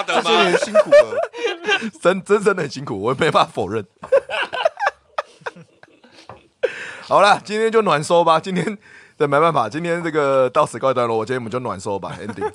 [0.03, 1.15] 德妈，辛苦了。
[2.01, 3.85] 真真真的很辛苦，我也没办法否认。
[7.07, 8.39] 好了，今天就暖收吧。
[8.39, 8.77] 今天
[9.15, 12.51] 对没办法，今天这个到此告一段落，我今天我们就暖收吧，ending。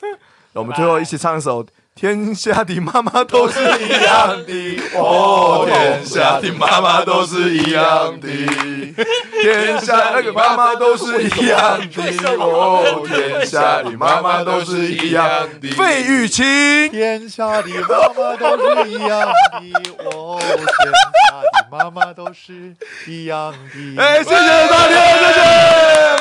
[0.54, 1.64] 那我们最后一起唱一首
[1.94, 4.52] 《天下的妈妈都是一样的》，
[4.98, 8.28] 哦，天下的妈妈都是一样的，
[9.42, 12.02] 天下那个妈妈都是一样的，
[12.38, 15.70] 哦，天下的妈妈都是一样的。
[15.70, 16.44] 费玉清。
[16.90, 19.58] 天下的妈妈都是一样的，
[20.04, 22.74] 哦，天下的妈妈都是
[23.06, 24.02] 一样的。
[24.02, 25.40] 哎，谢谢大家，谢谢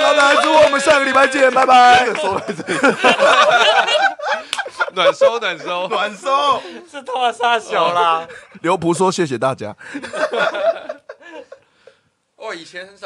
[0.03, 2.05] 老板，祝我们下个礼拜见，拜拜。
[2.21, 2.79] 收在这里，
[4.93, 5.88] 暖收，暖收。
[5.88, 6.61] 暖收。
[6.89, 8.27] 是他妈杀小啦！
[8.61, 9.76] 刘璞说谢谢大家。
[12.38, 12.99] 哦，以前很少。